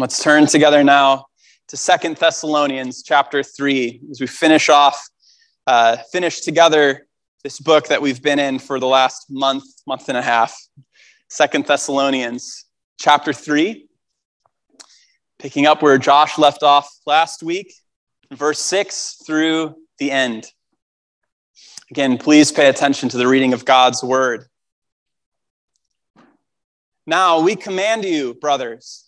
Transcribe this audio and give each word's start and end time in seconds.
Let's 0.00 0.22
turn 0.22 0.46
together 0.46 0.84
now 0.84 1.26
to 1.66 1.76
Second 1.76 2.18
Thessalonians 2.18 3.02
chapter 3.02 3.42
3 3.42 4.02
as 4.12 4.20
we 4.20 4.28
finish 4.28 4.68
off, 4.68 4.96
uh, 5.66 5.96
finish 6.12 6.42
together 6.42 7.08
this 7.42 7.58
book 7.58 7.88
that 7.88 8.00
we've 8.00 8.22
been 8.22 8.38
in 8.38 8.60
for 8.60 8.78
the 8.78 8.86
last 8.86 9.26
month, 9.28 9.64
month 9.88 10.08
and 10.08 10.16
a 10.16 10.22
half. 10.22 10.56
Second 11.28 11.66
Thessalonians 11.66 12.66
chapter 12.96 13.32
3, 13.32 13.88
picking 15.40 15.66
up 15.66 15.82
where 15.82 15.98
Josh 15.98 16.38
left 16.38 16.62
off 16.62 16.88
last 17.04 17.42
week, 17.42 17.74
verse 18.32 18.60
6 18.60 19.22
through 19.26 19.74
the 19.98 20.12
end. 20.12 20.46
Again, 21.90 22.18
please 22.18 22.52
pay 22.52 22.68
attention 22.68 23.08
to 23.08 23.16
the 23.16 23.26
reading 23.26 23.52
of 23.52 23.64
God's 23.64 24.04
word. 24.04 24.44
Now 27.04 27.40
we 27.40 27.56
command 27.56 28.04
you, 28.04 28.34
brothers, 28.34 29.07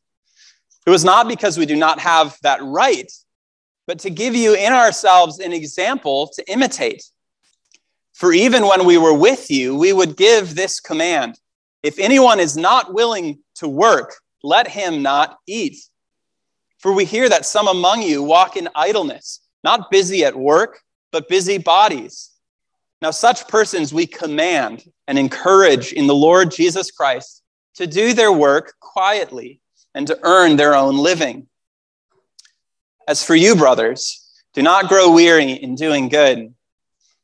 It 0.85 0.89
was 0.89 1.03
not 1.05 1.27
because 1.27 1.57
we 1.57 1.65
do 1.65 1.75
not 1.75 1.99
have 1.99 2.37
that 2.41 2.61
right, 2.63 3.11
but 3.87 3.99
to 3.99 4.09
give 4.09 4.35
you 4.35 4.55
in 4.55 4.73
ourselves 4.73 5.39
an 5.39 5.53
example 5.53 6.31
to 6.35 6.51
imitate. 6.51 7.03
For 8.13 8.33
even 8.33 8.67
when 8.67 8.85
we 8.85 8.97
were 8.97 9.13
with 9.13 9.49
you, 9.51 9.77
we 9.77 9.93
would 9.93 10.17
give 10.17 10.55
this 10.55 10.79
command 10.79 11.39
If 11.83 11.97
anyone 11.97 12.39
is 12.39 12.55
not 12.55 12.93
willing 12.93 13.39
to 13.55 13.67
work, 13.67 14.13
let 14.43 14.67
him 14.67 15.01
not 15.01 15.37
eat. 15.47 15.77
For 16.77 16.93
we 16.93 17.05
hear 17.05 17.29
that 17.29 17.45
some 17.45 17.67
among 17.67 18.01
you 18.01 18.21
walk 18.23 18.57
in 18.57 18.69
idleness, 18.75 19.39
not 19.63 19.89
busy 19.91 20.25
at 20.25 20.35
work, 20.35 20.79
but 21.11 21.29
busy 21.29 21.57
bodies. 21.57 22.31
Now, 23.01 23.11
such 23.11 23.47
persons 23.47 23.93
we 23.93 24.05
command 24.05 24.83
and 25.07 25.17
encourage 25.17 25.93
in 25.93 26.05
the 26.05 26.15
Lord 26.15 26.51
Jesus 26.51 26.91
Christ 26.91 27.41
to 27.75 27.87
do 27.87 28.13
their 28.13 28.31
work 28.31 28.73
quietly 28.79 29.60
and 29.93 30.07
to 30.07 30.19
earn 30.23 30.55
their 30.55 30.75
own 30.75 30.97
living. 30.97 31.47
As 33.07 33.23
for 33.23 33.35
you, 33.35 33.55
brothers, 33.55 34.29
do 34.53 34.61
not 34.61 34.89
grow 34.89 35.11
weary 35.11 35.51
in 35.51 35.75
doing 35.75 36.09
good. 36.09 36.53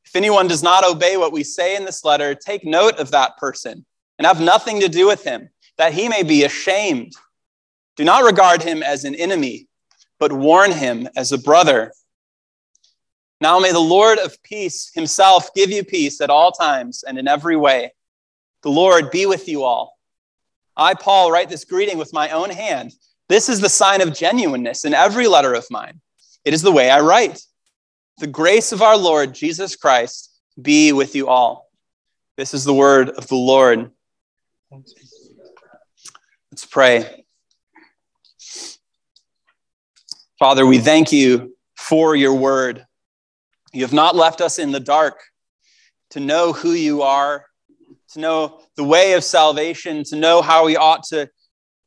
If 0.05 0.15
anyone 0.15 0.47
does 0.47 0.63
not 0.63 0.85
obey 0.85 1.17
what 1.17 1.33
we 1.33 1.43
say 1.43 1.75
in 1.75 1.85
this 1.85 2.05
letter, 2.05 2.33
take 2.33 2.65
note 2.65 2.97
of 2.97 3.11
that 3.11 3.37
person 3.37 3.85
and 4.17 4.25
have 4.25 4.39
nothing 4.39 4.79
to 4.79 4.87
do 4.87 5.05
with 5.05 5.23
him, 5.23 5.49
that 5.77 5.93
he 5.93 6.07
may 6.07 6.23
be 6.23 6.43
ashamed. 6.43 7.13
Do 7.97 8.03
not 8.03 8.23
regard 8.23 8.63
him 8.63 8.81
as 8.83 9.03
an 9.03 9.15
enemy, 9.15 9.67
but 10.19 10.31
warn 10.31 10.71
him 10.71 11.07
as 11.15 11.31
a 11.31 11.37
brother. 11.37 11.91
Now 13.41 13.59
may 13.59 13.71
the 13.71 13.79
Lord 13.79 14.17
of 14.17 14.41
peace 14.43 14.91
himself 14.93 15.53
give 15.53 15.69
you 15.69 15.83
peace 15.83 16.21
at 16.21 16.29
all 16.29 16.51
times 16.51 17.03
and 17.03 17.17
in 17.17 17.27
every 17.27 17.57
way. 17.57 17.93
The 18.63 18.69
Lord 18.69 19.11
be 19.11 19.25
with 19.25 19.47
you 19.47 19.63
all. 19.63 19.96
I, 20.77 20.93
Paul, 20.93 21.31
write 21.31 21.49
this 21.49 21.65
greeting 21.65 21.97
with 21.97 22.13
my 22.13 22.29
own 22.29 22.51
hand. 22.51 22.93
This 23.27 23.49
is 23.49 23.59
the 23.59 23.67
sign 23.67 23.99
of 24.01 24.13
genuineness 24.13 24.85
in 24.85 24.93
every 24.93 25.27
letter 25.27 25.53
of 25.53 25.65
mine. 25.71 25.99
It 26.45 26.53
is 26.53 26.61
the 26.61 26.71
way 26.71 26.89
I 26.89 27.01
write. 27.01 27.41
The 28.19 28.27
grace 28.27 28.71
of 28.71 28.81
our 28.81 28.95
Lord 28.95 29.33
Jesus 29.33 29.75
Christ 29.75 30.39
be 30.61 30.93
with 30.93 31.15
you 31.15 31.27
all. 31.27 31.69
This 32.37 32.53
is 32.53 32.63
the 32.63 32.73
word 32.73 33.09
of 33.09 33.27
the 33.27 33.35
Lord. 33.35 33.91
Let's 34.71 36.65
pray. 36.69 37.25
Father, 40.37 40.65
we 40.65 40.77
thank 40.77 41.11
you 41.11 41.57
for 41.75 42.15
your 42.15 42.35
word. 42.35 42.85
You 43.73 43.81
have 43.81 43.93
not 43.93 44.15
left 44.15 44.39
us 44.39 44.59
in 44.59 44.71
the 44.71 44.79
dark 44.79 45.19
to 46.11 46.19
know 46.19 46.53
who 46.53 46.71
you 46.71 47.01
are 47.01 47.46
to 48.13 48.19
know 48.19 48.61
the 48.75 48.83
way 48.83 49.13
of 49.13 49.23
salvation, 49.23 50.03
to 50.05 50.15
know 50.15 50.41
how 50.41 50.65
we 50.65 50.77
ought 50.77 51.03
to 51.03 51.29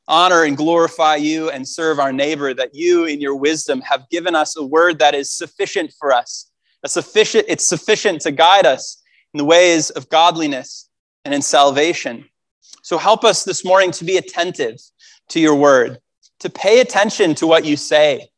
honor 0.09 0.43
and 0.45 0.57
glorify 0.57 1.17
you 1.17 1.51
and 1.51 1.67
serve 1.67 1.99
our 1.99 2.13
neighbor, 2.13 2.53
that 2.53 2.75
you, 2.75 3.05
in 3.05 3.21
your 3.21 3.37
wisdom, 3.37 3.81
have 3.83 4.09
given 4.11 4.35
us 4.35 4.57
a 4.57 4.65
word 4.65 4.99
that 4.99 5.15
is 5.15 5.31
sufficient 5.31 5.93
for 5.99 6.13
us. 6.13 6.51
A 6.83 6.89
sufficient, 6.89 7.45
it's 7.49 7.67
sufficient 7.67 8.23
to 8.23 8.33
guide 8.33 8.67
us 8.67 9.03
in 9.33 9.39
the 9.39 9.45
ways 9.45 9.91
of 9.91 10.09
godliness 10.09 10.89
and 11.25 11.33
in 11.35 11.43
salvation. 11.43 12.25
So 12.83 12.99
help 12.99 13.25
us 13.25 13.45
this 13.45 13.65
morning 13.65 13.91
to 13.93 14.05
be 14.05 14.17
attentive 14.17 14.79
to 15.29 15.41
your 15.41 15.55
word, 15.55 15.99
to 16.41 16.51
pay 16.51 16.81
attention 16.81 17.35
to 17.37 17.47
what 17.47 17.65
you 17.65 17.77
say. 17.77 18.29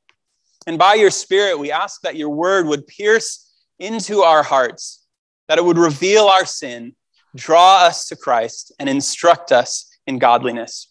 And 0.66 0.78
by 0.78 0.94
your 0.94 1.10
spirit, 1.10 1.59
we 1.59 1.72
ask 1.72 2.03
that 2.03 2.16
your 2.16 2.31
word 2.31 2.66
would 2.66 2.87
pierce 2.87 3.50
into 3.78 4.22
our 4.22 4.43
hearts, 4.43 5.04
that 5.49 5.59
it 5.59 5.64
would 5.64 5.78
reveal 5.78 6.26
our 6.26 6.44
sin 6.44 6.94
draw 7.34 7.84
us 7.84 8.09
to 8.09 8.16
Christ, 8.16 8.72
and 8.78 8.88
instruct 8.88 9.53
us 9.53 9.88
in 10.06 10.19
godliness. 10.19 10.88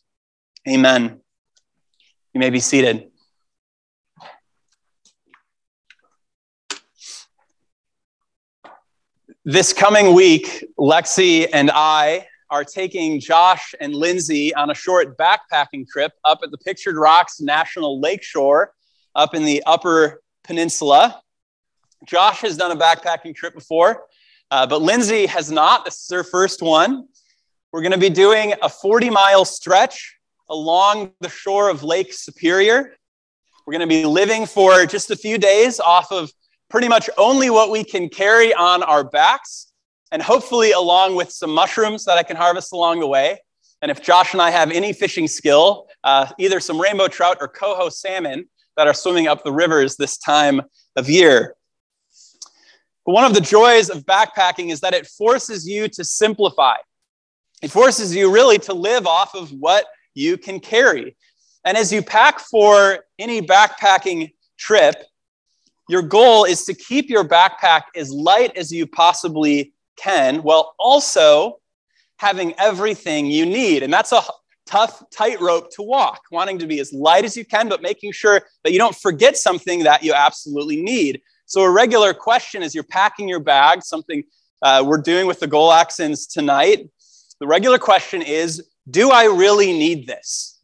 Amen. 0.68 1.20
You 2.34 2.40
may 2.40 2.50
be 2.50 2.60
seated. 2.60 3.08
This 9.44 9.74
coming 9.74 10.14
week, 10.14 10.64
Lexi 10.78 11.48
and 11.52 11.72
I 11.74 12.28
are 12.52 12.64
taking 12.64 13.20
Josh 13.20 13.74
and 13.80 13.96
Lindsay 13.96 14.54
on 14.54 14.70
a 14.70 14.76
short 14.76 15.18
backpacking 15.18 15.88
trip 15.88 16.12
up 16.26 16.42
at 16.44 16.52
the 16.52 16.58
Pictured 16.58 16.96
Rocks 16.96 17.42
National 17.42 18.00
Lakeshore 18.00 18.74
up 19.16 19.34
in 19.34 19.44
the 19.44 19.64
Upper 19.66 20.22
Peninsula. 20.44 21.22
Josh 22.06 22.42
has 22.42 22.58
done 22.58 22.72
a 22.72 22.76
backpacking 22.76 23.34
trip 23.34 23.54
before. 23.54 24.04
Uh, 24.52 24.68
but 24.68 24.82
Lindsay 24.82 25.26
has 25.28 25.50
not. 25.50 25.86
This 25.86 26.02
is 26.02 26.10
her 26.12 26.26
first 26.26 26.62
one. 26.62 27.08
We're 27.72 27.82
going 27.82 27.94
to 27.94 27.98
be 27.98 28.10
doing 28.10 28.54
a 28.62 28.68
40 28.68 29.10
mile 29.10 29.46
stretch 29.46 30.18
along 30.50 31.14
the 31.22 31.30
shore 31.30 31.70
of 31.70 31.84
Lake 31.84 32.12
Superior. 32.12 32.98
We're 33.66 33.72
going 33.72 33.88
to 33.88 33.88
be 33.88 34.04
living 34.04 34.46
for 34.46 34.86
just 34.86 35.10
a 35.10 35.16
few 35.16 35.38
days 35.38 35.80
off 35.80 36.12
of 36.12 36.30
pretty 36.70 36.90
much 36.90 37.10
only 37.18 37.50
what 37.50 37.72
we 37.72 37.86
can 37.86 38.10
carry 38.10 38.54
on 38.54 38.84
our 38.84 39.06
backs, 39.06 39.72
and 40.12 40.22
hopefully 40.22 40.74
along 40.74 41.16
with 41.16 41.32
some 41.32 41.52
mushrooms 41.52 42.04
that 42.04 42.18
I 42.18 42.24
can 42.24 42.36
harvest 42.36 42.74
along 42.74 43.00
the 43.00 43.08
way. 43.08 43.40
And 43.82 43.90
if 43.90 44.02
Josh 44.02 44.34
and 44.34 44.42
I 44.42 44.52
have 44.52 44.70
any 44.72 44.92
fishing 44.92 45.30
skill, 45.30 45.88
uh, 46.04 46.28
either 46.38 46.60
some 46.60 46.80
rainbow 46.80 47.08
trout 47.08 47.38
or 47.40 47.48
coho 47.48 47.88
salmon 47.88 48.50
that 48.76 48.88
are 48.88 48.94
swimming 48.94 49.28
up 49.28 49.46
the 49.46 49.52
rivers 49.54 49.96
this 49.96 50.18
time 50.18 50.62
of 50.98 51.10
year. 51.10 51.56
But 53.06 53.14
one 53.14 53.26
of 53.26 53.34
the 53.34 53.42
joys 53.42 53.90
of 53.90 54.06
backpacking 54.06 54.72
is 54.72 54.80
that 54.82 54.94
it 54.94 55.08
forces 55.08 55.68
you 55.68 55.88
to 55.90 56.04
simplify. 56.04 56.76
It 57.62 57.72
forces 57.72 58.16
you 58.16 58.32
really 58.32 58.58
to 58.60 58.74
live 58.74 59.08
off 59.08 59.36
of 59.36 59.52
what 59.52 59.86
you 60.14 60.38
can 60.38 60.60
carry. 60.60 61.16
And 61.64 61.78
as 61.78 61.92
you 61.92 62.02
pack 62.02 62.40
for 62.40 63.06
any 63.20 63.42
backpacking 63.42 64.32
trip, 64.58 64.96
your 65.90 66.02
goal 66.02 66.46
is 66.46 66.64
to 66.66 66.74
keep 66.74 67.10
your 67.10 67.28
backpack 67.28 67.84
as 67.96 68.12
light 68.12 68.56
as 68.56 68.72
you 68.72 68.88
possibly 68.88 69.74
can 69.98 70.38
while 70.38 70.74
also 70.80 71.60
having 72.18 72.54
everything 72.58 73.26
you 73.26 73.46
need. 73.46 73.84
And 73.84 73.92
that's 73.92 74.12
a 74.12 74.22
tough 74.66 75.04
tightrope 75.12 75.72
to 75.72 75.82
walk, 75.82 76.22
wanting 76.32 76.60
to 76.60 76.68
be 76.68 76.80
as 76.80 76.94
light 76.94 77.26
as 77.26 77.36
you 77.36 77.44
can, 77.44 77.68
but 77.68 77.82
making 77.82 78.12
sure 78.12 78.42
that 78.64 78.72
you 78.72 78.78
don't 78.78 78.96
forget 78.96 79.38
something 79.38 79.84
that 79.84 80.04
you 80.04 80.14
absolutely 80.14 80.82
need. 80.82 81.22
So, 81.52 81.64
a 81.64 81.70
regular 81.70 82.14
question 82.14 82.64
as 82.64 82.74
you're 82.74 82.86
packing 82.86 83.28
your 83.28 83.42
bag, 83.42 83.84
something 83.84 84.24
uh, 84.62 84.86
we're 84.88 85.02
doing 85.02 85.28
with 85.28 85.42
the 85.42 85.48
goal 85.48 85.74
accents 85.74 86.26
tonight, 86.26 86.90
the 87.42 87.46
regular 87.46 87.78
question 87.78 88.22
is 88.22 88.70
Do 88.90 89.12
I 89.12 89.26
really 89.26 89.74
need 89.74 90.08
this? 90.08 90.62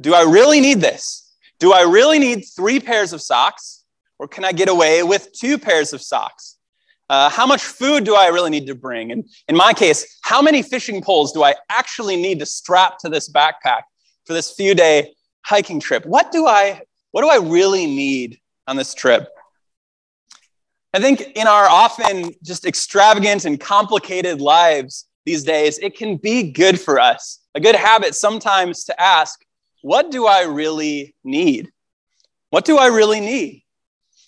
Do 0.00 0.14
I 0.14 0.22
really 0.22 0.58
need 0.58 0.80
this? 0.80 1.34
Do 1.58 1.74
I 1.74 1.82
really 1.82 2.18
need 2.18 2.46
three 2.56 2.80
pairs 2.80 3.12
of 3.12 3.20
socks? 3.20 3.84
Or 4.18 4.26
can 4.26 4.42
I 4.42 4.52
get 4.52 4.70
away 4.70 5.02
with 5.02 5.34
two 5.34 5.58
pairs 5.58 5.92
of 5.92 6.00
socks? 6.00 6.56
Uh, 7.10 7.28
how 7.28 7.46
much 7.46 7.62
food 7.64 8.04
do 8.04 8.14
I 8.14 8.28
really 8.28 8.48
need 8.48 8.66
to 8.68 8.74
bring? 8.74 9.12
And 9.12 9.28
in 9.48 9.54
my 9.54 9.74
case, 9.74 10.18
how 10.22 10.40
many 10.40 10.62
fishing 10.62 11.02
poles 11.02 11.30
do 11.34 11.42
I 11.42 11.56
actually 11.68 12.16
need 12.16 12.38
to 12.38 12.46
strap 12.46 12.96
to 13.00 13.10
this 13.10 13.30
backpack 13.30 13.82
for 14.24 14.32
this 14.32 14.50
few 14.50 14.74
day 14.74 15.12
hiking 15.44 15.78
trip? 15.78 16.06
What 16.06 16.32
do 16.32 16.46
I, 16.46 16.80
what 17.10 17.20
do 17.20 17.28
I 17.28 17.36
really 17.36 17.84
need 17.84 18.40
on 18.66 18.76
this 18.76 18.94
trip? 18.94 19.28
I 20.96 20.98
think 20.98 21.32
in 21.36 21.46
our 21.46 21.68
often 21.68 22.32
just 22.42 22.64
extravagant 22.64 23.44
and 23.44 23.60
complicated 23.60 24.40
lives 24.40 25.04
these 25.26 25.44
days, 25.44 25.78
it 25.78 25.94
can 25.94 26.16
be 26.16 26.50
good 26.52 26.80
for 26.80 26.98
us, 26.98 27.40
a 27.54 27.60
good 27.60 27.74
habit 27.74 28.14
sometimes 28.14 28.84
to 28.84 28.98
ask, 28.98 29.44
what 29.82 30.10
do 30.10 30.26
I 30.26 30.44
really 30.44 31.14
need? 31.22 31.70
What 32.48 32.64
do 32.64 32.78
I 32.78 32.86
really 32.86 33.20
need? 33.20 33.62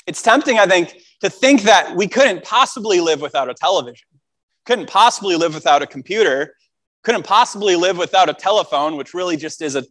It's 0.06 0.20
tempting, 0.20 0.58
I 0.58 0.66
think, 0.66 0.94
to 1.22 1.30
think 1.30 1.62
that 1.62 1.96
we 1.96 2.06
couldn't 2.06 2.44
possibly 2.44 3.00
live 3.00 3.22
without 3.22 3.48
a 3.48 3.54
television, 3.54 4.06
couldn't 4.66 4.90
possibly 4.90 5.36
live 5.36 5.54
without 5.54 5.80
a 5.80 5.86
computer, 5.86 6.54
couldn't 7.02 7.24
possibly 7.24 7.76
live 7.76 7.96
without 7.96 8.28
a 8.28 8.34
telephone, 8.34 8.98
which 8.98 9.14
really 9.14 9.38
just 9.38 9.62
is 9.62 9.74
a, 9.74 9.84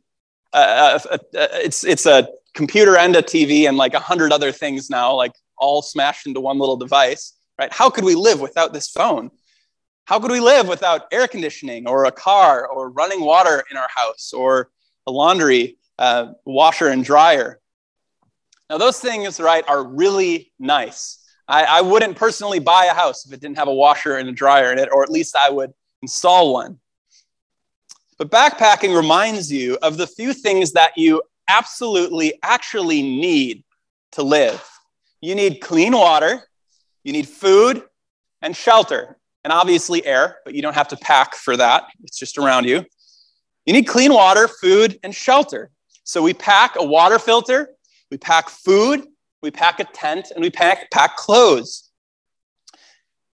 a, 0.54 1.02
a, 1.10 1.20
a 1.34 1.66
it's 1.66 1.84
it's 1.84 2.06
a 2.06 2.28
computer 2.54 2.98
and 2.98 3.16
a 3.16 3.24
TV 3.24 3.68
and 3.68 3.78
like 3.78 3.96
a 3.96 4.00
hundred 4.00 4.32
other 4.32 4.52
things 4.52 4.92
now, 4.92 5.16
like 5.16 5.32
all 5.58 5.82
smashed 5.82 6.28
into 6.28 6.40
one 6.40 6.60
little 6.60 6.78
device, 6.78 7.34
right? 7.60 7.72
How 7.72 7.90
could 7.90 8.04
we 8.04 8.16
live 8.16 8.40
without 8.42 8.74
this 8.74 8.90
phone? 8.90 9.32
How 10.06 10.20
could 10.20 10.32
we 10.32 10.40
live 10.40 10.68
without 10.68 11.08
air 11.12 11.28
conditioning 11.28 11.88
or 11.88 12.06
a 12.06 12.12
car 12.12 12.68
or 12.68 12.90
running 12.90 13.22
water 13.22 13.64
in 13.70 13.78
our 13.78 13.90
house 13.94 14.32
or 14.34 14.70
a 15.06 15.12
laundry 15.12 15.78
uh, 16.00 16.34
washer 16.46 16.88
and 16.88 17.04
dryer? 17.04 17.60
Now, 18.70 18.78
those 18.78 19.00
things, 19.00 19.40
right, 19.40 19.64
are 19.68 19.84
really 19.84 20.52
nice. 20.60 21.20
I, 21.48 21.64
I 21.64 21.82
wouldn't 21.82 22.18
personally 22.18 22.60
buy 22.60 22.86
a 22.86 22.94
house 22.94 23.26
if 23.26 23.34
it 23.34 23.40
didn't 23.40 23.58
have 23.58 23.70
a 23.70 23.74
washer 23.74 24.18
and 24.18 24.28
a 24.28 24.34
dryer 24.34 24.72
in 24.72 24.80
it, 24.80 24.90
or 24.92 25.04
at 25.04 25.10
least 25.10 25.36
I 25.36 25.50
would 25.50 25.74
install 26.02 26.54
one. 26.54 26.80
But 28.18 28.32
backpacking 28.32 28.96
reminds 28.96 29.52
you 29.52 29.78
of 29.82 29.98
the 29.98 30.08
few 30.08 30.34
things 30.34 30.74
that 30.74 30.92
you 30.98 31.22
absolutely 31.48 32.34
actually 32.44 33.02
need 33.02 33.64
to 34.14 34.24
live. 34.24 34.62
You 35.22 35.36
need 35.36 35.62
clean 35.62 35.94
water, 35.94 36.44
you 37.04 37.14
need 37.14 37.28
food 37.28 37.84
and 38.42 38.56
shelter, 38.56 39.18
and 39.44 39.52
obviously 39.52 40.06
air, 40.06 40.38
but 40.46 40.54
you 40.54 40.62
don't 40.62 40.76
have 40.76 40.90
to 40.90 40.98
pack 40.98 41.36
for 41.36 41.58
that. 41.58 41.86
It's 42.04 42.20
just 42.20 42.38
around 42.38 42.66
you. 42.66 42.86
You 43.66 43.74
need 43.74 43.88
clean 43.88 44.14
water, 44.14 44.48
food, 44.48 45.00
and 45.04 45.14
shelter. 45.14 45.72
So 46.04 46.22
we 46.22 46.34
pack 46.34 46.76
a 46.78 46.86
water 46.86 47.20
filter, 47.20 47.70
we 48.12 48.18
pack 48.18 48.50
food, 48.50 49.06
we 49.42 49.52
pack 49.52 49.80
a 49.80 49.84
tent, 49.86 50.32
and 50.34 50.42
we 50.44 50.50
pack, 50.50 50.90
pack 50.92 51.18
clothes. 51.18 51.90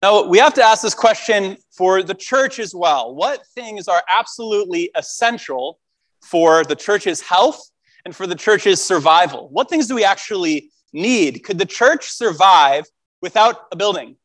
Now, 0.03 0.27
we 0.27 0.39
have 0.39 0.55
to 0.55 0.63
ask 0.63 0.83
this 0.83 0.95
question 0.95 1.57
for 1.71 2.03
the 2.03 2.15
church 2.15 2.59
as 2.59 2.75
well. 2.75 3.15
What 3.15 3.47
things 3.55 3.89
are 3.89 4.03
absolutely 4.09 4.91
essential 4.97 5.79
for 6.23 6.65
the 6.65 6.75
church's 6.75 7.21
health 7.21 7.61
and 8.05 8.15
for 8.15 8.27
the 8.27 8.35
church's 8.35 8.83
survival? 8.83 9.49
What 9.51 9.71
things 9.71 9.87
do 9.87 9.95
we 9.95 10.05
actually 10.05 10.71
need? 10.93 11.45
Could 11.45 11.59
the 11.59 11.67
church 11.67 12.11
survive 12.11 12.85
without 13.21 13.67
a 13.73 13.77
building? 13.77 14.17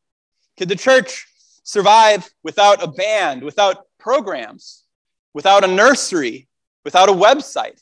Could 0.58 0.68
the 0.68 0.76
church 0.76 1.26
survive 1.62 2.28
without 2.42 2.82
a 2.82 2.88
band, 2.88 3.42
without 3.42 3.86
programs, 3.98 4.84
without 5.34 5.64
a 5.64 5.68
nursery, 5.68 6.48
without 6.84 7.08
a 7.08 7.12
website? 7.12 7.80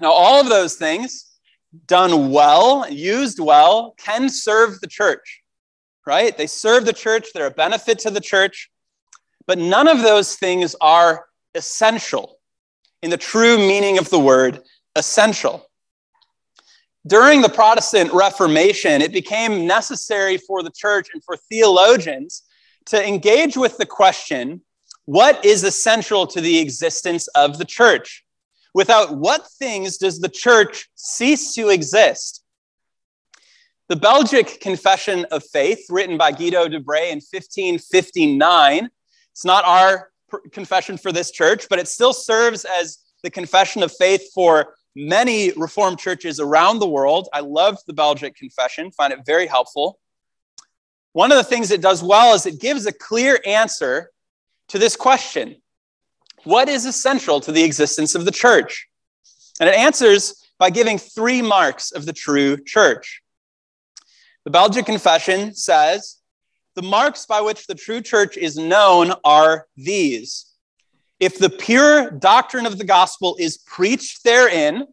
Now, 0.00 0.12
all 0.12 0.40
of 0.40 0.48
those 0.48 0.76
things 0.76 1.26
done 1.86 2.30
well, 2.30 2.90
used 2.90 3.40
well, 3.40 3.94
can 3.98 4.28
serve 4.28 4.80
the 4.80 4.86
church 4.86 5.42
right? 6.06 6.36
They 6.36 6.46
serve 6.46 6.86
the 6.86 6.92
church, 6.92 7.28
they're 7.34 7.48
a 7.48 7.50
benefit 7.50 7.98
to 8.00 8.10
the 8.10 8.20
church, 8.20 8.70
but 9.46 9.58
none 9.58 9.88
of 9.88 10.02
those 10.02 10.36
things 10.36 10.76
are 10.80 11.26
essential 11.54 12.38
in 13.02 13.10
the 13.10 13.16
true 13.16 13.58
meaning 13.58 13.98
of 13.98 14.08
the 14.08 14.18
word 14.18 14.62
essential. 14.94 15.65
During 17.06 17.40
the 17.40 17.48
Protestant 17.48 18.12
Reformation, 18.12 19.00
it 19.00 19.12
became 19.12 19.66
necessary 19.66 20.38
for 20.38 20.62
the 20.62 20.72
church 20.74 21.08
and 21.14 21.22
for 21.22 21.36
theologians 21.36 22.42
to 22.86 23.06
engage 23.06 23.56
with 23.56 23.76
the 23.78 23.86
question 23.86 24.62
what 25.04 25.44
is 25.44 25.62
essential 25.62 26.26
to 26.26 26.40
the 26.40 26.58
existence 26.58 27.28
of 27.28 27.58
the 27.58 27.64
church? 27.64 28.24
Without 28.74 29.16
what 29.16 29.48
things 29.52 29.98
does 29.98 30.18
the 30.18 30.28
church 30.28 30.88
cease 30.96 31.54
to 31.54 31.68
exist? 31.68 32.42
The 33.88 33.94
Belgic 33.94 34.60
Confession 34.60 35.26
of 35.30 35.44
Faith, 35.44 35.86
written 35.88 36.18
by 36.18 36.32
Guido 36.32 36.66
de 36.66 36.80
Brès 36.80 37.12
in 37.12 37.20
1559, 37.20 38.90
it's 39.30 39.44
not 39.44 39.64
our 39.64 40.10
confession 40.50 40.98
for 40.98 41.12
this 41.12 41.30
church, 41.30 41.68
but 41.70 41.78
it 41.78 41.86
still 41.86 42.12
serves 42.12 42.64
as 42.64 42.98
the 43.22 43.30
confession 43.30 43.84
of 43.84 43.92
faith 43.96 44.28
for 44.34 44.74
many 44.96 45.52
Reformed 45.52 45.98
churches 45.98 46.40
around 46.40 46.78
the 46.78 46.88
world. 46.88 47.28
I 47.32 47.40
love 47.40 47.78
the 47.86 47.92
Belgic 47.92 48.34
Confession, 48.34 48.90
find 48.90 49.12
it 49.12 49.20
very 49.26 49.46
helpful. 49.46 49.98
One 51.12 51.30
of 51.30 51.38
the 51.38 51.44
things 51.44 51.70
it 51.70 51.80
does 51.80 52.02
well 52.02 52.34
is 52.34 52.46
it 52.46 52.60
gives 52.60 52.86
a 52.86 52.92
clear 52.92 53.38
answer 53.46 54.10
to 54.68 54.78
this 54.78 54.96
question 54.96 55.56
What 56.44 56.68
is 56.68 56.86
essential 56.86 57.40
to 57.40 57.52
the 57.52 57.62
existence 57.62 58.14
of 58.14 58.24
the 58.24 58.32
church? 58.32 58.88
And 59.60 59.68
it 59.68 59.74
answers 59.74 60.42
by 60.58 60.70
giving 60.70 60.98
three 60.98 61.42
marks 61.42 61.92
of 61.92 62.06
the 62.06 62.12
true 62.12 62.56
church. 62.64 63.22
The 64.44 64.50
Belgic 64.50 64.86
Confession 64.86 65.54
says 65.54 66.18
the 66.74 66.82
marks 66.82 67.26
by 67.26 67.40
which 67.40 67.66
the 67.66 67.74
true 67.74 68.00
church 68.00 68.36
is 68.36 68.56
known 68.56 69.12
are 69.24 69.66
these. 69.76 70.46
If 71.18 71.38
the 71.38 71.50
pure 71.50 72.10
doctrine 72.10 72.66
of 72.66 72.78
the 72.78 72.84
gospel 72.84 73.36
is 73.38 73.58
preached 73.58 74.22
therein, 74.24 74.86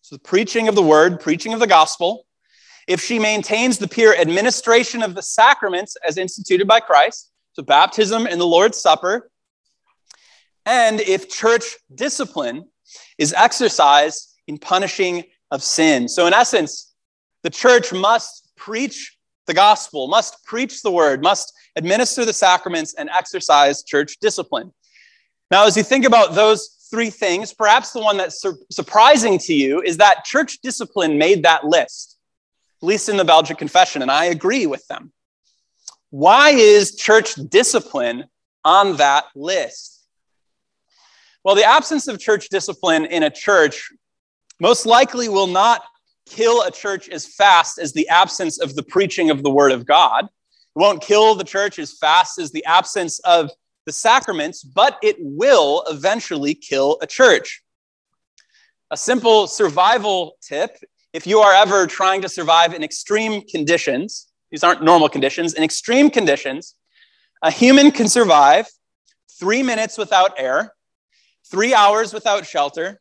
so 0.00 0.16
the 0.16 0.20
preaching 0.20 0.68
of 0.68 0.74
the 0.74 0.82
word, 0.82 1.20
preaching 1.20 1.52
of 1.52 1.60
the 1.60 1.66
gospel, 1.66 2.26
if 2.86 3.00
she 3.00 3.18
maintains 3.18 3.78
the 3.78 3.88
pure 3.88 4.16
administration 4.16 5.02
of 5.02 5.14
the 5.14 5.22
sacraments 5.22 5.96
as 6.06 6.18
instituted 6.18 6.66
by 6.66 6.80
Christ, 6.80 7.30
so 7.52 7.62
baptism 7.62 8.26
and 8.26 8.40
the 8.40 8.46
Lord's 8.46 8.78
Supper, 8.78 9.30
and 10.66 11.00
if 11.00 11.28
church 11.28 11.76
discipline 11.94 12.64
is 13.18 13.32
exercised 13.32 14.34
in 14.46 14.58
punishing 14.58 15.24
of 15.50 15.62
sin. 15.62 16.08
So, 16.08 16.26
in 16.26 16.34
essence, 16.34 16.94
the 17.42 17.50
church 17.50 17.92
must 17.92 18.52
preach 18.56 19.16
the 19.46 19.54
gospel, 19.54 20.08
must 20.08 20.44
preach 20.44 20.82
the 20.82 20.90
word, 20.90 21.22
must 21.22 21.52
administer 21.76 22.24
the 22.24 22.32
sacraments, 22.32 22.94
and 22.94 23.08
exercise 23.10 23.82
church 23.82 24.16
discipline. 24.20 24.72
Now, 25.54 25.66
as 25.66 25.76
you 25.76 25.84
think 25.84 26.04
about 26.04 26.34
those 26.34 26.88
three 26.90 27.10
things, 27.10 27.54
perhaps 27.54 27.92
the 27.92 28.00
one 28.00 28.16
that's 28.16 28.40
sur- 28.40 28.58
surprising 28.72 29.38
to 29.38 29.54
you 29.54 29.82
is 29.82 29.98
that 29.98 30.24
church 30.24 30.58
discipline 30.64 31.16
made 31.16 31.44
that 31.44 31.64
list, 31.64 32.18
at 32.82 32.86
least 32.88 33.08
in 33.08 33.16
the 33.16 33.24
Belgic 33.24 33.56
Confession, 33.56 34.02
and 34.02 34.10
I 34.10 34.24
agree 34.24 34.66
with 34.66 34.84
them. 34.88 35.12
Why 36.10 36.50
is 36.50 36.96
church 36.96 37.36
discipline 37.50 38.24
on 38.64 38.96
that 38.96 39.26
list? 39.36 40.04
Well, 41.44 41.54
the 41.54 41.62
absence 41.62 42.08
of 42.08 42.18
church 42.18 42.48
discipline 42.48 43.04
in 43.04 43.22
a 43.22 43.30
church 43.30 43.92
most 44.60 44.86
likely 44.86 45.28
will 45.28 45.46
not 45.46 45.84
kill 46.28 46.62
a 46.62 46.70
church 46.72 47.08
as 47.08 47.28
fast 47.28 47.78
as 47.78 47.92
the 47.92 48.08
absence 48.08 48.58
of 48.58 48.74
the 48.74 48.82
preaching 48.82 49.30
of 49.30 49.44
the 49.44 49.50
word 49.50 49.70
of 49.70 49.86
God. 49.86 50.24
It 50.24 50.30
won't 50.80 51.00
kill 51.00 51.36
the 51.36 51.44
church 51.44 51.78
as 51.78 51.96
fast 51.96 52.40
as 52.40 52.50
the 52.50 52.64
absence 52.64 53.20
of 53.20 53.52
the 53.86 53.92
sacraments, 53.92 54.62
but 54.62 54.98
it 55.02 55.16
will 55.18 55.84
eventually 55.88 56.54
kill 56.54 56.98
a 57.02 57.06
church. 57.06 57.62
A 58.90 58.96
simple 58.96 59.46
survival 59.46 60.36
tip 60.42 60.76
if 61.14 61.28
you 61.28 61.38
are 61.38 61.52
ever 61.54 61.86
trying 61.86 62.20
to 62.22 62.28
survive 62.28 62.74
in 62.74 62.82
extreme 62.82 63.42
conditions, 63.42 64.32
these 64.50 64.64
aren't 64.64 64.82
normal 64.82 65.08
conditions, 65.08 65.54
in 65.54 65.62
extreme 65.62 66.10
conditions, 66.10 66.74
a 67.40 67.52
human 67.52 67.92
can 67.92 68.08
survive 68.08 68.66
three 69.38 69.62
minutes 69.62 69.96
without 69.96 70.32
air, 70.36 70.74
three 71.48 71.72
hours 71.72 72.12
without 72.12 72.44
shelter, 72.44 72.98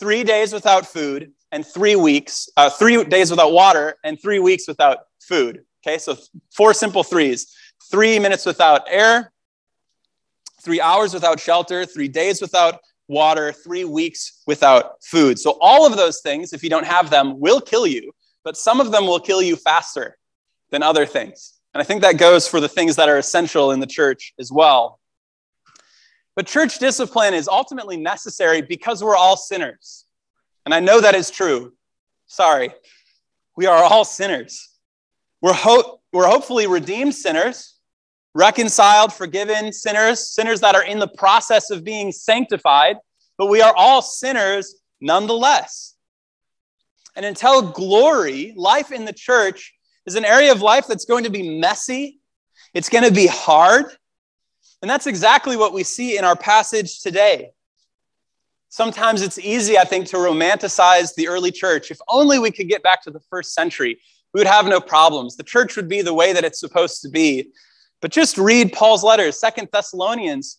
three 0.00 0.24
days 0.24 0.54
without 0.54 0.86
food, 0.86 1.32
and 1.52 1.66
three 1.66 1.94
weeks, 1.94 2.48
uh, 2.56 2.70
three 2.70 3.04
days 3.04 3.30
without 3.30 3.52
water 3.52 3.96
and 4.02 4.18
three 4.20 4.38
weeks 4.38 4.66
without 4.66 5.00
food. 5.20 5.62
Okay, 5.86 5.98
so 5.98 6.16
four 6.56 6.72
simple 6.72 7.04
threes 7.04 7.54
three 7.90 8.18
minutes 8.18 8.46
without 8.46 8.82
air, 8.88 9.30
three 10.62 10.80
hours 10.80 11.12
without 11.14 11.40
shelter, 11.40 11.84
three 11.84 12.08
days 12.08 12.40
without 12.40 12.80
water, 13.08 13.52
three 13.52 13.84
weeks 13.84 14.42
without 14.46 15.02
food. 15.02 15.38
So, 15.38 15.58
all 15.60 15.86
of 15.86 15.96
those 15.96 16.20
things, 16.20 16.52
if 16.52 16.62
you 16.62 16.70
don't 16.70 16.86
have 16.86 17.10
them, 17.10 17.40
will 17.40 17.60
kill 17.60 17.86
you, 17.86 18.12
but 18.44 18.56
some 18.56 18.80
of 18.80 18.90
them 18.90 19.06
will 19.06 19.20
kill 19.20 19.42
you 19.42 19.56
faster 19.56 20.16
than 20.70 20.82
other 20.82 21.06
things. 21.06 21.54
And 21.74 21.80
I 21.80 21.84
think 21.84 22.02
that 22.02 22.18
goes 22.18 22.46
for 22.46 22.60
the 22.60 22.68
things 22.68 22.96
that 22.96 23.08
are 23.08 23.18
essential 23.18 23.72
in 23.72 23.80
the 23.80 23.86
church 23.86 24.34
as 24.38 24.52
well. 24.52 25.00
But 26.34 26.46
church 26.46 26.78
discipline 26.78 27.34
is 27.34 27.48
ultimately 27.48 27.96
necessary 27.96 28.62
because 28.62 29.02
we're 29.02 29.16
all 29.16 29.36
sinners. 29.36 30.04
And 30.64 30.74
I 30.74 30.80
know 30.80 31.00
that 31.00 31.14
is 31.14 31.30
true. 31.30 31.72
Sorry. 32.26 32.72
We 33.56 33.66
are 33.66 33.84
all 33.84 34.04
sinners. 34.04 34.70
We're, 35.42 35.52
ho- 35.52 36.00
we're 36.12 36.28
hopefully 36.28 36.66
redeemed 36.66 37.14
sinners, 37.14 37.71
reconciled, 38.34 39.12
forgiven 39.12 39.72
sinners, 39.72 40.28
sinners 40.28 40.60
that 40.60 40.74
are 40.74 40.84
in 40.84 40.98
the 40.98 41.08
process 41.08 41.70
of 41.70 41.84
being 41.84 42.12
sanctified, 42.12 42.96
but 43.38 43.46
we 43.46 43.60
are 43.60 43.74
all 43.76 44.02
sinners 44.02 44.76
nonetheless. 45.00 45.94
And 47.14 47.26
until 47.26 47.70
glory, 47.70 48.54
life 48.56 48.90
in 48.90 49.04
the 49.04 49.12
church 49.12 49.74
is 50.06 50.14
an 50.14 50.24
area 50.24 50.52
of 50.52 50.62
life 50.62 50.86
that's 50.86 51.04
going 51.04 51.24
to 51.24 51.30
be 51.30 51.58
messy, 51.58 52.20
it's 52.74 52.88
going 52.88 53.04
to 53.04 53.12
be 53.12 53.26
hard. 53.26 53.86
And 54.80 54.90
that's 54.90 55.06
exactly 55.06 55.56
what 55.56 55.72
we 55.72 55.84
see 55.84 56.16
in 56.18 56.24
our 56.24 56.34
passage 56.34 57.00
today. 57.00 57.50
Sometimes 58.68 59.20
it's 59.20 59.38
easy, 59.38 59.78
I 59.78 59.84
think, 59.84 60.06
to 60.08 60.16
romanticize 60.16 61.14
the 61.14 61.28
early 61.28 61.50
church. 61.50 61.90
If 61.90 61.98
only 62.08 62.38
we 62.38 62.50
could 62.50 62.68
get 62.68 62.82
back 62.82 63.02
to 63.02 63.10
the 63.10 63.20
first 63.28 63.54
century, 63.54 64.00
we 64.32 64.40
would 64.40 64.46
have 64.46 64.66
no 64.66 64.80
problems. 64.80 65.36
The 65.36 65.42
church 65.42 65.76
would 65.76 65.88
be 65.88 66.00
the 66.00 66.14
way 66.14 66.32
that 66.32 66.42
it's 66.42 66.58
supposed 66.58 67.02
to 67.02 67.10
be. 67.10 67.50
But 68.02 68.10
just 68.10 68.36
read 68.36 68.72
Paul's 68.72 69.02
letters. 69.02 69.40
Second 69.40 69.68
Thessalonians 69.72 70.58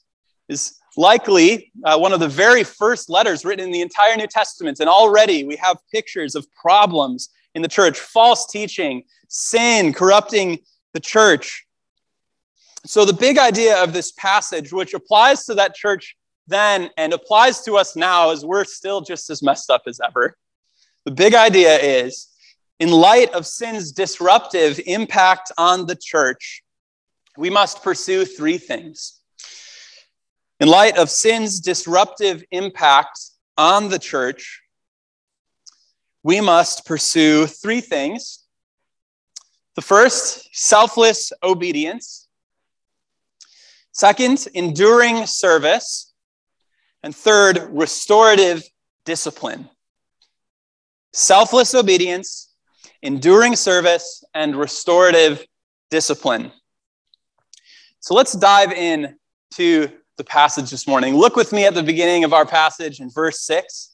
is 0.50 0.80
likely 0.98 1.72
uh, 1.84 1.98
one 1.98 2.14
of 2.14 2.20
the 2.20 2.28
very 2.28 2.64
first 2.64 3.10
letters 3.10 3.46
written 3.46 3.66
in 3.66 3.72
the 3.72 3.82
entire 3.82 4.16
New 4.16 4.28
Testament. 4.28 4.80
And 4.80 4.90
already 4.90 5.44
we 5.44 5.56
have 5.58 5.78
pictures 5.92 6.34
of 6.36 6.48
problems 6.54 7.30
in 7.54 7.62
the 7.62 7.68
church 7.68 8.00
false 8.00 8.48
teaching, 8.48 9.04
sin 9.28 9.94
corrupting 9.94 10.60
the 10.94 11.00
church. 11.00 11.66
So, 12.86 13.06
the 13.06 13.14
big 13.14 13.38
idea 13.38 13.82
of 13.82 13.94
this 13.94 14.12
passage, 14.14 14.74
which 14.74 14.94
applies 14.94 15.46
to 15.46 15.54
that 15.56 15.76
church 15.76 16.18
then 16.48 16.90
and 16.98 17.14
applies 17.14 17.62
to 17.62 17.76
us 17.76 17.96
now 17.96 18.32
as 18.32 18.46
we're 18.46 18.66
still 18.66 19.02
just 19.02 19.30
as 19.30 19.42
messed 19.42 19.70
up 19.70 19.84
as 19.88 20.00
ever. 20.06 20.36
The 21.06 21.12
big 21.12 21.36
idea 21.36 21.78
is 21.78 22.28
in 22.80 22.92
light 22.92 23.34
of 23.34 23.48
sin's 23.48 23.92
disruptive 23.92 24.80
impact 24.86 25.52
on 25.58 25.86
the 25.86 25.96
church, 25.96 26.63
we 27.38 27.50
must 27.50 27.84
pursue 27.84 28.26
three 28.26 28.58
things. 28.58 29.20
In 30.60 30.68
light 30.68 30.98
of 30.98 31.10
sin's 31.10 31.60
disruptive 31.60 32.44
impact 32.52 33.20
on 33.58 33.90
the 33.90 34.00
church, 34.00 34.62
we 36.24 36.40
must 36.40 36.86
pursue 36.86 37.48
three 37.48 37.82
things. 37.82 38.46
The 39.76 39.82
first, 39.82 40.48
selfless 40.54 41.34
obedience. 41.44 42.28
Second, 43.92 44.48
enduring 44.54 45.26
service. 45.26 46.14
And 47.02 47.14
third, 47.14 47.68
restorative 47.72 48.64
discipline. 49.06 49.70
Selfless 51.12 51.76
obedience, 51.76 52.54
enduring 53.02 53.58
service, 53.58 54.24
and 54.34 54.56
restorative 54.56 55.46
discipline. 55.92 56.52
So 58.04 58.16
let's 58.16 58.34
dive 58.34 58.74
in 58.74 59.16
to 59.54 59.90
the 60.18 60.26
passage 60.26 60.70
this 60.70 60.88
morning. 60.88 61.16
Look 61.16 61.38
with 61.38 61.54
me 61.54 61.66
at 61.66 61.74
the 61.74 61.82
beginning 61.82 62.26
of 62.26 62.34
our 62.34 62.46
passage 62.46 63.00
in 63.00 63.10
verse 63.10 63.40
6. 63.46 63.94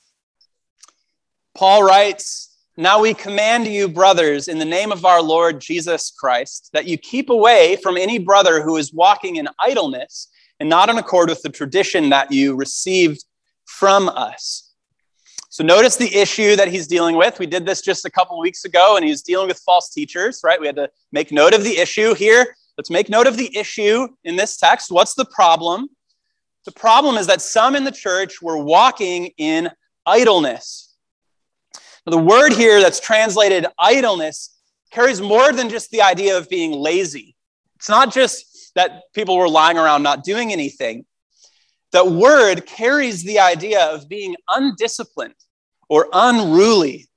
Paul 1.55 1.83
writes, 1.83 2.57
Now 2.75 3.01
we 3.01 3.13
command 3.13 3.67
you, 3.67 3.87
brothers, 3.87 4.47
in 4.47 4.57
the 4.57 4.65
name 4.65 4.91
of 4.91 5.05
our 5.05 5.21
Lord 5.21 5.61
Jesus 5.61 6.09
Christ, 6.09 6.71
that 6.73 6.87
you 6.87 6.97
keep 6.97 7.29
away 7.29 7.75
from 7.83 7.97
any 7.97 8.17
brother 8.17 8.63
who 8.63 8.77
is 8.77 8.91
walking 8.91 9.35
in 9.35 9.47
idleness 9.59 10.29
and 10.59 10.67
not 10.67 10.89
in 10.89 10.97
accord 10.97 11.29
with 11.29 11.43
the 11.43 11.49
tradition 11.49 12.09
that 12.09 12.31
you 12.31 12.55
received 12.55 13.23
from 13.65 14.09
us. 14.09 14.73
So 15.49 15.63
notice 15.63 15.97
the 15.97 16.15
issue 16.15 16.55
that 16.55 16.69
he's 16.69 16.87
dealing 16.87 17.15
with. 17.15 17.37
We 17.37 17.45
did 17.45 17.63
this 17.63 17.81
just 17.81 18.05
a 18.05 18.09
couple 18.09 18.39
weeks 18.39 18.65
ago, 18.65 18.95
and 18.95 19.05
he's 19.05 19.21
dealing 19.21 19.49
with 19.49 19.59
false 19.59 19.93
teachers, 19.93 20.41
right? 20.43 20.59
We 20.59 20.65
had 20.65 20.77
to 20.77 20.89
make 21.11 21.31
note 21.31 21.53
of 21.53 21.63
the 21.63 21.77
issue 21.77 22.15
here. 22.15 22.55
Let's 22.79 22.89
make 22.89 23.09
note 23.09 23.27
of 23.27 23.35
the 23.35 23.57
issue 23.57 24.07
in 24.23 24.37
this 24.37 24.55
text. 24.55 24.89
What's 24.89 25.13
the 25.13 25.25
problem? 25.25 25.89
The 26.63 26.71
problem 26.71 27.17
is 27.17 27.27
that 27.27 27.41
some 27.41 27.75
in 27.75 27.83
the 27.83 27.91
church 27.91 28.41
were 28.41 28.57
walking 28.57 29.31
in 29.37 29.69
idleness. 30.05 30.95
Now, 31.75 32.11
the 32.11 32.19
word 32.19 32.53
here 32.53 32.79
that's 32.79 33.01
translated 33.01 33.65
idleness 33.77 34.57
carries 34.93 35.19
more 35.19 35.51
than 35.51 35.67
just 35.67 35.91
the 35.91 36.01
idea 36.01 36.37
of 36.37 36.47
being 36.47 36.71
lazy. 36.71 37.35
It's 37.75 37.89
not 37.89 38.13
just 38.13 38.71
that 38.75 39.01
people 39.13 39.35
were 39.35 39.49
lying 39.49 39.77
around 39.77 40.01
not 40.01 40.23
doing 40.23 40.53
anything. 40.53 41.05
That 41.91 42.07
word 42.07 42.65
carries 42.65 43.25
the 43.25 43.39
idea 43.39 43.87
of 43.87 44.07
being 44.07 44.37
undisciplined 44.47 45.35
or 45.89 46.07
unruly. 46.13 47.08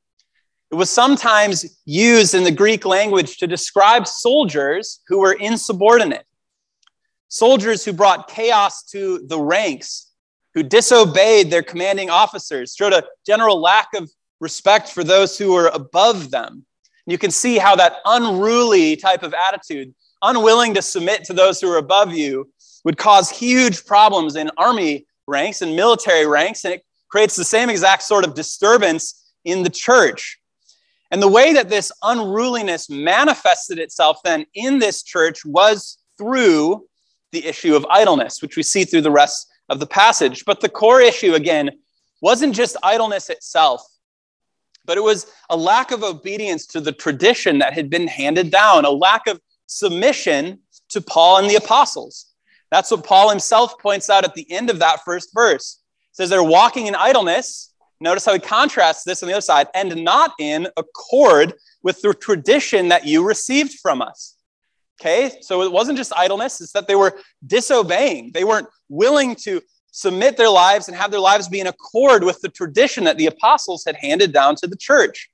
It 0.72 0.76
was 0.76 0.88
sometimes 0.88 1.78
used 1.84 2.32
in 2.32 2.44
the 2.44 2.50
Greek 2.50 2.86
language 2.86 3.36
to 3.36 3.46
describe 3.46 4.08
soldiers 4.08 5.00
who 5.06 5.18
were 5.18 5.34
insubordinate, 5.34 6.24
soldiers 7.28 7.84
who 7.84 7.92
brought 7.92 8.26
chaos 8.26 8.82
to 8.84 9.18
the 9.26 9.38
ranks, 9.38 10.12
who 10.54 10.62
disobeyed 10.62 11.50
their 11.50 11.62
commanding 11.62 12.08
officers, 12.08 12.74
showed 12.74 12.94
a 12.94 13.04
general 13.26 13.60
lack 13.60 13.88
of 13.94 14.10
respect 14.40 14.88
for 14.88 15.04
those 15.04 15.36
who 15.36 15.52
were 15.52 15.68
above 15.74 16.30
them. 16.30 16.64
You 17.06 17.18
can 17.18 17.30
see 17.30 17.58
how 17.58 17.76
that 17.76 17.96
unruly 18.06 18.96
type 18.96 19.22
of 19.22 19.34
attitude 19.34 19.94
unwilling 20.22 20.72
to 20.72 20.80
submit 20.80 21.24
to 21.24 21.34
those 21.34 21.60
who 21.60 21.70
are 21.70 21.78
above 21.78 22.14
you 22.14 22.50
would 22.84 22.96
cause 22.96 23.28
huge 23.28 23.84
problems 23.84 24.36
in 24.36 24.50
army 24.56 25.06
ranks 25.26 25.60
and 25.60 25.76
military 25.76 26.26
ranks, 26.26 26.64
and 26.64 26.72
it 26.72 26.82
creates 27.10 27.36
the 27.36 27.44
same 27.44 27.68
exact 27.68 28.04
sort 28.04 28.24
of 28.24 28.32
disturbance 28.32 29.22
in 29.44 29.62
the 29.64 29.70
church. 29.70 30.38
And 31.12 31.22
the 31.22 31.28
way 31.28 31.52
that 31.52 31.68
this 31.68 31.92
unruliness 32.02 32.88
manifested 32.88 33.78
itself 33.78 34.20
then 34.24 34.46
in 34.54 34.78
this 34.78 35.02
church 35.02 35.44
was 35.44 35.98
through 36.18 36.86
the 37.32 37.46
issue 37.46 37.76
of 37.76 37.86
idleness, 37.90 38.40
which 38.40 38.56
we 38.56 38.62
see 38.62 38.84
through 38.84 39.02
the 39.02 39.10
rest 39.10 39.46
of 39.68 39.78
the 39.78 39.86
passage. 39.86 40.44
But 40.46 40.60
the 40.60 40.68
core 40.70 41.02
issue, 41.02 41.34
again, 41.34 41.70
wasn't 42.22 42.54
just 42.54 42.76
idleness 42.82 43.28
itself, 43.28 43.82
but 44.86 44.96
it 44.96 45.02
was 45.02 45.26
a 45.50 45.56
lack 45.56 45.90
of 45.90 46.02
obedience 46.02 46.66
to 46.68 46.80
the 46.80 46.92
tradition 46.92 47.58
that 47.58 47.74
had 47.74 47.90
been 47.90 48.06
handed 48.06 48.50
down, 48.50 48.84
a 48.84 48.90
lack 48.90 49.26
of 49.26 49.40
submission 49.66 50.60
to 50.88 51.00
Paul 51.00 51.38
and 51.38 51.50
the 51.50 51.56
apostles. 51.56 52.26
That's 52.70 52.90
what 52.90 53.04
Paul 53.04 53.28
himself 53.28 53.78
points 53.78 54.08
out 54.08 54.24
at 54.24 54.34
the 54.34 54.50
end 54.50 54.70
of 54.70 54.78
that 54.78 55.04
first 55.04 55.30
verse. 55.34 55.78
He 56.10 56.14
says 56.14 56.30
they're 56.30 56.42
walking 56.42 56.86
in 56.86 56.94
idleness. 56.94 57.71
Notice 58.02 58.24
how 58.24 58.32
he 58.32 58.38
contrasts 58.38 59.04
this 59.04 59.22
on 59.22 59.28
the 59.28 59.34
other 59.34 59.40
side, 59.40 59.68
and 59.74 60.04
not 60.04 60.32
in 60.38 60.66
accord 60.76 61.54
with 61.82 62.00
the 62.02 62.12
tradition 62.12 62.88
that 62.88 63.06
you 63.06 63.24
received 63.24 63.78
from 63.80 64.02
us. 64.02 64.36
Okay, 65.00 65.32
so 65.40 65.62
it 65.62 65.72
wasn't 65.72 65.98
just 65.98 66.12
idleness, 66.14 66.60
it's 66.60 66.72
that 66.72 66.86
they 66.86 66.94
were 66.94 67.18
disobeying. 67.46 68.30
They 68.32 68.44
weren't 68.44 68.68
willing 68.88 69.34
to 69.36 69.60
submit 69.90 70.36
their 70.36 70.48
lives 70.48 70.88
and 70.88 70.96
have 70.96 71.10
their 71.10 71.20
lives 71.20 71.48
be 71.48 71.60
in 71.60 71.66
accord 71.66 72.24
with 72.24 72.40
the 72.40 72.48
tradition 72.48 73.04
that 73.04 73.18
the 73.18 73.26
apostles 73.26 73.84
had 73.86 73.96
handed 73.96 74.32
down 74.32 74.56
to 74.56 74.66
the 74.66 74.76
church. 74.76 75.30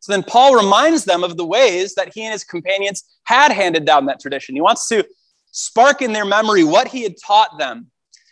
So 0.00 0.12
then 0.12 0.22
Paul 0.22 0.54
reminds 0.54 1.04
them 1.04 1.24
of 1.24 1.36
the 1.36 1.46
ways 1.46 1.94
that 1.94 2.12
he 2.14 2.22
and 2.22 2.32
his 2.32 2.44
companions 2.44 3.04
had 3.24 3.52
handed 3.52 3.84
down 3.84 4.06
that 4.06 4.20
tradition. 4.20 4.54
He 4.54 4.60
wants 4.60 4.88
to 4.88 5.06
spark 5.50 6.00
in 6.00 6.12
their 6.12 6.24
memory 6.24 6.64
what 6.64 6.88
he 6.88 7.02
had 7.02 7.14
taught 7.22 7.58
them. 7.58 7.89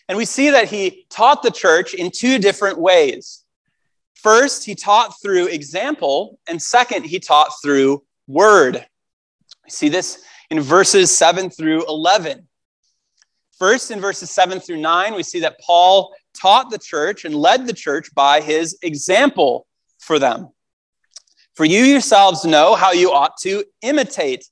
And 0.08 0.16
we 0.16 0.24
see 0.24 0.50
that 0.50 0.68
he 0.68 1.06
taught 1.10 1.42
the 1.42 1.50
church 1.50 1.94
in 1.94 2.10
two 2.10 2.38
different 2.38 2.78
ways. 2.78 3.44
First, 4.14 4.64
he 4.64 4.74
taught 4.74 5.20
through 5.22 5.46
example, 5.46 6.38
and 6.48 6.60
second, 6.60 7.04
he 7.04 7.20
taught 7.20 7.50
through 7.62 8.02
word. 8.26 8.84
We 9.64 9.70
see 9.70 9.88
this 9.88 10.22
in 10.50 10.60
verses 10.60 11.16
7 11.16 11.50
through 11.50 11.86
11. 11.86 12.48
First, 13.58 13.90
in 13.90 14.00
verses 14.00 14.30
7 14.30 14.60
through 14.60 14.78
9, 14.78 15.14
we 15.14 15.22
see 15.22 15.40
that 15.40 15.60
Paul 15.60 16.14
taught 16.34 16.70
the 16.70 16.78
church 16.78 17.24
and 17.24 17.34
led 17.34 17.66
the 17.66 17.72
church 17.72 18.14
by 18.14 18.40
his 18.40 18.78
example 18.82 19.66
for 19.98 20.18
them. 20.18 20.48
For 21.54 21.64
you 21.64 21.82
yourselves 21.82 22.44
know 22.44 22.76
how 22.76 22.92
you 22.92 23.12
ought 23.12 23.36
to 23.42 23.64
imitate 23.82 24.44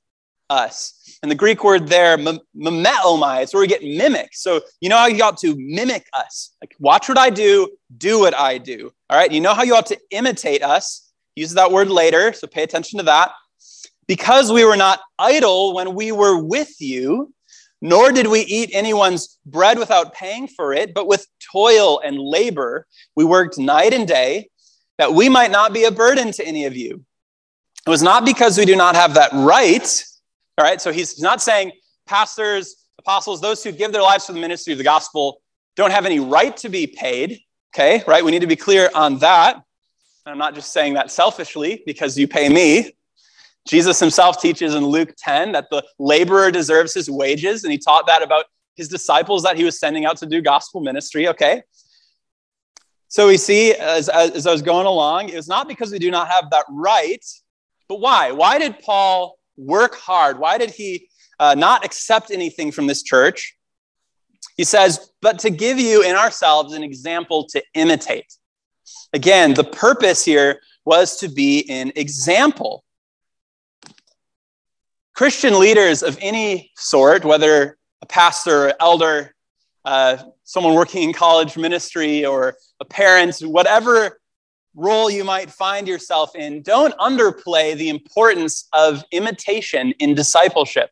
us. 0.49 0.96
And 1.23 1.31
the 1.31 1.35
Greek 1.35 1.63
word 1.63 1.87
there, 1.87 2.17
mimeomai, 2.17 3.41
it's 3.41 3.53
where 3.53 3.61
we 3.61 3.67
get 3.67 3.83
mimic. 3.83 4.29
So 4.33 4.61
you 4.81 4.89
know 4.89 4.97
how 4.97 5.07
you 5.07 5.23
ought 5.23 5.37
to 5.37 5.55
mimic 5.57 6.05
us. 6.13 6.55
Like, 6.61 6.75
watch 6.79 7.09
what 7.09 7.17
I 7.17 7.29
do, 7.29 7.69
do 7.97 8.19
what 8.19 8.35
I 8.35 8.59
do. 8.59 8.91
All 9.09 9.17
right. 9.17 9.31
You 9.31 9.41
know 9.41 9.53
how 9.53 9.63
you 9.63 9.75
ought 9.75 9.87
to 9.87 9.99
imitate 10.11 10.63
us. 10.63 11.11
Use 11.35 11.53
that 11.53 11.71
word 11.71 11.89
later. 11.89 12.33
So 12.33 12.47
pay 12.47 12.63
attention 12.63 12.97
to 12.99 13.05
that. 13.05 13.31
Because 14.07 14.51
we 14.51 14.63
were 14.63 14.77
not 14.77 15.01
idle 15.17 15.73
when 15.73 15.95
we 15.95 16.11
were 16.11 16.41
with 16.41 16.79
you, 16.79 17.33
nor 17.81 18.11
did 18.11 18.27
we 18.27 18.41
eat 18.41 18.69
anyone's 18.73 19.37
bread 19.45 19.77
without 19.77 20.13
paying 20.13 20.47
for 20.47 20.73
it, 20.73 20.93
but 20.93 21.07
with 21.07 21.27
toil 21.51 21.99
and 21.99 22.17
labor, 22.17 22.87
we 23.15 23.23
worked 23.25 23.57
night 23.57 23.93
and 23.93 24.07
day 24.07 24.49
that 24.97 25.13
we 25.13 25.29
might 25.29 25.51
not 25.51 25.73
be 25.73 25.83
a 25.83 25.91
burden 25.91 26.31
to 26.31 26.45
any 26.45 26.65
of 26.65 26.75
you. 26.75 27.03
It 27.85 27.89
was 27.89 28.01
not 28.01 28.25
because 28.25 28.57
we 28.57 28.65
do 28.65 28.75
not 28.75 28.95
have 28.95 29.13
that 29.13 29.31
right. 29.33 30.03
All 30.57 30.65
right, 30.65 30.81
so 30.81 30.91
he's 30.91 31.21
not 31.21 31.41
saying 31.41 31.71
pastors, 32.07 32.87
apostles, 32.99 33.41
those 33.41 33.63
who 33.63 33.71
give 33.71 33.91
their 33.91 34.01
lives 34.01 34.25
for 34.25 34.33
the 34.33 34.39
ministry 34.39 34.73
of 34.73 34.77
the 34.77 34.83
gospel 34.83 35.41
don't 35.75 35.91
have 35.91 36.05
any 36.05 36.19
right 36.19 36.55
to 36.57 36.69
be 36.69 36.87
paid. 36.87 37.39
Okay, 37.75 38.03
right? 38.07 38.25
We 38.25 38.31
need 38.31 38.41
to 38.41 38.47
be 38.47 38.55
clear 38.55 38.89
on 38.95 39.19
that. 39.19 39.55
And 39.55 40.31
I'm 40.31 40.37
not 40.37 40.55
just 40.55 40.73
saying 40.73 40.95
that 40.95 41.11
selfishly 41.11 41.83
because 41.85 42.17
you 42.17 42.27
pay 42.27 42.49
me. 42.49 42.93
Jesus 43.67 43.99
himself 43.99 44.41
teaches 44.41 44.73
in 44.73 44.85
Luke 44.85 45.13
10 45.17 45.51
that 45.51 45.69
the 45.69 45.83
laborer 45.99 46.49
deserves 46.49 46.93
his 46.93 47.09
wages, 47.09 47.63
and 47.63 47.71
he 47.71 47.77
taught 47.77 48.07
that 48.07 48.23
about 48.23 48.45
his 48.75 48.87
disciples 48.87 49.43
that 49.43 49.57
he 49.57 49.63
was 49.63 49.79
sending 49.79 50.05
out 50.05 50.17
to 50.17 50.25
do 50.25 50.41
gospel 50.41 50.81
ministry. 50.81 51.27
Okay, 51.27 51.61
so 53.09 53.27
we 53.27 53.37
see 53.37 53.73
as, 53.73 54.09
as 54.09 54.47
I 54.47 54.51
was 54.51 54.61
going 54.61 54.85
along, 54.85 55.29
it 55.29 55.35
was 55.35 55.47
not 55.47 55.67
because 55.67 55.91
we 55.91 55.99
do 55.99 56.11
not 56.11 56.27
have 56.29 56.49
that 56.49 56.65
right, 56.69 57.23
but 57.87 57.99
why? 57.99 58.31
Why 58.31 58.57
did 58.57 58.79
Paul 58.79 59.36
work 59.57 59.95
hard? 59.95 60.39
Why 60.39 60.57
did 60.57 60.71
he 60.71 61.09
uh, 61.39 61.55
not 61.55 61.83
accept 61.83 62.31
anything 62.31 62.71
from 62.71 62.87
this 62.87 63.03
church? 63.03 63.57
He 64.55 64.63
says, 64.63 65.11
but 65.21 65.39
to 65.39 65.49
give 65.49 65.79
you 65.79 66.03
in 66.03 66.15
ourselves 66.15 66.73
an 66.73 66.83
example 66.83 67.47
to 67.49 67.63
imitate. 67.73 68.33
Again, 69.13 69.53
the 69.53 69.63
purpose 69.63 70.23
here 70.23 70.59
was 70.85 71.17
to 71.17 71.27
be 71.27 71.69
an 71.69 71.91
example. 71.95 72.83
Christian 75.13 75.59
leaders 75.59 76.03
of 76.03 76.17
any 76.21 76.71
sort, 76.77 77.25
whether 77.25 77.77
a 78.01 78.05
pastor, 78.05 78.73
elder, 78.79 79.33
uh, 79.83 80.17
someone 80.43 80.75
working 80.75 81.03
in 81.03 81.13
college 81.13 81.57
ministry, 81.57 82.25
or 82.25 82.55
a 82.79 82.85
parent, 82.85 83.39
whatever 83.39 84.19
role 84.77 85.09
you 85.09 85.23
might 85.23 85.49
find 85.51 85.87
yourself 85.87 86.35
in, 86.35 86.61
don't 86.61 86.97
underplay 86.99 87.75
the 87.75 87.89
importance 87.89 88.69
of 88.71 89.03
imitation 89.11 89.93
in 89.99 90.13
discipleship. 90.15 90.91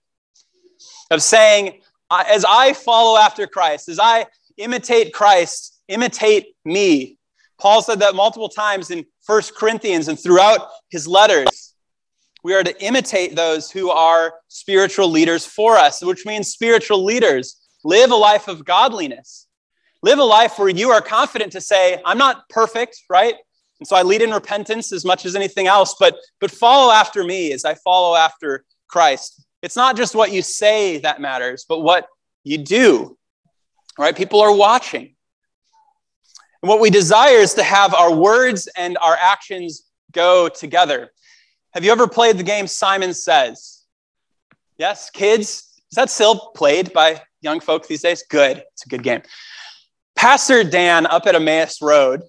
Of 1.12 1.22
saying, 1.22 1.82
as 2.12 2.44
I 2.48 2.74
follow 2.74 3.18
after 3.18 3.46
Christ, 3.46 3.88
as 3.88 4.00
I 4.00 4.26
imitate 4.58 5.14
Christ, 5.14 5.80
imitate 5.88 6.56
me. 6.66 7.20
Paul 7.60 7.82
said 7.84 8.00
that 8.00 8.16
multiple 8.16 8.50
times 8.50 8.90
in 8.90 9.06
First 9.22 9.56
Corinthians 9.56 10.08
and 10.08 10.20
throughout 10.20 10.68
his 10.90 11.08
letters. 11.08 11.76
We 12.44 12.54
are 12.54 12.64
to 12.64 12.84
imitate 12.84 13.36
those 13.36 13.72
who 13.72 13.90
are 13.90 14.34
spiritual 14.50 15.10
leaders 15.10 15.46
for 15.46 15.78
us, 15.78 16.04
which 16.04 16.26
means 16.26 16.50
spiritual 16.50 17.04
leaders 17.04 17.56
live 17.84 18.12
a 18.12 18.16
life 18.16 18.48
of 18.48 18.66
godliness. 18.66 19.48
Live 20.04 20.20
a 20.20 20.24
life 20.24 20.60
where 20.60 20.70
you 20.70 20.92
are 20.92 21.02
confident 21.02 21.54
to 21.54 21.62
say, 21.62 22.00
I'm 22.06 22.20
not 22.20 22.48
perfect, 22.50 23.02
right? 23.10 23.36
And 23.80 23.88
so 23.88 23.96
I 23.96 24.04
lead 24.04 24.22
in 24.22 24.32
repentance 24.32 24.92
as 24.94 25.04
much 25.04 25.26
as 25.26 25.36
anything 25.36 25.68
else, 25.68 25.96
but, 26.00 26.18
but 26.40 26.52
follow 26.52 26.92
after 26.92 27.24
me 27.24 27.52
as 27.52 27.66
I 27.66 27.76
follow 27.76 28.16
after 28.16 28.64
Christ. 28.88 29.46
It's 29.62 29.76
not 29.76 29.98
just 29.98 30.16
what 30.16 30.32
you 30.32 30.42
say 30.42 31.00
that 31.00 31.20
matters, 31.20 31.66
but 31.68 31.80
what 31.80 32.08
you 32.44 32.58
do, 32.58 33.18
right? 33.98 34.16
People 34.16 34.40
are 34.40 34.56
watching. 34.56 35.16
And 36.62 36.70
what 36.70 36.80
we 36.80 36.90
desire 36.90 37.38
is 37.38 37.54
to 37.56 37.64
have 37.64 37.94
our 37.94 38.14
words 38.14 38.70
and 38.78 38.98
our 39.00 39.18
actions 39.22 39.84
go 40.12 40.48
together. 40.48 41.12
Have 41.74 41.84
you 41.84 41.92
ever 41.92 42.08
played 42.08 42.38
the 42.38 42.44
game 42.44 42.68
Simon 42.68 43.14
Says? 43.14 43.84
Yes, 44.78 45.10
kids? 45.10 45.50
Is 45.92 45.96
that 45.96 46.10
still 46.10 46.52
played 46.56 46.94
by 46.94 47.22
young 47.42 47.60
folk 47.60 47.88
these 47.88 48.02
days? 48.02 48.24
Good. 48.30 48.64
It's 48.74 48.86
a 48.86 48.90
good 48.90 49.04
game. 49.04 49.22
Pastor 50.16 50.64
Dan 50.64 51.06
up 51.06 51.28
at 51.28 51.36
Emmaus 51.36 51.82
Road 51.82 52.22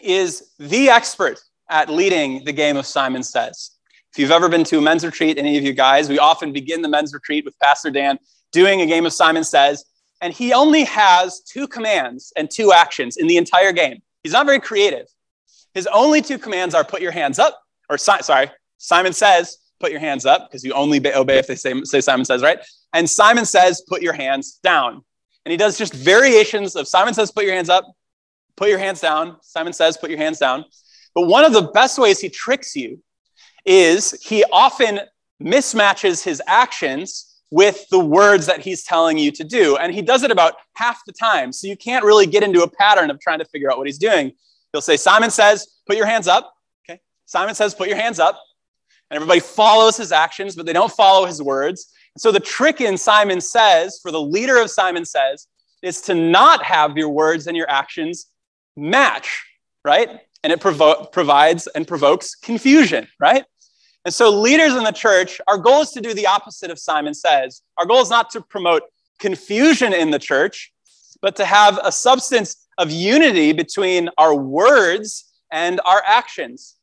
is 0.00 0.50
the 0.58 0.88
expert 0.88 1.40
at 1.68 1.88
leading 1.88 2.44
the 2.44 2.52
game 2.52 2.76
of 2.76 2.86
Simon 2.86 3.22
Says. 3.22 3.72
If 4.12 4.18
you've 4.18 4.30
ever 4.30 4.48
been 4.48 4.64
to 4.64 4.78
a 4.78 4.80
men's 4.80 5.04
retreat, 5.04 5.38
any 5.38 5.58
of 5.58 5.64
you 5.64 5.72
guys, 5.72 6.08
we 6.08 6.18
often 6.18 6.52
begin 6.52 6.82
the 6.82 6.88
men's 6.88 7.12
retreat 7.12 7.44
with 7.44 7.58
Pastor 7.58 7.90
Dan 7.90 8.18
doing 8.52 8.80
a 8.80 8.86
game 8.86 9.06
of 9.06 9.12
Simon 9.12 9.42
Says, 9.42 9.84
and 10.20 10.32
he 10.32 10.52
only 10.52 10.84
has 10.84 11.40
two 11.40 11.66
commands 11.66 12.32
and 12.36 12.50
two 12.50 12.72
actions 12.72 13.16
in 13.16 13.26
the 13.26 13.36
entire 13.36 13.72
game. 13.72 14.00
He's 14.22 14.32
not 14.32 14.46
very 14.46 14.60
creative. 14.60 15.06
His 15.74 15.88
only 15.88 16.22
two 16.22 16.38
commands 16.38 16.74
are 16.74 16.84
put 16.84 17.02
your 17.02 17.10
hands 17.10 17.38
up, 17.38 17.60
or 17.90 17.98
sorry, 17.98 18.50
Simon 18.78 19.12
says, 19.12 19.58
put 19.80 19.90
your 19.90 20.00
hands 20.00 20.24
up, 20.24 20.48
because 20.48 20.62
you 20.64 20.72
only 20.72 21.04
obey 21.14 21.38
if 21.38 21.46
they 21.46 21.56
say, 21.56 21.74
say 21.82 22.00
Simon 22.00 22.24
says, 22.24 22.42
right? 22.42 22.60
And 22.92 23.10
Simon 23.10 23.44
says, 23.44 23.82
put 23.88 24.00
your 24.00 24.12
hands 24.12 24.60
down. 24.62 25.02
And 25.44 25.50
he 25.50 25.56
does 25.56 25.76
just 25.76 25.92
variations 25.92 26.76
of 26.76 26.86
Simon 26.86 27.12
says, 27.12 27.32
put 27.32 27.44
your 27.44 27.54
hands 27.54 27.68
up, 27.68 27.84
put 28.56 28.68
your 28.68 28.78
hands 28.78 29.00
down. 29.00 29.36
Simon 29.42 29.72
says, 29.72 29.96
put 29.96 30.10
your 30.10 30.18
hands 30.18 30.38
down. 30.38 30.64
But 31.14 31.26
one 31.26 31.44
of 31.44 31.52
the 31.52 31.62
best 31.62 31.98
ways 31.98 32.20
he 32.20 32.28
tricks 32.28 32.74
you 32.74 33.02
is 33.64 34.12
he 34.22 34.44
often 34.52 35.00
mismatches 35.42 36.22
his 36.22 36.42
actions 36.46 37.40
with 37.50 37.86
the 37.90 37.98
words 37.98 38.46
that 38.46 38.60
he's 38.60 38.82
telling 38.82 39.16
you 39.16 39.30
to 39.30 39.44
do. 39.44 39.76
And 39.76 39.94
he 39.94 40.02
does 40.02 40.24
it 40.24 40.30
about 40.30 40.54
half 40.74 41.00
the 41.06 41.12
time. 41.12 41.52
So 41.52 41.68
you 41.68 41.76
can't 41.76 42.04
really 42.04 42.26
get 42.26 42.42
into 42.42 42.62
a 42.62 42.68
pattern 42.68 43.10
of 43.10 43.20
trying 43.20 43.38
to 43.38 43.44
figure 43.44 43.70
out 43.70 43.78
what 43.78 43.86
he's 43.86 43.98
doing. 43.98 44.32
He'll 44.72 44.80
say, 44.80 44.96
Simon 44.96 45.30
says, 45.30 45.68
put 45.86 45.96
your 45.96 46.06
hands 46.06 46.26
up. 46.26 46.52
Okay. 46.88 47.00
Simon 47.26 47.54
says, 47.54 47.74
put 47.74 47.88
your 47.88 47.96
hands 47.96 48.18
up. 48.18 48.40
And 49.10 49.16
everybody 49.16 49.38
follows 49.38 49.96
his 49.96 50.10
actions, 50.10 50.56
but 50.56 50.66
they 50.66 50.72
don't 50.72 50.90
follow 50.90 51.26
his 51.26 51.40
words. 51.40 51.92
And 52.14 52.20
So 52.20 52.32
the 52.32 52.40
trick 52.40 52.80
in 52.80 52.96
Simon 52.96 53.40
says, 53.40 54.00
for 54.02 54.10
the 54.10 54.20
leader 54.20 54.58
of 54.58 54.70
Simon 54.70 55.04
says, 55.04 55.46
is 55.82 56.00
to 56.02 56.14
not 56.14 56.64
have 56.64 56.96
your 56.96 57.10
words 57.10 57.46
and 57.46 57.56
your 57.56 57.70
actions 57.70 58.26
match, 58.76 59.44
right? 59.84 60.20
And 60.42 60.52
it 60.52 60.60
provo- 60.60 61.04
provides 61.06 61.66
and 61.68 61.86
provokes 61.86 62.34
confusion, 62.34 63.08
right? 63.18 63.44
And 64.04 64.12
so, 64.12 64.30
leaders 64.30 64.74
in 64.74 64.84
the 64.84 64.92
church, 64.92 65.40
our 65.46 65.56
goal 65.56 65.82
is 65.82 65.90
to 65.92 66.00
do 66.00 66.12
the 66.12 66.26
opposite 66.26 66.70
of 66.70 66.78
Simon 66.78 67.14
says. 67.14 67.62
Our 67.78 67.86
goal 67.86 68.02
is 68.02 68.10
not 68.10 68.30
to 68.30 68.42
promote 68.42 68.82
confusion 69.18 69.94
in 69.94 70.10
the 70.10 70.18
church, 70.18 70.72
but 71.22 71.36
to 71.36 71.44
have 71.44 71.78
a 71.82 71.90
substance 71.90 72.66
of 72.76 72.90
unity 72.90 73.52
between 73.52 74.10
our 74.18 74.34
words 74.34 75.32
and 75.50 75.80
our 75.86 76.02
actions. 76.06 76.74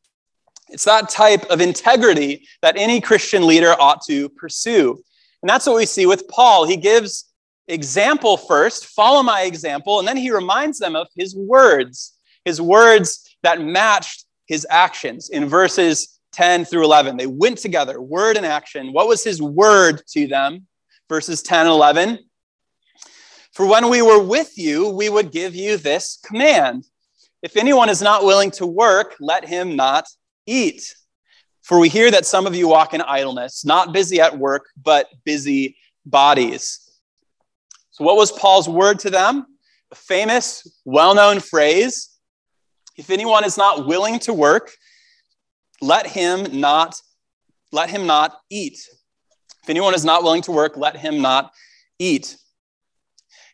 It's 0.69 0.85
that 0.85 1.09
type 1.09 1.45
of 1.51 1.61
integrity 1.61 2.47
that 2.61 2.77
any 2.77 3.01
Christian 3.01 3.45
leader 3.45 3.75
ought 3.79 4.01
to 4.07 4.29
pursue. 4.29 5.03
And 5.43 5.49
that's 5.49 5.67
what 5.67 5.75
we 5.75 5.85
see 5.85 6.05
with 6.05 6.27
Paul. 6.27 6.65
He 6.65 6.77
gives 6.77 7.30
example 7.71 8.37
first, 8.37 8.87
follow 8.87 9.23
my 9.23 9.43
example, 9.43 9.99
and 9.99 10.07
then 10.07 10.17
he 10.17 10.31
reminds 10.31 10.77
them 10.77 10.95
of 10.95 11.07
his 11.15 11.35
words, 11.35 12.13
his 12.45 12.61
words 12.61 13.35
that 13.43 13.61
matched 13.61 14.25
his 14.45 14.67
actions 14.69 15.29
in 15.29 15.47
verses 15.47 16.19
10 16.33 16.65
through 16.65 16.83
11. 16.83 17.17
They 17.17 17.27
went 17.27 17.57
together, 17.57 18.01
word 18.01 18.37
and 18.37 18.45
action. 18.45 18.93
What 18.93 19.07
was 19.07 19.23
his 19.23 19.41
word 19.41 20.01
to 20.09 20.27
them? 20.27 20.67
Verses 21.09 21.41
10 21.41 21.61
and 21.61 21.69
11. 21.69 22.19
For 23.53 23.65
when 23.65 23.89
we 23.89 24.01
were 24.01 24.21
with 24.21 24.57
you, 24.57 24.89
we 24.89 25.09
would 25.09 25.31
give 25.31 25.55
you 25.55 25.77
this 25.77 26.19
command 26.25 26.85
If 27.41 27.57
anyone 27.57 27.89
is 27.89 28.03
not 28.03 28.23
willing 28.23 28.51
to 28.51 28.67
work, 28.67 29.15
let 29.19 29.47
him 29.47 29.75
not 29.75 30.05
eat. 30.45 30.95
For 31.63 31.79
we 31.79 31.89
hear 31.89 32.11
that 32.11 32.25
some 32.27 32.45
of 32.45 32.55
you 32.55 32.67
walk 32.67 32.93
in 32.93 33.01
idleness, 33.01 33.65
not 33.65 33.93
busy 33.93 34.21
at 34.21 34.37
work, 34.37 34.69
but 34.81 35.07
busy 35.25 35.75
bodies. 36.05 36.80
So, 38.01 38.05
what 38.05 38.17
was 38.17 38.31
Paul's 38.31 38.67
word 38.67 38.97
to 39.01 39.11
them? 39.11 39.45
A 39.91 39.95
famous, 39.95 40.67
well 40.85 41.13
known 41.13 41.39
phrase 41.39 42.09
If 42.97 43.11
anyone 43.11 43.45
is 43.45 43.57
not 43.59 43.85
willing 43.85 44.17
to 44.21 44.33
work, 44.33 44.71
let 45.81 46.07
him 46.07 46.59
not 46.59 46.99
let 47.71 47.91
him 47.91 48.07
not 48.07 48.39
eat. 48.49 48.79
If 49.61 49.69
anyone 49.69 49.93
is 49.93 50.03
not 50.03 50.23
willing 50.23 50.41
to 50.43 50.51
work, 50.51 50.77
let 50.77 50.97
him 50.97 51.21
not 51.21 51.51
eat. 51.99 52.37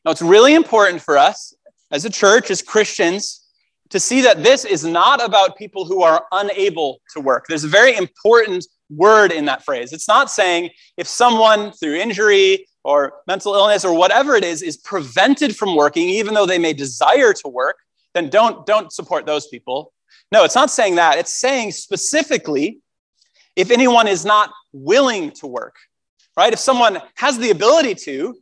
Now, 0.06 0.12
it's 0.12 0.22
really 0.22 0.56
important 0.56 1.02
for 1.02 1.18
us 1.18 1.54
as 1.92 2.06
a 2.06 2.10
church, 2.10 2.50
as 2.50 2.62
Christians, 2.62 3.46
to 3.90 4.00
see 4.00 4.22
that 4.22 4.44
this 4.44 4.64
is 4.64 4.86
not 4.86 5.22
about 5.22 5.58
people 5.58 5.84
who 5.84 6.04
are 6.04 6.26
unable 6.32 7.02
to 7.14 7.20
work. 7.20 7.48
There's 7.50 7.66
a 7.66 7.80
very 7.82 7.98
important 7.98 8.66
word 8.90 9.34
in 9.34 9.44
that 9.46 9.66
phrase. 9.66 9.92
It's 9.92 10.08
not 10.08 10.32
saying 10.32 10.70
if 10.96 11.06
someone 11.06 11.74
through 11.74 11.96
injury 11.96 12.66
or 12.88 13.16
mental 13.28 13.54
illness 13.54 13.84
or 13.84 13.94
whatever 13.94 14.36
it 14.36 14.46
is 14.46 14.62
is 14.62 14.78
prevented 14.78 15.54
from 15.54 15.76
working 15.76 16.08
even 16.08 16.34
though 16.34 16.46
they 16.46 16.58
may 16.58 16.72
desire 16.72 17.34
to 17.34 17.50
work, 17.50 17.76
then 18.14 18.30
don't 18.30 18.66
don't 18.66 18.94
support 18.94 19.26
those 19.26 19.46
people. 19.48 19.92
No, 20.32 20.46
it's 20.46 20.56
not 20.56 20.72
saying 20.72 20.96
that. 20.96 21.18
It's 21.18 21.34
saying 21.34 21.74
specifically 21.74 22.80
if 23.58 23.72
anyone 23.72 24.08
is 24.08 24.24
not 24.24 24.52
willing 24.72 25.32
to 25.32 25.48
work, 25.48 25.76
right? 26.38 26.54
If 26.54 26.60
someone 26.60 27.02
has 27.16 27.38
the 27.38 27.50
ability 27.50 27.96
to, 28.06 28.36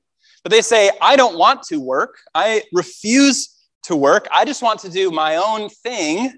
but 0.44 0.52
they 0.52 0.62
say, 0.62 0.92
I 1.02 1.16
don't 1.16 1.40
want 1.40 1.64
to 1.70 1.80
work, 1.80 2.16
I 2.36 2.62
refuse 2.72 3.66
to 3.86 3.96
work, 3.96 4.28
I 4.32 4.46
just 4.46 4.62
want 4.62 4.80
to 4.82 4.90
do 4.90 5.10
my 5.10 5.38
own 5.38 5.70
thing, 5.70 6.34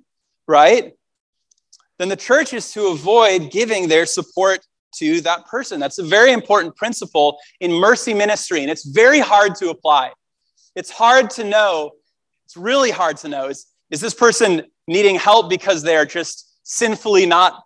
right? 0.48 0.94
Then 2.00 2.08
the 2.08 2.16
church 2.16 2.54
is 2.54 2.72
to 2.72 2.88
avoid 2.88 3.52
giving 3.52 3.90
their 3.90 4.06
support 4.06 4.60
to 5.00 5.22
that 5.22 5.46
person. 5.46 5.80
That's 5.80 6.00
a 6.00 6.04
very 6.04 6.32
important 6.32 6.76
principle 6.76 7.38
in 7.60 7.72
mercy 7.72 8.14
ministry, 8.14 8.62
and 8.62 8.72
it's 8.72 8.86
very 8.86 9.20
hard 9.20 9.56
to 9.56 9.70
apply. 9.70 10.12
It's 10.76 10.92
hard 10.92 11.30
to 11.32 11.44
know, 11.44 11.92
it's 12.46 12.58
really 12.58 12.92
hard 12.92 13.18
to 13.18 13.28
know 13.28 13.48
is, 13.48 13.68
is 13.90 14.02
this 14.02 14.14
person 14.14 14.64
needing 14.88 15.16
help 15.16 15.50
because 15.50 15.82
they're 15.82 16.06
just 16.06 16.60
sinfully 16.64 17.26
not 17.26 17.64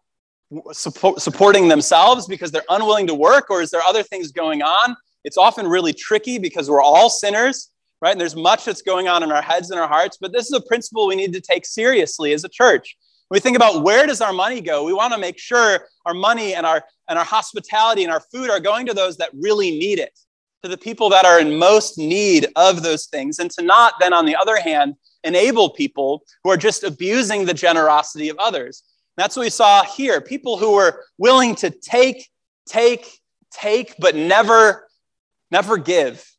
support, 0.72 1.22
supporting 1.22 1.68
themselves 1.68 2.28
because 2.28 2.52
they're 2.52 2.64
unwilling 2.70 3.08
to 3.08 3.16
work, 3.16 3.50
or 3.50 3.62
is 3.62 3.72
there 3.72 3.82
other 3.82 4.04
things 4.04 4.32
going 4.32 4.62
on? 4.62 4.96
It's 5.24 5.38
often 5.38 5.68
really 5.68 5.94
tricky 5.94 6.40
because 6.40 6.70
we're 6.70 6.82
all 6.82 7.10
sinners, 7.10 7.72
right? 8.02 8.12
And 8.12 8.20
there's 8.22 8.36
much 8.36 8.66
that's 8.66 8.82
going 8.82 9.08
on 9.08 9.24
in 9.24 9.32
our 9.32 9.42
heads 9.42 9.72
and 9.72 9.80
our 9.80 9.88
hearts, 9.88 10.18
but 10.20 10.32
this 10.34 10.46
is 10.46 10.54
a 10.54 10.62
principle 10.62 11.08
we 11.08 11.16
need 11.16 11.34
to 11.34 11.42
take 11.42 11.66
seriously 11.66 12.34
as 12.34 12.44
a 12.44 12.50
church. 12.50 12.98
When 13.32 13.38
we 13.38 13.40
think 13.40 13.56
about 13.56 13.84
where 13.84 14.06
does 14.06 14.20
our 14.20 14.34
money 14.34 14.60
go, 14.60 14.84
we 14.84 14.92
want 14.92 15.14
to 15.14 15.18
make 15.18 15.40
sure 15.40 15.88
our 16.06 16.14
money 16.14 16.54
and 16.54 16.66
our 16.66 16.84
and 17.08 17.18
our 17.18 17.24
hospitality 17.24 18.04
and 18.04 18.12
our 18.12 18.20
food 18.20 18.50
are 18.50 18.60
going 18.60 18.86
to 18.88 18.94
those 18.94 19.16
that 19.18 19.30
really 19.34 19.72
need 19.72 20.00
it, 20.00 20.20
to 20.64 20.70
the 20.70 20.78
people 20.78 21.10
that 21.12 21.24
are 21.24 21.40
in 21.40 21.58
most 21.58 21.98
need 21.98 22.48
of 22.58 22.84
those 22.84 23.06
things, 23.06 23.40
and 23.40 23.50
to 23.52 23.62
not 23.62 23.94
then, 24.02 24.12
on 24.12 24.26
the 24.26 24.36
other 24.36 24.60
hand, 24.60 24.96
enable 25.24 25.70
people 25.70 26.24
who 26.44 26.50
are 26.50 26.58
just 26.58 26.84
abusing 26.84 27.46
the 27.46 27.54
generosity 27.54 28.28
of 28.28 28.38
others. 28.38 28.84
That's 29.16 29.38
what 29.38 29.44
we 29.44 29.50
saw 29.50 29.86
here. 29.86 30.20
People 30.20 30.58
who 30.58 30.74
were 30.74 31.06
willing 31.18 31.56
to 31.56 31.70
take, 31.70 32.28
take, 32.68 33.08
take, 33.50 33.96
but 33.98 34.14
never, 34.14 34.90
never 35.52 35.78
give, 35.78 36.30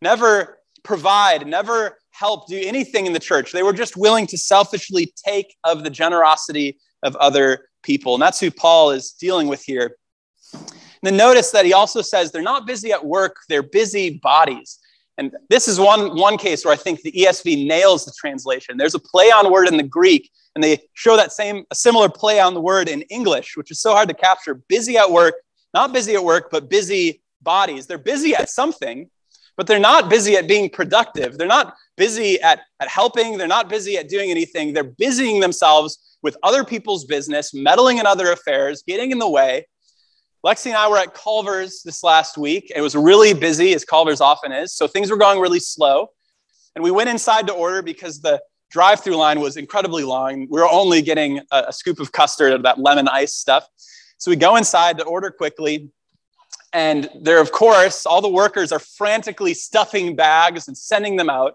never 0.00 0.60
provide, 0.82 1.46
never 1.46 1.98
help 2.18 2.48
do 2.48 2.60
anything 2.64 3.06
in 3.06 3.12
the 3.12 3.18
church. 3.18 3.52
They 3.52 3.62
were 3.62 3.72
just 3.72 3.96
willing 3.96 4.26
to 4.28 4.38
selfishly 4.38 5.12
take 5.24 5.56
of 5.64 5.84
the 5.84 5.90
generosity 5.90 6.78
of 7.02 7.14
other 7.16 7.68
people. 7.82 8.14
And 8.14 8.22
that's 8.22 8.40
who 8.40 8.50
Paul 8.50 8.90
is 8.90 9.12
dealing 9.12 9.46
with 9.46 9.62
here. 9.62 9.96
And 10.52 10.62
then 11.02 11.16
notice 11.16 11.52
that 11.52 11.64
he 11.64 11.72
also 11.72 12.02
says 12.02 12.32
they're 12.32 12.42
not 12.42 12.66
busy 12.66 12.92
at 12.92 13.04
work, 13.04 13.36
they're 13.48 13.62
busy 13.62 14.18
bodies. 14.22 14.78
And 15.16 15.32
this 15.48 15.68
is 15.68 15.78
one, 15.78 16.16
one 16.16 16.38
case 16.38 16.64
where 16.64 16.74
I 16.74 16.76
think 16.76 17.02
the 17.02 17.12
ESV 17.12 17.66
nails 17.66 18.04
the 18.04 18.12
translation. 18.18 18.76
There's 18.76 18.94
a 18.94 19.00
play 19.00 19.30
on 19.30 19.50
word 19.50 19.68
in 19.68 19.76
the 19.76 19.82
Greek, 19.82 20.30
and 20.54 20.62
they 20.62 20.78
show 20.94 21.16
that 21.16 21.32
same, 21.32 21.64
a 21.70 21.74
similar 21.74 22.08
play 22.08 22.40
on 22.40 22.54
the 22.54 22.60
word 22.60 22.88
in 22.88 23.02
English, 23.02 23.56
which 23.56 23.70
is 23.70 23.80
so 23.80 23.92
hard 23.92 24.08
to 24.08 24.14
capture. 24.14 24.54
Busy 24.68 24.96
at 24.96 25.10
work, 25.10 25.34
not 25.74 25.92
busy 25.92 26.14
at 26.14 26.22
work, 26.22 26.50
but 26.50 26.70
busy 26.70 27.22
bodies. 27.42 27.86
They're 27.86 27.98
busy 27.98 28.34
at 28.34 28.48
something, 28.48 29.10
but 29.56 29.66
they're 29.66 29.80
not 29.80 30.08
busy 30.08 30.36
at 30.36 30.46
being 30.46 30.70
productive. 30.70 31.36
They're 31.36 31.48
not 31.48 31.74
busy 31.98 32.40
at, 32.40 32.60
at 32.80 32.88
helping. 32.88 33.36
They're 33.36 33.46
not 33.46 33.68
busy 33.68 33.98
at 33.98 34.08
doing 34.08 34.30
anything. 34.30 34.72
They're 34.72 34.84
busying 34.84 35.40
themselves 35.40 36.16
with 36.22 36.36
other 36.42 36.64
people's 36.64 37.04
business, 37.04 37.52
meddling 37.52 37.98
in 37.98 38.06
other 38.06 38.32
affairs, 38.32 38.82
getting 38.86 39.10
in 39.10 39.18
the 39.18 39.28
way. 39.28 39.66
Lexi 40.46 40.66
and 40.66 40.76
I 40.76 40.88
were 40.88 40.98
at 40.98 41.14
Culver's 41.14 41.82
this 41.82 42.02
last 42.02 42.38
week. 42.38 42.72
It 42.74 42.80
was 42.80 42.94
really 42.94 43.34
busy, 43.34 43.74
as 43.74 43.84
Culver's 43.84 44.20
often 44.20 44.52
is. 44.52 44.72
So 44.72 44.86
things 44.86 45.10
were 45.10 45.16
going 45.16 45.40
really 45.40 45.60
slow. 45.60 46.10
And 46.74 46.84
we 46.84 46.90
went 46.90 47.10
inside 47.10 47.48
to 47.48 47.52
order 47.52 47.82
because 47.82 48.20
the 48.20 48.40
drive 48.70 49.00
through 49.00 49.16
line 49.16 49.40
was 49.40 49.56
incredibly 49.56 50.04
long. 50.04 50.46
We 50.48 50.60
were 50.60 50.68
only 50.68 51.02
getting 51.02 51.40
a, 51.50 51.64
a 51.68 51.72
scoop 51.72 51.98
of 51.98 52.12
custard 52.12 52.52
of 52.52 52.62
that 52.62 52.78
lemon 52.78 53.08
ice 53.08 53.34
stuff. 53.34 53.66
So 54.18 54.30
we 54.30 54.36
go 54.36 54.56
inside 54.56 54.98
to 54.98 55.04
order 55.04 55.30
quickly. 55.30 55.90
And 56.72 57.08
there, 57.20 57.40
of 57.40 57.50
course, 57.50 58.06
all 58.06 58.20
the 58.20 58.28
workers 58.28 58.72
are 58.72 58.78
frantically 58.78 59.54
stuffing 59.54 60.14
bags 60.14 60.68
and 60.68 60.76
sending 60.76 61.16
them 61.16 61.30
out. 61.30 61.54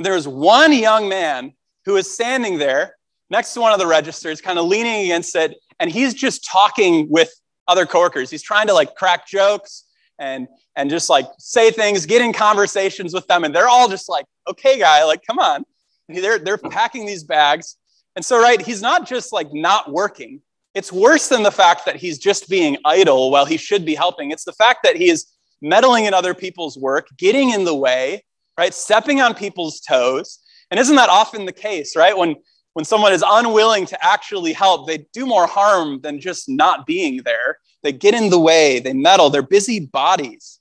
But 0.00 0.04
there 0.04 0.14
was 0.14 0.26
one 0.26 0.72
young 0.72 1.10
man 1.10 1.52
who 1.84 1.96
is 1.96 2.10
standing 2.10 2.56
there 2.56 2.96
next 3.28 3.52
to 3.52 3.60
one 3.60 3.74
of 3.74 3.78
the 3.78 3.86
registers, 3.86 4.40
kind 4.40 4.58
of 4.58 4.64
leaning 4.64 5.04
against 5.04 5.36
it, 5.36 5.58
and 5.78 5.90
he's 5.90 6.14
just 6.14 6.42
talking 6.42 7.06
with 7.10 7.30
other 7.68 7.84
coworkers. 7.84 8.30
He's 8.30 8.40
trying 8.40 8.66
to 8.68 8.72
like 8.72 8.94
crack 8.94 9.28
jokes 9.28 9.84
and 10.18 10.48
and 10.74 10.88
just 10.88 11.10
like 11.10 11.26
say 11.38 11.70
things, 11.70 12.06
get 12.06 12.22
in 12.22 12.32
conversations 12.32 13.12
with 13.12 13.26
them, 13.26 13.44
and 13.44 13.54
they're 13.54 13.68
all 13.68 13.90
just 13.90 14.08
like, 14.08 14.24
"Okay, 14.48 14.78
guy, 14.78 15.04
like, 15.04 15.20
come 15.26 15.38
on." 15.38 15.66
And 16.08 16.16
they're 16.16 16.38
they're 16.38 16.56
packing 16.56 17.04
these 17.04 17.22
bags, 17.22 17.76
and 18.16 18.24
so 18.24 18.40
right, 18.40 18.62
he's 18.62 18.80
not 18.80 19.06
just 19.06 19.34
like 19.34 19.52
not 19.52 19.92
working. 19.92 20.40
It's 20.74 20.90
worse 20.90 21.28
than 21.28 21.42
the 21.42 21.52
fact 21.52 21.84
that 21.84 21.96
he's 21.96 22.18
just 22.18 22.48
being 22.48 22.78
idle 22.86 23.30
while 23.30 23.44
he 23.44 23.58
should 23.58 23.84
be 23.84 23.96
helping. 23.96 24.30
It's 24.30 24.44
the 24.44 24.54
fact 24.54 24.78
that 24.84 24.96
he 24.96 25.10
is 25.10 25.26
meddling 25.60 26.06
in 26.06 26.14
other 26.14 26.32
people's 26.32 26.78
work, 26.78 27.08
getting 27.18 27.50
in 27.50 27.66
the 27.66 27.76
way, 27.76 28.22
right? 28.60 28.74
Stepping 28.74 29.22
on 29.22 29.32
people's 29.32 29.80
toes. 29.80 30.40
And 30.70 30.78
isn't 30.78 30.96
that 30.96 31.08
often 31.08 31.46
the 31.46 31.52
case, 31.52 31.96
right? 31.96 32.16
When 32.16 32.36
when 32.74 32.84
someone 32.84 33.12
is 33.12 33.24
unwilling 33.26 33.86
to 33.86 34.04
actually 34.04 34.52
help, 34.52 34.86
they 34.86 34.98
do 35.12 35.26
more 35.26 35.46
harm 35.46 36.00
than 36.02 36.20
just 36.20 36.48
not 36.48 36.86
being 36.86 37.22
there. 37.24 37.58
They 37.82 37.90
get 37.90 38.14
in 38.14 38.30
the 38.30 38.38
way, 38.38 38.78
they 38.78 38.92
meddle, 38.92 39.28
they're 39.28 39.42
busy 39.42 39.80
bodies, 39.80 40.60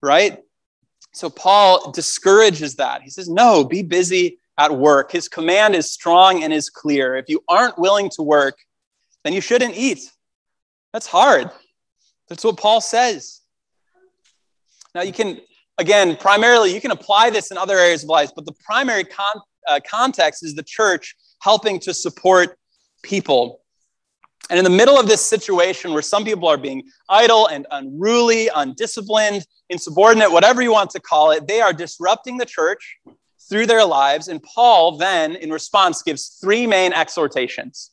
right? 0.00 0.38
So 1.12 1.28
Paul 1.28 1.90
discourages 1.90 2.76
that. 2.76 3.02
He 3.02 3.10
says, 3.10 3.28
No, 3.28 3.64
be 3.64 3.82
busy 3.82 4.38
at 4.58 4.76
work. 4.76 5.10
His 5.10 5.26
command 5.26 5.74
is 5.74 5.90
strong 5.90 6.44
and 6.44 6.52
is 6.52 6.68
clear. 6.68 7.16
If 7.16 7.28
you 7.28 7.42
aren't 7.48 7.78
willing 7.78 8.10
to 8.10 8.22
work, 8.22 8.58
then 9.24 9.32
you 9.32 9.40
shouldn't 9.40 9.74
eat. 9.74 10.00
That's 10.92 11.06
hard. 11.06 11.50
That's 12.28 12.44
what 12.44 12.58
Paul 12.58 12.82
says. 12.82 13.40
Now, 14.94 15.02
you 15.02 15.12
can, 15.12 15.40
again, 15.78 16.16
primarily, 16.16 16.74
you 16.74 16.80
can 16.80 16.90
apply 16.90 17.30
this 17.30 17.50
in 17.50 17.56
other 17.56 17.78
areas 17.78 18.02
of 18.02 18.10
life, 18.10 18.30
but 18.34 18.44
the 18.44 18.54
primary 18.64 19.04
con- 19.04 19.42
uh, 19.68 19.80
context 19.88 20.44
is 20.44 20.54
the 20.54 20.62
church 20.62 21.16
helping 21.40 21.78
to 21.80 21.94
support 21.94 22.58
people. 23.02 23.60
And 24.50 24.58
in 24.58 24.64
the 24.64 24.70
middle 24.70 24.98
of 24.98 25.06
this 25.06 25.24
situation 25.24 25.92
where 25.92 26.02
some 26.02 26.24
people 26.24 26.48
are 26.48 26.56
being 26.56 26.82
idle 27.08 27.46
and 27.48 27.66
unruly, 27.70 28.48
undisciplined, 28.54 29.46
insubordinate, 29.68 30.32
whatever 30.32 30.62
you 30.62 30.72
want 30.72 30.90
to 30.90 31.00
call 31.00 31.30
it, 31.30 31.46
they 31.46 31.60
are 31.60 31.72
disrupting 31.72 32.38
the 32.38 32.46
church 32.46 32.98
through 33.48 33.66
their 33.66 33.84
lives. 33.84 34.28
And 34.28 34.42
Paul 34.42 34.96
then, 34.96 35.36
in 35.36 35.50
response, 35.50 36.02
gives 36.02 36.38
three 36.40 36.66
main 36.66 36.92
exhortations 36.92 37.90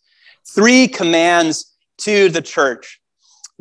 three 0.47 0.87
commands 0.87 1.75
to 1.97 2.29
the 2.29 2.41
church. 2.41 3.01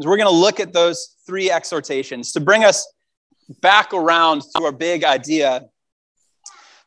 So 0.00 0.08
we're 0.08 0.16
going 0.16 0.28
to 0.28 0.34
look 0.34 0.60
at 0.60 0.72
those 0.72 1.16
three 1.26 1.50
exhortations 1.50 2.32
to 2.32 2.40
bring 2.40 2.64
us 2.64 2.86
back 3.60 3.92
around 3.92 4.42
to 4.56 4.64
our 4.64 4.72
big 4.72 5.04
idea. 5.04 5.62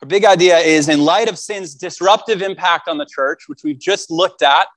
Our 0.01 0.07
big 0.07 0.25
idea 0.25 0.57
is 0.57 0.89
in 0.89 1.01
light 1.01 1.29
of 1.29 1.37
sin's 1.37 1.73
disruptive 1.73 2.41
impact 2.41 2.87
on 2.87 2.97
the 2.97 3.05
church, 3.05 3.43
which 3.47 3.63
we've 3.63 3.79
just 3.79 4.11
looked 4.11 4.41
at 4.41 4.67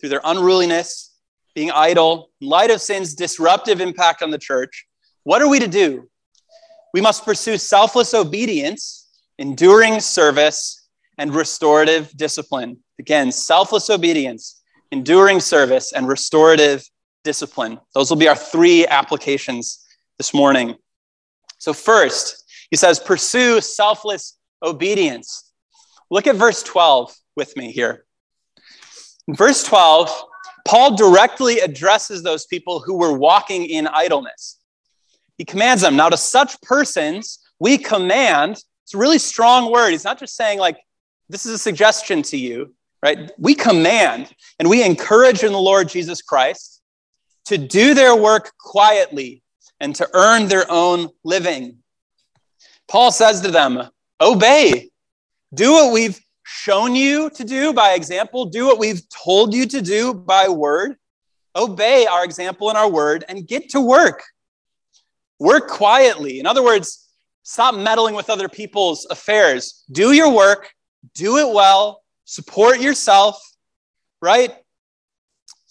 through 0.00 0.10
their 0.10 0.20
unruliness, 0.24 1.14
being 1.54 1.70
idle, 1.70 2.30
in 2.40 2.48
light 2.48 2.70
of 2.70 2.80
sin's 2.80 3.14
disruptive 3.14 3.80
impact 3.80 4.22
on 4.22 4.30
the 4.30 4.38
church, 4.38 4.86
what 5.24 5.40
are 5.40 5.48
we 5.48 5.58
to 5.58 5.66
do? 5.66 6.08
We 6.92 7.00
must 7.00 7.24
pursue 7.24 7.58
selfless 7.58 8.14
obedience, 8.14 9.08
enduring 9.38 10.00
service, 10.00 10.88
and 11.18 11.34
restorative 11.34 12.10
discipline. 12.16 12.78
Again, 12.98 13.32
selfless 13.32 13.90
obedience, 13.90 14.62
enduring 14.92 15.40
service, 15.40 15.92
and 15.92 16.06
restorative 16.06 16.88
discipline. 17.24 17.80
Those 17.94 18.10
will 18.10 18.18
be 18.18 18.28
our 18.28 18.36
three 18.36 18.86
applications 18.86 19.84
this 20.18 20.32
morning. 20.32 20.76
So, 21.58 21.72
first, 21.72 22.44
he 22.70 22.76
says, 22.76 22.98
pursue 22.98 23.60
selfless 23.60 24.38
obedience. 24.62 25.52
Look 26.10 26.26
at 26.26 26.36
verse 26.36 26.62
12 26.62 27.14
with 27.36 27.56
me 27.56 27.72
here. 27.72 28.04
In 29.28 29.34
verse 29.34 29.62
12, 29.64 30.10
Paul 30.66 30.96
directly 30.96 31.60
addresses 31.60 32.22
those 32.22 32.46
people 32.46 32.80
who 32.80 32.96
were 32.96 33.16
walking 33.16 33.66
in 33.66 33.86
idleness. 33.86 34.58
He 35.38 35.44
commands 35.44 35.82
them. 35.82 35.96
Now, 35.96 36.08
to 36.08 36.16
such 36.16 36.60
persons, 36.62 37.40
we 37.58 37.78
command, 37.78 38.62
it's 38.84 38.94
a 38.94 38.98
really 38.98 39.18
strong 39.18 39.70
word. 39.70 39.90
He's 39.90 40.04
not 40.04 40.18
just 40.18 40.36
saying, 40.36 40.58
like, 40.58 40.78
this 41.28 41.46
is 41.46 41.52
a 41.52 41.58
suggestion 41.58 42.22
to 42.22 42.36
you 42.36 42.74
right? 43.02 43.30
We 43.38 43.54
command 43.54 44.32
and 44.58 44.68
we 44.68 44.84
encourage 44.84 45.44
in 45.44 45.52
the 45.52 45.58
Lord 45.60 45.88
Jesus 45.88 46.22
Christ 46.22 46.82
to 47.46 47.58
do 47.58 47.94
their 47.94 48.16
work 48.16 48.52
quietly 48.58 49.42
and 49.80 49.94
to 49.96 50.08
earn 50.14 50.48
their 50.48 50.64
own 50.70 51.08
living. 51.24 51.78
Paul 52.88 53.10
says 53.10 53.40
to 53.42 53.50
them, 53.50 53.82
Obey, 54.20 54.90
do 55.52 55.72
what 55.72 55.92
we've 55.92 56.18
shown 56.44 56.94
you 56.94 57.28
to 57.30 57.44
do 57.44 57.72
by 57.72 57.92
example, 57.92 58.46
do 58.46 58.66
what 58.66 58.78
we've 58.78 59.02
told 59.08 59.52
you 59.52 59.66
to 59.66 59.82
do 59.82 60.14
by 60.14 60.48
word. 60.48 60.96
Obey 61.56 62.06
our 62.06 62.24
example 62.24 62.68
and 62.68 62.78
our 62.78 62.90
word 62.90 63.24
and 63.28 63.46
get 63.46 63.70
to 63.70 63.80
work. 63.80 64.22
Work 65.38 65.68
quietly. 65.68 66.38
In 66.38 66.46
other 66.46 66.62
words, 66.62 67.08
stop 67.42 67.74
meddling 67.74 68.14
with 68.14 68.30
other 68.30 68.48
people's 68.48 69.06
affairs. 69.06 69.84
Do 69.90 70.12
your 70.12 70.30
work, 70.30 70.70
do 71.14 71.38
it 71.38 71.52
well, 71.52 72.02
support 72.24 72.80
yourself, 72.80 73.40
right? 74.20 74.54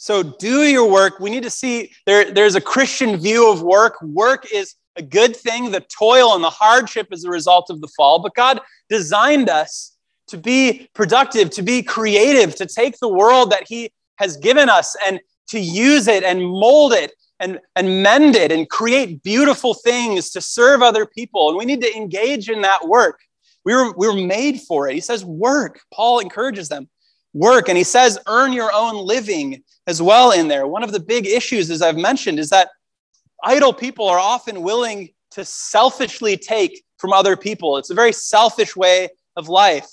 So 0.06 0.22
do 0.22 0.62
your 0.66 0.88
work. 0.88 1.20
We 1.20 1.32
need 1.32 1.42
to 1.42 1.50
see 1.50 1.92
there, 2.06 2.32
there's 2.32 2.54
a 2.54 2.62
Christian 2.62 3.18
view 3.18 3.52
of 3.52 3.64
work. 3.64 4.00
Work 4.04 4.46
is 4.54 4.76
a 4.98 5.02
good 5.02 5.36
thing. 5.36 5.72
The 5.72 5.80
toil 5.80 6.36
and 6.36 6.44
the 6.44 6.50
hardship 6.52 7.08
is 7.10 7.24
a 7.24 7.30
result 7.32 7.72
of 7.72 7.82
the 7.82 7.88
fall, 7.98 8.20
but 8.20 8.36
God 8.36 8.62
designed 8.88 9.50
us 9.50 9.98
to 10.28 10.38
be 10.38 10.92
productive, 10.94 11.50
to 11.50 11.64
be 11.64 11.82
creative, 11.82 12.54
to 12.58 12.68
take 12.68 13.00
the 13.00 13.08
world 13.08 13.50
that 13.50 13.64
He 13.68 13.92
has 14.18 14.38
given 14.38 14.70
us 14.70 14.96
and 15.08 15.20
to 15.48 15.60
use 15.60 16.08
it 16.08 16.24
and 16.24 16.40
mold 16.40 16.94
it 16.94 17.12
and, 17.40 17.60
and 17.76 18.04
mend 18.04 18.36
it 18.36 18.52
and 18.52 18.70
create 18.70 19.24
beautiful 19.24 19.74
things 19.74 20.30
to 20.30 20.40
serve 20.40 20.84
other 20.84 21.08
people. 21.08 21.50
And 21.50 21.58
we 21.58 21.66
need 21.66 21.82
to 21.82 21.98
engage 21.98 22.48
in 22.48 22.62
that 22.62 22.88
work. 22.88 23.22
We 23.64 23.74
were, 23.74 23.92
we 23.98 24.08
were 24.08 24.28
made 24.28 24.62
for 24.62 24.88
it. 24.88 24.94
He 24.94 25.02
says, 25.02 25.26
work. 25.26 25.82
Paul 25.92 26.20
encourages 26.20 26.70
them, 26.70 26.90
work. 27.36 27.68
And 27.68 27.78
he 27.78 27.84
says, 27.84 28.18
earn 28.28 28.54
your 28.54 28.72
own 28.74 28.96
living 28.96 29.62
as 29.86 30.02
well 30.02 30.32
in 30.32 30.48
there. 30.48 30.66
One 30.66 30.84
of 30.84 30.92
the 30.92 31.00
big 31.00 31.28
issues, 31.28 31.70
as 31.70 31.82
I've 31.82 31.98
mentioned, 31.98 32.40
is 32.40 32.50
that 32.50 32.70
idle 33.44 33.74
people 33.74 34.08
are 34.08 34.18
often 34.18 34.64
willing 34.64 35.10
to 35.32 35.44
selfishly 35.44 36.38
take 36.38 36.84
from 36.98 37.12
other 37.12 37.36
people. 37.36 37.78
It's 37.78 37.90
a 37.90 37.96
very 37.96 38.14
selfish 38.14 38.76
way 38.76 39.10
of 39.36 39.50
life. 39.50 39.90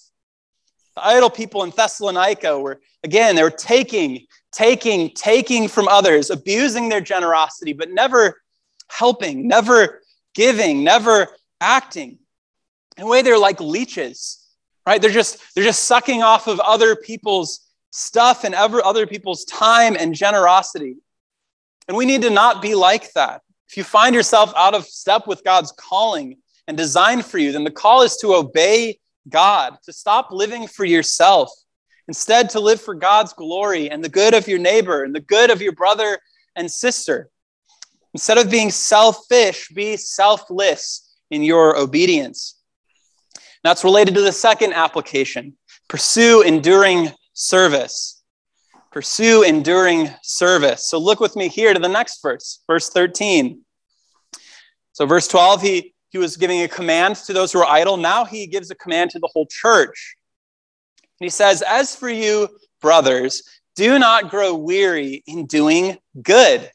The 0.94 1.04
idle 1.04 1.30
people 1.30 1.64
in 1.64 1.70
Thessalonica 1.70 2.58
were, 2.58 2.80
again, 3.02 3.34
they 3.34 3.42
were 3.42 3.50
taking, 3.50 4.26
taking, 4.52 5.10
taking 5.10 5.66
from 5.66 5.88
others, 5.88 6.30
abusing 6.30 6.88
their 6.88 7.00
generosity, 7.00 7.72
but 7.72 7.90
never 7.90 8.40
helping, 8.88 9.48
never 9.48 10.00
giving, 10.34 10.84
never 10.84 11.28
acting. 11.60 12.18
In 12.96 13.04
a 13.04 13.06
way, 13.06 13.22
they're 13.22 13.38
like 13.38 13.60
leeches, 13.60 14.41
right? 14.86 15.00
They're 15.00 15.10
just, 15.10 15.38
they're 15.54 15.64
just 15.64 15.84
sucking 15.84 16.22
off 16.22 16.46
of 16.46 16.60
other 16.60 16.96
people's 16.96 17.60
stuff 17.90 18.44
and 18.44 18.54
other 18.54 19.06
people's 19.06 19.44
time 19.44 19.96
and 19.98 20.14
generosity. 20.14 20.96
And 21.88 21.96
we 21.96 22.06
need 22.06 22.22
to 22.22 22.30
not 22.30 22.62
be 22.62 22.74
like 22.74 23.12
that. 23.12 23.42
If 23.68 23.76
you 23.76 23.84
find 23.84 24.14
yourself 24.14 24.52
out 24.56 24.74
of 24.74 24.84
step 24.84 25.26
with 25.26 25.44
God's 25.44 25.72
calling 25.72 26.38
and 26.68 26.76
design 26.76 27.22
for 27.22 27.38
you, 27.38 27.52
then 27.52 27.64
the 27.64 27.70
call 27.70 28.02
is 28.02 28.16
to 28.18 28.34
obey 28.34 28.98
God, 29.28 29.76
to 29.84 29.92
stop 29.92 30.30
living 30.30 30.66
for 30.66 30.84
yourself, 30.84 31.50
instead, 32.08 32.50
to 32.50 32.60
live 32.60 32.80
for 32.80 32.94
God's 32.94 33.32
glory 33.32 33.90
and 33.90 34.02
the 34.02 34.08
good 34.08 34.34
of 34.34 34.48
your 34.48 34.58
neighbor 34.58 35.04
and 35.04 35.14
the 35.14 35.20
good 35.20 35.50
of 35.50 35.62
your 35.62 35.72
brother 35.72 36.18
and 36.56 36.70
sister. 36.70 37.28
Instead 38.14 38.38
of 38.38 38.50
being 38.50 38.70
selfish, 38.70 39.68
be 39.68 39.96
selfless 39.96 41.14
in 41.30 41.42
your 41.42 41.78
obedience. 41.78 42.61
That's 43.64 43.84
related 43.84 44.14
to 44.14 44.20
the 44.20 44.32
second 44.32 44.72
application 44.72 45.56
pursue 45.88 46.40
enduring 46.42 47.10
service. 47.34 48.22
Pursue 48.90 49.42
enduring 49.42 50.10
service. 50.22 50.88
So 50.88 50.98
look 50.98 51.20
with 51.20 51.36
me 51.36 51.48
here 51.48 51.74
to 51.74 51.80
the 51.80 51.88
next 51.88 52.22
verse, 52.22 52.62
verse 52.66 52.88
13. 52.88 53.60
So, 54.92 55.06
verse 55.06 55.28
12, 55.28 55.62
he, 55.62 55.94
he 56.10 56.18
was 56.18 56.36
giving 56.36 56.62
a 56.62 56.68
command 56.68 57.16
to 57.16 57.32
those 57.32 57.52
who 57.52 57.60
are 57.60 57.66
idle. 57.66 57.96
Now 57.96 58.24
he 58.24 58.46
gives 58.46 58.70
a 58.70 58.74
command 58.74 59.10
to 59.10 59.18
the 59.18 59.28
whole 59.32 59.46
church. 59.46 60.16
And 61.20 61.26
he 61.26 61.30
says, 61.30 61.62
As 61.62 61.96
for 61.96 62.10
you, 62.10 62.48
brothers, 62.80 63.42
do 63.76 63.98
not 63.98 64.30
grow 64.30 64.54
weary 64.54 65.22
in 65.26 65.46
doing 65.46 65.96
good. 66.22 66.70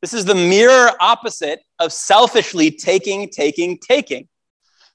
This 0.00 0.14
is 0.14 0.24
the 0.24 0.34
mirror 0.34 0.90
opposite 1.00 1.60
of 1.78 1.92
selfishly 1.92 2.70
taking, 2.70 3.28
taking, 3.30 3.78
taking. 3.78 4.28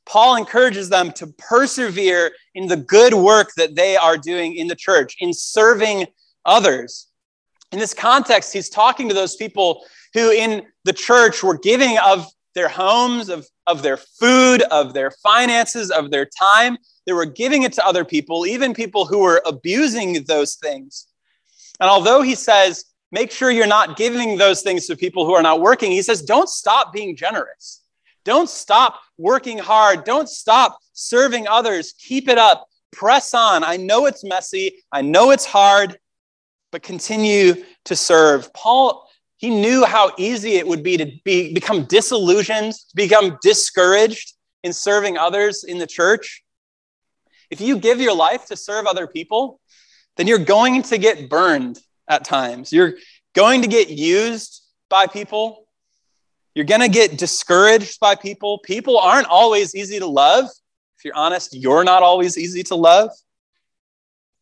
Paul 0.05 0.35
encourages 0.35 0.89
them 0.89 1.11
to 1.13 1.27
persevere 1.27 2.31
in 2.55 2.67
the 2.67 2.77
good 2.77 3.13
work 3.13 3.51
that 3.57 3.75
they 3.75 3.95
are 3.95 4.17
doing 4.17 4.55
in 4.55 4.67
the 4.67 4.75
church, 4.75 5.15
in 5.19 5.33
serving 5.33 6.07
others. 6.45 7.07
In 7.71 7.79
this 7.79 7.93
context, 7.93 8.53
he's 8.53 8.69
talking 8.69 9.07
to 9.07 9.15
those 9.15 9.35
people 9.35 9.83
who 10.13 10.31
in 10.31 10.65
the 10.83 10.93
church 10.93 11.41
were 11.41 11.57
giving 11.57 11.97
of 11.99 12.27
their 12.53 12.67
homes, 12.67 13.29
of, 13.29 13.47
of 13.65 13.81
their 13.81 13.97
food, 13.97 14.61
of 14.63 14.93
their 14.93 15.11
finances, 15.23 15.89
of 15.89 16.11
their 16.11 16.25
time. 16.25 16.77
They 17.05 17.13
were 17.13 17.25
giving 17.25 17.63
it 17.63 17.73
to 17.73 17.85
other 17.85 18.05
people, 18.05 18.45
even 18.45 18.73
people 18.73 19.05
who 19.05 19.19
were 19.19 19.41
abusing 19.45 20.23
those 20.25 20.55
things. 20.55 21.07
And 21.79 21.89
although 21.89 22.21
he 22.21 22.35
says, 22.35 22.85
make 23.11 23.31
sure 23.31 23.49
you're 23.49 23.67
not 23.67 23.97
giving 23.97 24.37
those 24.37 24.61
things 24.61 24.85
to 24.87 24.95
people 24.95 25.25
who 25.25 25.33
are 25.33 25.41
not 25.41 25.61
working, 25.61 25.91
he 25.91 26.01
says, 26.01 26.21
don't 26.21 26.49
stop 26.49 26.93
being 26.93 27.15
generous. 27.15 27.81
Don't 28.23 28.49
stop 28.49 29.01
working 29.17 29.57
hard. 29.57 30.03
Don't 30.03 30.29
stop 30.29 30.77
serving 30.93 31.47
others. 31.47 31.93
Keep 31.97 32.29
it 32.29 32.37
up. 32.37 32.67
Press 32.91 33.33
on. 33.33 33.63
I 33.63 33.77
know 33.77 34.05
it's 34.05 34.23
messy. 34.23 34.83
I 34.91 35.01
know 35.01 35.31
it's 35.31 35.45
hard, 35.45 35.97
but 36.71 36.83
continue 36.83 37.63
to 37.85 37.95
serve. 37.95 38.53
Paul, 38.53 39.09
he 39.37 39.49
knew 39.49 39.83
how 39.85 40.11
easy 40.17 40.55
it 40.55 40.67
would 40.67 40.83
be 40.83 40.97
to 40.97 41.11
be, 41.23 41.53
become 41.53 41.85
disillusioned, 41.85 42.73
to 42.73 42.95
become 42.95 43.37
discouraged 43.41 44.33
in 44.63 44.73
serving 44.73 45.17
others 45.17 45.63
in 45.63 45.77
the 45.77 45.87
church. 45.87 46.43
If 47.49 47.61
you 47.61 47.77
give 47.77 47.99
your 47.99 48.15
life 48.15 48.45
to 48.47 48.55
serve 48.55 48.85
other 48.85 49.05
people, 49.07 49.59
then 50.17 50.27
you're 50.27 50.39
going 50.39 50.81
to 50.83 50.97
get 50.97 51.29
burned 51.29 51.79
at 52.07 52.23
times. 52.23 52.71
You're 52.71 52.93
going 53.33 53.63
to 53.63 53.67
get 53.67 53.89
used 53.89 54.63
by 54.89 55.07
people. 55.07 55.62
You're 56.55 56.65
going 56.65 56.81
to 56.81 56.89
get 56.89 57.17
discouraged 57.17 57.99
by 57.99 58.15
people. 58.15 58.59
People 58.59 58.99
aren't 58.99 59.27
always 59.27 59.73
easy 59.73 59.99
to 59.99 60.05
love. 60.05 60.45
If 60.97 61.05
you're 61.05 61.15
honest, 61.15 61.55
you're 61.55 61.83
not 61.83 62.03
always 62.03 62.37
easy 62.37 62.63
to 62.63 62.75
love. 62.75 63.09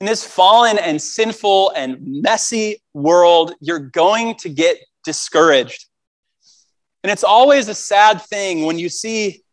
In 0.01 0.07
this 0.07 0.25
fallen 0.25 0.77
and 0.77 1.01
sinful 1.01 1.71
and 1.75 1.97
messy 2.01 2.81
world, 2.93 3.53
you're 3.61 3.79
going 3.79 4.35
to 4.35 4.49
get 4.49 4.77
discouraged. 5.05 5.85
And 7.03 7.11
it's 7.11 7.23
always 7.23 7.67
a 7.67 7.75
sad 7.75 8.21
thing 8.21 8.65
when 8.65 8.77
you 8.77 8.89
see 8.89 9.43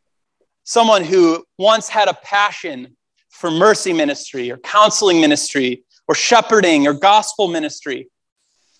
someone 0.64 1.04
who 1.04 1.44
once 1.58 1.88
had 1.88 2.08
a 2.08 2.14
passion 2.14 2.96
for 3.30 3.50
mercy 3.50 3.92
ministry 3.92 4.50
or 4.50 4.58
counseling 4.58 5.20
ministry 5.20 5.84
or 6.08 6.14
shepherding 6.14 6.86
or 6.86 6.92
gospel 6.92 7.48
ministry. 7.48 8.08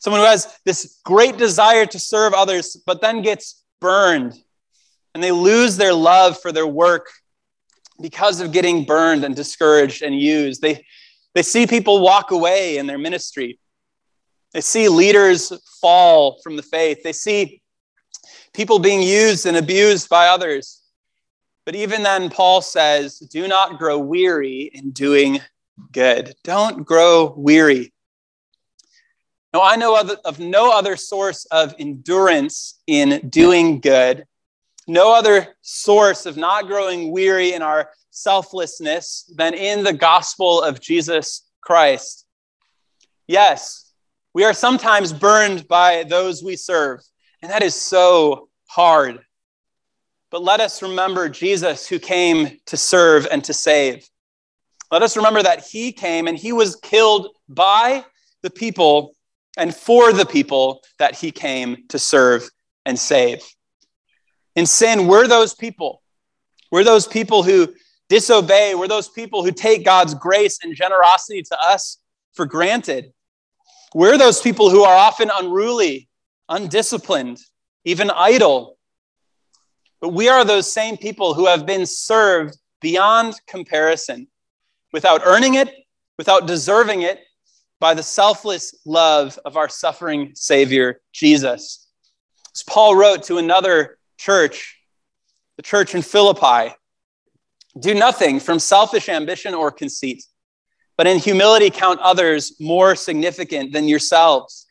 Someone 0.00 0.20
who 0.20 0.26
has 0.26 0.58
this 0.64 1.00
great 1.04 1.36
desire 1.36 1.86
to 1.86 1.98
serve 1.98 2.34
others, 2.34 2.76
but 2.86 3.00
then 3.00 3.22
gets 3.22 3.64
burned 3.80 4.34
and 5.14 5.22
they 5.22 5.32
lose 5.32 5.76
their 5.76 5.94
love 5.94 6.40
for 6.40 6.52
their 6.52 6.66
work 6.66 7.06
because 8.00 8.40
of 8.40 8.52
getting 8.52 8.84
burned 8.84 9.24
and 9.24 9.34
discouraged 9.34 10.02
and 10.02 10.18
used. 10.18 10.62
They, 10.62 10.84
they 11.34 11.42
see 11.42 11.66
people 11.66 12.00
walk 12.00 12.30
away 12.30 12.78
in 12.78 12.86
their 12.86 12.98
ministry. 12.98 13.58
They 14.52 14.60
see 14.60 14.88
leaders 14.88 15.52
fall 15.80 16.40
from 16.42 16.56
the 16.56 16.62
faith. 16.62 17.02
They 17.02 17.12
see 17.12 17.60
people 18.54 18.78
being 18.78 19.02
used 19.02 19.46
and 19.46 19.56
abused 19.56 20.08
by 20.08 20.28
others. 20.28 20.82
But 21.66 21.74
even 21.74 22.02
then, 22.02 22.30
Paul 22.30 22.62
says, 22.62 23.18
do 23.18 23.46
not 23.46 23.78
grow 23.78 23.98
weary 23.98 24.70
in 24.72 24.90
doing 24.90 25.40
good. 25.92 26.34
Don't 26.44 26.86
grow 26.86 27.34
weary. 27.36 27.92
Now, 29.54 29.62
I 29.62 29.76
know 29.76 29.98
of 30.24 30.38
no 30.38 30.70
other 30.70 30.96
source 30.96 31.46
of 31.46 31.74
endurance 31.78 32.80
in 32.86 33.28
doing 33.30 33.80
good, 33.80 34.26
no 34.86 35.14
other 35.14 35.56
source 35.62 36.26
of 36.26 36.36
not 36.36 36.66
growing 36.66 37.12
weary 37.12 37.54
in 37.54 37.62
our 37.62 37.88
selflessness 38.10 39.30
than 39.36 39.54
in 39.54 39.84
the 39.84 39.92
gospel 39.92 40.62
of 40.62 40.80
Jesus 40.80 41.48
Christ. 41.62 42.26
Yes, 43.26 43.92
we 44.34 44.44
are 44.44 44.52
sometimes 44.52 45.12
burned 45.12 45.66
by 45.66 46.04
those 46.04 46.42
we 46.42 46.56
serve, 46.56 47.00
and 47.40 47.50
that 47.50 47.62
is 47.62 47.74
so 47.74 48.48
hard. 48.66 49.20
But 50.30 50.42
let 50.42 50.60
us 50.60 50.82
remember 50.82 51.30
Jesus 51.30 51.88
who 51.88 51.98
came 51.98 52.58
to 52.66 52.76
serve 52.76 53.26
and 53.30 53.42
to 53.44 53.54
save. 53.54 54.06
Let 54.90 55.02
us 55.02 55.16
remember 55.16 55.42
that 55.42 55.66
he 55.66 55.90
came 55.92 56.28
and 56.28 56.36
he 56.36 56.52
was 56.52 56.76
killed 56.76 57.28
by 57.48 58.04
the 58.42 58.50
people 58.50 59.14
and 59.58 59.74
for 59.74 60.12
the 60.12 60.24
people 60.24 60.82
that 60.98 61.16
he 61.16 61.30
came 61.30 61.86
to 61.88 61.98
serve 61.98 62.48
and 62.86 62.98
save. 62.98 63.42
In 64.56 64.64
sin, 64.64 65.06
we're 65.06 65.26
those 65.26 65.54
people. 65.54 66.00
We're 66.70 66.84
those 66.84 67.06
people 67.06 67.42
who 67.42 67.74
disobey. 68.08 68.74
We're 68.74 68.88
those 68.88 69.08
people 69.08 69.44
who 69.44 69.52
take 69.52 69.84
God's 69.84 70.14
grace 70.14 70.60
and 70.62 70.74
generosity 70.74 71.42
to 71.42 71.58
us 71.60 71.98
for 72.32 72.46
granted. 72.46 73.12
We're 73.94 74.16
those 74.16 74.40
people 74.40 74.70
who 74.70 74.84
are 74.84 74.96
often 74.96 75.30
unruly, 75.34 76.08
undisciplined, 76.48 77.38
even 77.84 78.10
idle. 78.10 78.78
But 80.00 80.10
we 80.10 80.28
are 80.28 80.44
those 80.44 80.72
same 80.72 80.96
people 80.96 81.34
who 81.34 81.46
have 81.46 81.66
been 81.66 81.84
served 81.84 82.56
beyond 82.80 83.34
comparison 83.48 84.28
without 84.92 85.22
earning 85.24 85.54
it, 85.54 85.74
without 86.16 86.46
deserving 86.46 87.02
it, 87.02 87.20
by 87.80 87.94
the 87.94 88.02
selfless 88.02 88.74
love 88.84 89.38
of 89.44 89.56
our 89.56 89.68
suffering 89.68 90.32
Savior, 90.34 91.00
Jesus. 91.12 91.86
As 92.54 92.62
Paul 92.62 92.96
wrote 92.96 93.22
to 93.24 93.38
another 93.38 93.98
church, 94.16 94.78
the 95.56 95.62
church 95.62 95.94
in 95.94 96.02
Philippi, 96.02 96.74
do 97.78 97.94
nothing 97.94 98.40
from 98.40 98.58
selfish 98.58 99.08
ambition 99.08 99.54
or 99.54 99.70
conceit, 99.70 100.24
but 100.96 101.06
in 101.06 101.18
humility 101.18 101.70
count 101.70 102.00
others 102.00 102.60
more 102.60 102.96
significant 102.96 103.72
than 103.72 103.86
yourselves. 103.86 104.66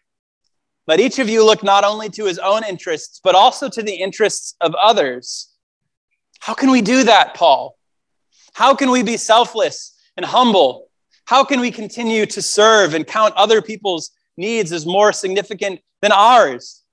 Let 0.88 1.00
each 1.00 1.20
of 1.20 1.30
you 1.30 1.46
look 1.46 1.63
not 1.63 1.84
only 1.84 2.10
to 2.12 2.26
his 2.26 2.39
own 2.39 2.63
interests, 2.63 3.20
but 3.24 3.36
also 3.36 3.70
to 3.70 3.84
the 3.84 3.96
interests 3.96 4.56
of 4.62 4.74
others. 4.76 5.54
How 6.39 6.54
can 6.54 6.72
we 6.72 6.82
do 6.82 7.04
that, 7.04 7.34
Paul? 7.34 7.78
How 8.54 8.74
can 8.74 8.89
we 8.89 9.04
be 9.04 9.17
selfless 9.17 9.98
and 10.15 10.26
humble 10.26 10.87
how 11.28 11.44
can 11.44 11.60
we 11.60 11.72
continue 11.72 12.26
to 12.26 12.42
serve 12.42 12.94
and 12.94 13.06
count 13.06 13.34
other 13.36 13.62
people's 13.62 14.12
needs 14.38 14.72
as 14.72 14.86
more 14.86 15.12
significant 15.12 15.82
than 16.02 16.13
ours? 16.13 16.86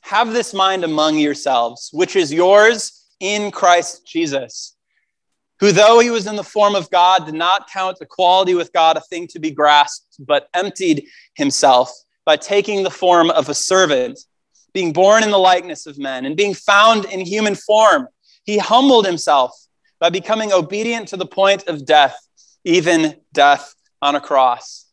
Have 0.00 0.32
this 0.32 0.54
mind 0.54 0.84
among 0.84 1.18
yourselves, 1.18 1.90
which 1.92 2.16
is 2.16 2.32
yours 2.32 3.06
in 3.20 3.50
Christ 3.50 4.06
Jesus, 4.06 4.74
who, 5.60 5.70
though 5.70 5.98
he 5.98 6.08
was 6.08 6.26
in 6.26 6.36
the 6.36 6.42
form 6.42 6.74
of 6.74 6.90
God, 6.90 7.26
did 7.26 7.34
not 7.34 7.68
count 7.70 7.98
equality 8.00 8.54
with 8.54 8.72
God 8.72 8.96
a 8.96 9.02
thing 9.02 9.26
to 9.28 9.38
be 9.38 9.50
grasped, 9.50 10.16
but 10.18 10.48
emptied 10.54 11.06
himself 11.34 11.92
by 12.24 12.38
taking 12.38 12.82
the 12.82 12.90
form 12.90 13.28
of 13.28 13.50
a 13.50 13.54
servant, 13.54 14.18
being 14.72 14.94
born 14.94 15.22
in 15.22 15.30
the 15.30 15.38
likeness 15.38 15.84
of 15.84 15.98
men, 15.98 16.24
and 16.24 16.38
being 16.38 16.54
found 16.54 17.04
in 17.04 17.20
human 17.20 17.54
form. 17.54 18.08
He 18.44 18.56
humbled 18.56 19.04
himself 19.04 19.52
by 20.00 20.08
becoming 20.08 20.54
obedient 20.54 21.08
to 21.08 21.18
the 21.18 21.26
point 21.26 21.66
of 21.66 21.84
death 21.84 22.16
even 22.64 23.16
death 23.32 23.74
on 24.00 24.14
a 24.16 24.20
cross. 24.20 24.86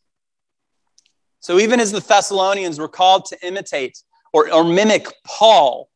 So, 1.40 1.58
even 1.58 1.80
as 1.80 1.90
the 1.90 2.00
Thessalonians 2.00 2.78
were 2.78 2.88
called 2.88 3.24
to 3.26 3.46
imitate 3.46 3.98
or, 4.32 4.52
or 4.52 4.64
mimic 4.64 5.06
Paul, 5.26 5.88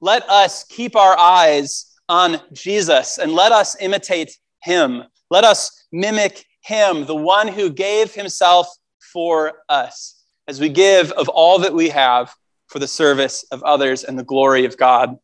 let 0.00 0.28
us 0.28 0.64
keep 0.64 0.96
our 0.96 1.18
eyes 1.18 1.86
on 2.08 2.40
Jesus 2.52 3.18
and 3.18 3.32
let 3.32 3.52
us 3.52 3.76
imitate 3.80 4.38
him. 4.62 5.02
Let 5.30 5.44
us 5.44 5.84
mimic 5.92 6.44
him, 6.62 7.04
the 7.04 7.14
one 7.14 7.48
who 7.48 7.70
gave 7.70 8.14
himself 8.14 8.68
for 9.12 9.52
us, 9.68 10.22
as 10.48 10.60
we 10.60 10.68
give 10.68 11.12
of 11.12 11.28
all 11.28 11.58
that 11.60 11.74
we 11.74 11.88
have 11.90 12.34
for 12.68 12.78
the 12.78 12.88
service 12.88 13.44
of 13.50 13.62
others 13.62 14.04
and 14.04 14.18
the 14.18 14.24
glory 14.24 14.64
of 14.64 14.76
God. 14.76 15.16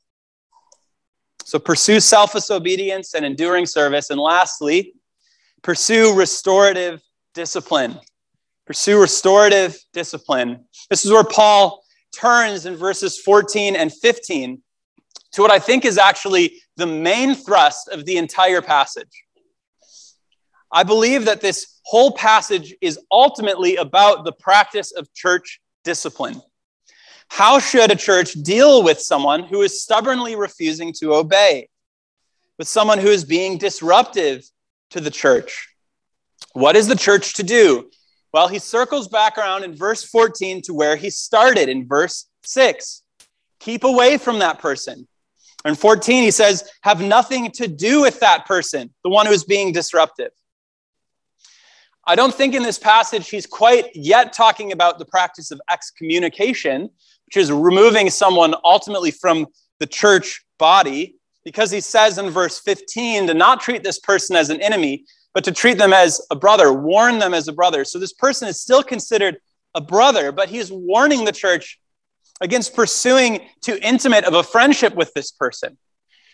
So 1.44 1.58
pursue 1.58 2.00
selfless 2.00 2.50
obedience 2.50 3.14
and 3.14 3.24
enduring 3.24 3.66
service. 3.66 4.10
And 4.10 4.20
lastly, 4.20 4.94
pursue 5.62 6.14
restorative 6.16 7.02
discipline. 7.34 7.98
Pursue 8.66 9.00
restorative 9.00 9.78
discipline. 9.92 10.64
This 10.88 11.04
is 11.04 11.10
where 11.10 11.24
Paul 11.24 11.82
turns 12.16 12.66
in 12.66 12.76
verses 12.76 13.18
14 13.18 13.76
and 13.76 13.92
15 13.92 14.62
to 15.32 15.42
what 15.42 15.50
I 15.50 15.58
think 15.58 15.84
is 15.84 15.98
actually 15.98 16.60
the 16.76 16.86
main 16.86 17.34
thrust 17.34 17.88
of 17.88 18.04
the 18.04 18.16
entire 18.16 18.62
passage. 18.62 19.24
I 20.72 20.82
believe 20.82 21.24
that 21.24 21.40
this 21.40 21.80
whole 21.84 22.12
passage 22.12 22.74
is 22.80 22.98
ultimately 23.10 23.76
about 23.76 24.24
the 24.24 24.32
practice 24.32 24.92
of 24.92 25.12
church 25.14 25.60
discipline. 25.84 26.40
How 27.28 27.58
should 27.58 27.90
a 27.90 27.96
church 27.96 28.32
deal 28.32 28.82
with 28.82 29.00
someone 29.00 29.44
who 29.44 29.62
is 29.62 29.82
stubbornly 29.82 30.36
refusing 30.36 30.92
to 30.94 31.14
obey? 31.14 31.68
With 32.58 32.68
someone 32.68 32.98
who 32.98 33.08
is 33.08 33.24
being 33.24 33.56
disruptive 33.56 34.44
to 34.90 35.00
the 35.00 35.10
church? 35.10 35.68
What 36.52 36.76
is 36.76 36.88
the 36.88 36.96
church 36.96 37.34
to 37.34 37.42
do? 37.42 37.90
Well, 38.32 38.48
he 38.48 38.58
circles 38.58 39.08
back 39.08 39.38
around 39.38 39.64
in 39.64 39.74
verse 39.74 40.04
14 40.04 40.62
to 40.62 40.74
where 40.74 40.96
he 40.96 41.10
started 41.10 41.68
in 41.68 41.86
verse 41.86 42.26
6. 42.44 43.02
Keep 43.60 43.84
away 43.84 44.18
from 44.18 44.38
that 44.38 44.58
person. 44.58 45.06
In 45.64 45.74
14, 45.74 46.22
he 46.22 46.30
says, 46.30 46.70
have 46.82 47.02
nothing 47.02 47.50
to 47.52 47.68
do 47.68 48.00
with 48.00 48.20
that 48.20 48.46
person, 48.46 48.94
the 49.04 49.10
one 49.10 49.26
who 49.26 49.32
is 49.32 49.44
being 49.44 49.72
disruptive. 49.72 50.30
I 52.06 52.16
don't 52.16 52.34
think 52.34 52.54
in 52.54 52.62
this 52.62 52.78
passage 52.78 53.28
he's 53.28 53.46
quite 53.46 53.90
yet 53.94 54.32
talking 54.32 54.72
about 54.72 54.98
the 54.98 55.04
practice 55.04 55.50
of 55.50 55.60
excommunication, 55.70 56.88
which 57.26 57.36
is 57.36 57.52
removing 57.52 58.08
someone 58.08 58.54
ultimately 58.64 59.10
from 59.10 59.46
the 59.80 59.86
church 59.86 60.44
body, 60.58 61.19
because 61.44 61.70
he 61.70 61.80
says 61.80 62.18
in 62.18 62.30
verse 62.30 62.60
15 62.60 63.28
to 63.28 63.34
not 63.34 63.60
treat 63.60 63.82
this 63.82 63.98
person 63.98 64.36
as 64.36 64.50
an 64.50 64.60
enemy, 64.60 65.04
but 65.34 65.44
to 65.44 65.52
treat 65.52 65.78
them 65.78 65.92
as 65.92 66.20
a 66.30 66.36
brother, 66.36 66.72
warn 66.72 67.18
them 67.18 67.34
as 67.34 67.48
a 67.48 67.52
brother. 67.52 67.84
So 67.84 67.98
this 67.98 68.12
person 68.12 68.48
is 68.48 68.60
still 68.60 68.82
considered 68.82 69.38
a 69.74 69.80
brother, 69.80 70.32
but 70.32 70.48
he's 70.48 70.72
warning 70.72 71.24
the 71.24 71.32
church 71.32 71.80
against 72.40 72.74
pursuing 72.74 73.40
too 73.60 73.78
intimate 73.82 74.24
of 74.24 74.34
a 74.34 74.42
friendship 74.42 74.94
with 74.94 75.12
this 75.14 75.30
person. 75.30 75.76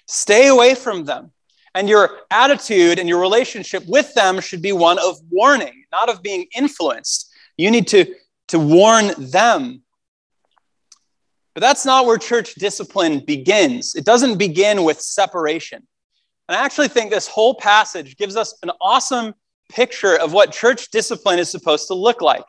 Stay 0.06 0.48
away 0.48 0.74
from 0.74 1.04
them. 1.04 1.32
And 1.74 1.88
your 1.90 2.20
attitude 2.30 2.98
and 2.98 3.08
your 3.08 3.20
relationship 3.20 3.84
with 3.86 4.14
them 4.14 4.40
should 4.40 4.62
be 4.62 4.72
one 4.72 4.98
of 4.98 5.18
warning, 5.30 5.84
not 5.92 6.08
of 6.08 6.22
being 6.22 6.46
influenced. 6.56 7.30
You 7.58 7.70
need 7.70 7.86
to, 7.88 8.14
to 8.48 8.58
warn 8.58 9.12
them. 9.18 9.82
But 11.56 11.62
that's 11.62 11.86
not 11.86 12.04
where 12.04 12.18
church 12.18 12.54
discipline 12.56 13.20
begins. 13.20 13.94
It 13.94 14.04
doesn't 14.04 14.36
begin 14.36 14.84
with 14.84 15.00
separation. 15.00 15.82
And 16.48 16.54
I 16.54 16.62
actually 16.62 16.88
think 16.88 17.10
this 17.10 17.26
whole 17.26 17.54
passage 17.54 18.18
gives 18.18 18.36
us 18.36 18.58
an 18.62 18.72
awesome 18.78 19.32
picture 19.70 20.20
of 20.20 20.34
what 20.34 20.52
church 20.52 20.90
discipline 20.90 21.38
is 21.38 21.50
supposed 21.50 21.86
to 21.86 21.94
look 21.94 22.20
like, 22.20 22.44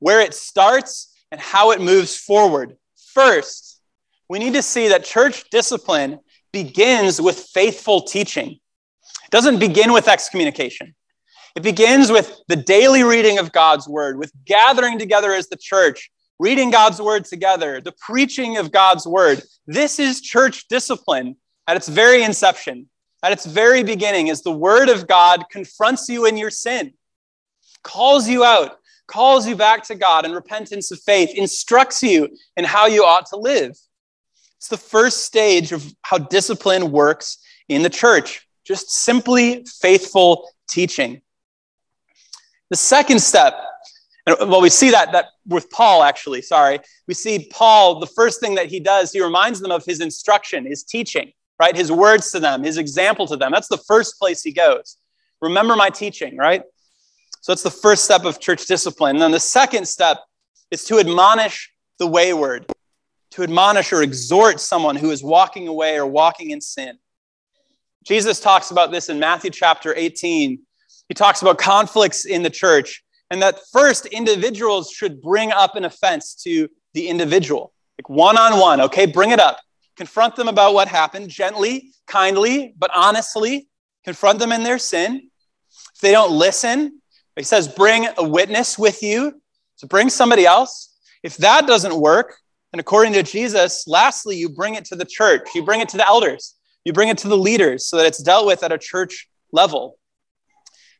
where 0.00 0.20
it 0.20 0.34
starts 0.34 1.16
and 1.30 1.40
how 1.40 1.70
it 1.70 1.80
moves 1.80 2.14
forward. 2.14 2.76
First, 3.14 3.80
we 4.28 4.38
need 4.38 4.52
to 4.52 4.62
see 4.62 4.88
that 4.88 5.02
church 5.02 5.48
discipline 5.48 6.18
begins 6.52 7.22
with 7.22 7.38
faithful 7.54 8.02
teaching. 8.02 8.50
It 8.50 9.30
doesn't 9.30 9.60
begin 9.60 9.94
with 9.94 10.08
excommunication. 10.08 10.94
It 11.56 11.62
begins 11.62 12.12
with 12.12 12.38
the 12.48 12.56
daily 12.56 13.02
reading 13.02 13.38
of 13.38 13.50
God's 13.50 13.88
word, 13.88 14.18
with 14.18 14.30
gathering 14.44 14.98
together 14.98 15.32
as 15.32 15.48
the 15.48 15.56
church, 15.56 16.10
reading 16.42 16.70
God's 16.70 17.00
word 17.00 17.24
together, 17.24 17.80
the 17.80 17.92
preaching 17.92 18.56
of 18.56 18.72
God's 18.72 19.06
word. 19.06 19.42
This 19.66 20.00
is 20.00 20.20
church 20.20 20.66
discipline 20.66 21.36
at 21.68 21.76
its 21.76 21.88
very 21.88 22.24
inception 22.24 22.88
at 23.22 23.32
its 23.32 23.46
very 23.46 23.84
beginning 23.84 24.30
as 24.30 24.42
the 24.42 24.52
word 24.52 24.88
of 24.88 25.06
God 25.06 25.44
confronts 25.50 26.08
you 26.08 26.26
in 26.26 26.36
your 26.36 26.50
sin, 26.50 26.92
calls 27.82 28.28
you 28.28 28.44
out, 28.44 28.78
calls 29.06 29.46
you 29.46 29.54
back 29.54 29.84
to 29.84 29.94
God 29.94 30.24
in 30.24 30.32
repentance 30.32 30.90
of 30.90 31.00
faith, 31.00 31.30
instructs 31.34 32.02
you 32.02 32.28
in 32.56 32.64
how 32.64 32.86
you 32.86 33.04
ought 33.04 33.26
to 33.26 33.36
live. 33.36 33.78
It's 34.56 34.68
the 34.68 34.76
first 34.76 35.24
stage 35.24 35.72
of 35.72 35.84
how 36.02 36.18
discipline 36.18 36.90
works 36.90 37.38
in 37.68 37.82
the 37.82 37.90
church, 37.90 38.46
just 38.64 38.90
simply 38.90 39.64
faithful 39.80 40.48
teaching. 40.68 41.22
The 42.70 42.76
second 42.76 43.20
step, 43.20 43.54
and 44.26 44.36
well, 44.50 44.60
we 44.60 44.70
see 44.70 44.90
that, 44.90 45.12
that 45.12 45.26
with 45.46 45.68
Paul, 45.70 46.02
actually, 46.02 46.42
sorry. 46.42 46.78
We 47.08 47.14
see 47.14 47.48
Paul, 47.50 47.98
the 47.98 48.06
first 48.06 48.40
thing 48.40 48.54
that 48.54 48.66
he 48.66 48.78
does, 48.78 49.12
he 49.12 49.20
reminds 49.20 49.60
them 49.60 49.72
of 49.72 49.84
his 49.84 50.00
instruction, 50.00 50.64
his 50.64 50.84
teaching 50.84 51.32
right? 51.62 51.76
His 51.76 51.92
words 51.92 52.32
to 52.32 52.40
them, 52.40 52.64
his 52.64 52.76
example 52.76 53.24
to 53.28 53.36
them. 53.36 53.52
That's 53.52 53.68
the 53.68 53.78
first 53.78 54.18
place 54.18 54.42
he 54.42 54.50
goes. 54.50 54.96
Remember 55.40 55.76
my 55.76 55.90
teaching, 55.90 56.36
right? 56.36 56.64
So 57.40 57.52
that's 57.52 57.62
the 57.62 57.70
first 57.70 58.04
step 58.04 58.24
of 58.24 58.40
church 58.40 58.66
discipline. 58.66 59.14
And 59.14 59.22
then 59.22 59.30
the 59.30 59.38
second 59.38 59.86
step 59.86 60.18
is 60.72 60.84
to 60.86 60.98
admonish 60.98 61.72
the 62.00 62.08
wayward, 62.08 62.66
to 63.30 63.44
admonish 63.44 63.92
or 63.92 64.02
exhort 64.02 64.58
someone 64.58 64.96
who 64.96 65.12
is 65.12 65.22
walking 65.22 65.68
away 65.68 65.96
or 65.96 66.04
walking 66.04 66.50
in 66.50 66.60
sin. 66.60 66.98
Jesus 68.04 68.40
talks 68.40 68.72
about 68.72 68.90
this 68.90 69.08
in 69.08 69.20
Matthew 69.20 69.52
chapter 69.52 69.94
18. 69.96 70.58
He 71.08 71.14
talks 71.14 71.42
about 71.42 71.58
conflicts 71.58 72.24
in 72.24 72.42
the 72.42 72.50
church 72.50 73.01
and 73.32 73.40
that 73.40 73.60
first 73.72 74.04
individuals 74.04 74.90
should 74.90 75.22
bring 75.22 75.52
up 75.52 75.74
an 75.74 75.86
offense 75.86 76.34
to 76.44 76.68
the 76.92 77.08
individual, 77.08 77.72
like 77.98 78.10
one 78.10 78.36
on 78.36 78.60
one, 78.60 78.82
okay? 78.82 79.06
Bring 79.06 79.30
it 79.30 79.40
up. 79.40 79.58
Confront 79.96 80.36
them 80.36 80.48
about 80.48 80.74
what 80.74 80.86
happened 80.86 81.30
gently, 81.30 81.92
kindly, 82.06 82.74
but 82.76 82.90
honestly. 82.94 83.68
Confront 84.04 84.38
them 84.38 84.52
in 84.52 84.62
their 84.62 84.78
sin. 84.78 85.30
If 85.94 86.00
they 86.02 86.12
don't 86.12 86.30
listen, 86.30 87.00
he 87.34 87.42
says, 87.42 87.68
bring 87.68 88.06
a 88.18 88.28
witness 88.28 88.78
with 88.78 89.02
you. 89.02 89.40
So 89.76 89.88
bring 89.88 90.10
somebody 90.10 90.44
else. 90.44 90.94
If 91.22 91.38
that 91.38 91.66
doesn't 91.66 91.96
work, 91.96 92.36
and 92.74 92.80
according 92.80 93.14
to 93.14 93.22
Jesus, 93.22 93.86
lastly, 93.86 94.36
you 94.36 94.50
bring 94.50 94.74
it 94.74 94.84
to 94.86 94.94
the 94.94 95.06
church, 95.06 95.48
you 95.54 95.64
bring 95.64 95.80
it 95.80 95.88
to 95.88 95.96
the 95.96 96.06
elders, 96.06 96.54
you 96.84 96.92
bring 96.92 97.08
it 97.08 97.16
to 97.18 97.28
the 97.28 97.38
leaders 97.38 97.86
so 97.86 97.96
that 97.96 98.04
it's 98.04 98.22
dealt 98.22 98.44
with 98.44 98.62
at 98.62 98.72
a 98.72 98.78
church 98.78 99.26
level. 99.52 99.98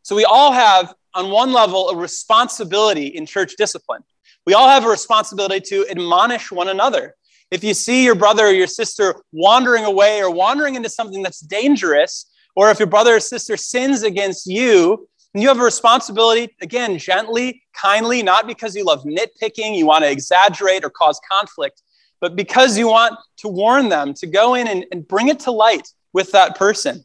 So 0.03 0.17
we 0.17 0.25
all 0.25 0.53
have, 0.53 0.95
on 1.15 1.31
one 1.31 1.53
level, 1.53 1.91
a 1.91 1.97
responsibility 1.97 3.07
in 3.07 3.27
church 3.27 3.55
discipline. 3.57 4.03
We 4.47 4.55
all 4.55 4.69
have 4.69 4.85
a 4.85 4.89
responsibility 4.89 5.61
to 5.69 5.87
admonish 5.91 6.51
one 6.51 6.69
another. 6.69 7.15
If 7.51 7.63
you 7.63 7.75
see 7.75 8.05
your 8.05 8.15
brother 8.15 8.47
or 8.47 8.51
your 8.53 8.67
sister 8.67 9.23
wandering 9.33 9.85
away 9.85 10.23
or 10.23 10.31
wandering 10.31 10.75
into 10.75 10.89
something 10.89 11.23
that's 11.23 11.41
dangerous, 11.41 12.31
or 12.57 12.71
if 12.71 12.79
your 12.79 12.89
brother 12.89 13.17
or 13.17 13.21
sister 13.21 13.57
sins 13.57 14.03
against 14.03 14.47
you, 14.47 15.09
you 15.35 15.49
have 15.49 15.61
a 15.61 15.65
responsibility, 15.65 16.55
again, 16.61 16.99
gently, 16.99 17.63
kindly, 17.75 18.23
not 18.23 18.47
because 18.47 18.75
you 18.75 18.85
love 18.85 19.05
nitpicking, 19.05 19.77
you 19.77 19.87
want 19.87 20.05
to 20.05 20.11
exaggerate 20.11 20.85
or 20.85 20.91
cause 20.91 21.21
conflict, 21.31 21.83
but 22.21 22.37
because 22.37 22.77
you 22.77 22.89
want 22.89 23.15
to 23.39 23.49
warn 23.49 23.89
them 23.89 24.13
to 24.15 24.27
go 24.27 24.55
in 24.55 24.69
and, 24.69 24.85
and 24.93 25.09
bring 25.09 25.29
it 25.29 25.41
to 25.41 25.51
light 25.51 25.89
with 26.13 26.33
that 26.33 26.57
person. 26.57 27.05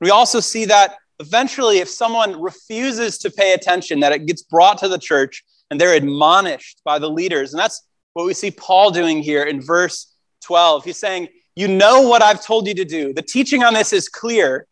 We 0.00 0.10
also 0.10 0.40
see 0.40 0.66
that 0.66 0.96
eventually, 1.20 1.78
if 1.78 1.88
someone 1.88 2.40
refuses 2.40 3.18
to 3.18 3.30
pay 3.30 3.52
attention, 3.52 4.00
that 4.00 4.12
it 4.12 4.26
gets 4.26 4.42
brought 4.42 4.78
to 4.78 4.88
the 4.88 4.98
church 4.98 5.44
and 5.70 5.80
they're 5.80 5.94
admonished 5.94 6.80
by 6.84 6.98
the 6.98 7.08
leaders. 7.08 7.52
And 7.52 7.60
that's 7.60 7.86
what 8.12 8.26
we 8.26 8.34
see 8.34 8.50
Paul 8.50 8.90
doing 8.90 9.22
here 9.22 9.44
in 9.44 9.60
verse 9.60 10.14
12. 10.44 10.84
He's 10.84 10.98
saying, 10.98 11.28
You 11.56 11.68
know 11.68 12.02
what 12.02 12.22
I've 12.22 12.44
told 12.44 12.66
you 12.66 12.74
to 12.74 12.84
do. 12.84 13.12
The 13.14 13.22
teaching 13.22 13.62
on 13.62 13.74
this 13.74 13.92
is 13.92 14.08
clear, 14.08 14.66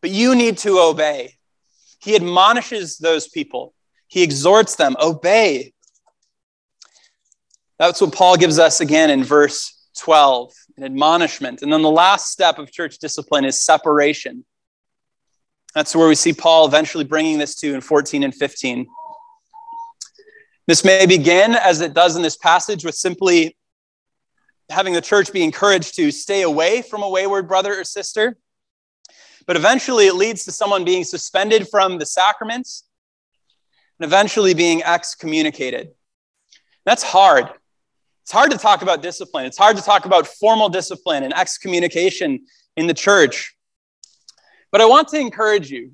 but 0.00 0.10
you 0.10 0.34
need 0.34 0.58
to 0.58 0.78
obey. 0.78 1.34
He 2.00 2.14
admonishes 2.14 2.98
those 2.98 3.28
people, 3.28 3.74
he 4.06 4.22
exhorts 4.22 4.76
them, 4.76 4.96
obey. 5.00 5.72
That's 7.78 8.00
what 8.00 8.14
Paul 8.14 8.36
gives 8.36 8.58
us 8.58 8.80
again 8.80 9.10
in 9.10 9.22
verse 9.22 9.76
12 9.98 10.52
an 10.76 10.84
admonishment. 10.84 11.62
And 11.62 11.72
then 11.72 11.82
the 11.82 11.90
last 11.90 12.30
step 12.30 12.58
of 12.58 12.70
church 12.70 12.98
discipline 12.98 13.44
is 13.44 13.62
separation. 13.62 14.44
That's 15.76 15.94
where 15.94 16.08
we 16.08 16.14
see 16.14 16.32
Paul 16.32 16.64
eventually 16.66 17.04
bringing 17.04 17.36
this 17.36 17.54
to 17.56 17.74
in 17.74 17.82
14 17.82 18.22
and 18.22 18.34
15. 18.34 18.86
This 20.66 20.82
may 20.82 21.04
begin, 21.04 21.54
as 21.54 21.82
it 21.82 21.92
does 21.92 22.16
in 22.16 22.22
this 22.22 22.38
passage, 22.38 22.82
with 22.82 22.94
simply 22.94 23.58
having 24.70 24.94
the 24.94 25.02
church 25.02 25.30
be 25.34 25.44
encouraged 25.44 25.94
to 25.96 26.10
stay 26.10 26.40
away 26.40 26.80
from 26.80 27.02
a 27.02 27.08
wayward 27.10 27.46
brother 27.46 27.78
or 27.78 27.84
sister. 27.84 28.38
But 29.46 29.56
eventually, 29.56 30.06
it 30.06 30.14
leads 30.14 30.46
to 30.46 30.50
someone 30.50 30.86
being 30.86 31.04
suspended 31.04 31.68
from 31.68 31.98
the 31.98 32.06
sacraments 32.06 32.84
and 34.00 34.06
eventually 34.06 34.54
being 34.54 34.82
excommunicated. 34.82 35.90
That's 36.86 37.02
hard. 37.02 37.50
It's 38.22 38.32
hard 38.32 38.50
to 38.50 38.56
talk 38.56 38.80
about 38.80 39.02
discipline. 39.02 39.44
It's 39.44 39.58
hard 39.58 39.76
to 39.76 39.82
talk 39.82 40.06
about 40.06 40.26
formal 40.26 40.70
discipline 40.70 41.22
and 41.22 41.36
excommunication 41.36 42.46
in 42.78 42.86
the 42.86 42.94
church. 42.94 43.55
But 44.72 44.80
I 44.80 44.86
want 44.86 45.08
to 45.08 45.18
encourage 45.18 45.70
you. 45.70 45.92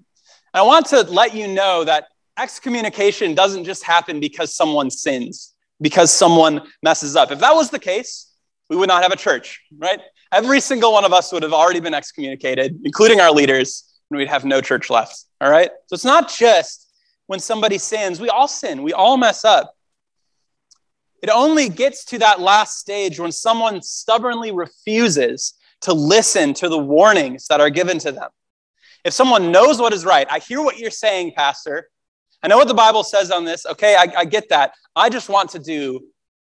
I 0.54 0.62
want 0.62 0.86
to 0.86 1.02
let 1.02 1.34
you 1.34 1.48
know 1.48 1.84
that 1.84 2.06
excommunication 2.38 3.34
doesn't 3.34 3.64
just 3.64 3.84
happen 3.84 4.20
because 4.20 4.54
someone 4.54 4.90
sins, 4.90 5.54
because 5.80 6.12
someone 6.12 6.62
messes 6.82 7.16
up. 7.16 7.30
If 7.30 7.40
that 7.40 7.54
was 7.54 7.70
the 7.70 7.78
case, 7.78 8.32
we 8.68 8.76
would 8.76 8.88
not 8.88 9.02
have 9.02 9.12
a 9.12 9.16
church, 9.16 9.62
right? 9.78 10.00
every 10.32 10.60
single 10.60 10.92
one 10.92 11.04
of 11.04 11.12
us 11.12 11.30
would 11.30 11.42
have 11.42 11.52
already 11.52 11.78
been 11.78 11.94
excommunicated, 11.94 12.80
including 12.84 13.20
our 13.20 13.30
leaders, 13.30 13.84
and 14.10 14.18
we'd 14.18 14.28
have 14.28 14.44
no 14.44 14.60
church 14.60 14.90
left. 14.90 15.26
All 15.40 15.50
right? 15.50 15.70
So 15.86 15.94
it's 15.94 16.04
not 16.04 16.32
just 16.32 16.90
when 17.26 17.38
somebody 17.38 17.78
sins, 17.78 18.20
we 18.20 18.30
all 18.30 18.48
sin, 18.48 18.82
we 18.82 18.92
all 18.92 19.16
mess 19.16 19.44
up. 19.44 19.76
It 21.22 21.30
only 21.30 21.68
gets 21.68 22.04
to 22.06 22.18
that 22.18 22.40
last 22.40 22.78
stage 22.78 23.20
when 23.20 23.30
someone 23.30 23.80
stubbornly 23.80 24.50
refuses 24.50 25.54
to 25.82 25.92
listen 25.92 26.52
to 26.54 26.68
the 26.68 26.78
warnings 26.78 27.46
that 27.46 27.60
are 27.60 27.70
given 27.70 27.98
to 28.00 28.10
them. 28.10 28.30
If 29.04 29.12
someone 29.12 29.50
knows 29.50 29.80
what 29.80 29.92
is 29.92 30.04
right, 30.04 30.26
I 30.30 30.38
hear 30.38 30.62
what 30.62 30.78
you're 30.78 30.90
saying, 30.90 31.32
Pastor. 31.36 31.88
I 32.42 32.48
know 32.48 32.56
what 32.56 32.68
the 32.68 32.74
Bible 32.74 33.04
says 33.04 33.30
on 33.30 33.44
this. 33.44 33.66
Okay, 33.66 33.96
I, 33.96 34.06
I 34.18 34.24
get 34.24 34.48
that. 34.50 34.74
I 34.94 35.08
just 35.08 35.28
want 35.28 35.50
to 35.50 35.58
do 35.58 36.00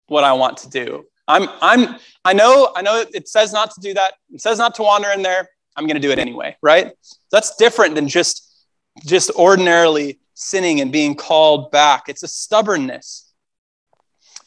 what 0.08 0.24
I 0.24 0.34
want 0.34 0.58
to 0.58 0.70
do. 0.70 1.06
I'm, 1.28 1.48
I'm, 1.62 1.98
I 2.26 2.34
know, 2.34 2.72
I 2.76 2.82
know 2.82 3.04
it 3.14 3.28
says 3.30 3.54
not 3.54 3.72
to 3.72 3.82
do 3.82 3.94
that. 3.94 4.14
It 4.32 4.42
says 4.42 4.58
not 4.58 4.76
to 4.76 4.84
wander 4.84 5.10
in 5.10 5.22
there. 5.22 5.48
I'm 5.76 5.86
going 5.88 5.96
to 5.96 6.02
do 6.02 6.12
it 6.12 6.20
anyway, 6.20 6.56
right? 6.62 6.92
That's 7.32 7.56
different 7.56 7.96
than 7.96 8.08
just, 8.08 8.66
just 9.06 9.32
ordinarily 9.32 10.20
sinning 10.34 10.82
and 10.82 10.92
being 10.92 11.16
called 11.16 11.72
back. 11.72 12.10
It's 12.10 12.24
a 12.24 12.28
stubbornness. 12.28 13.32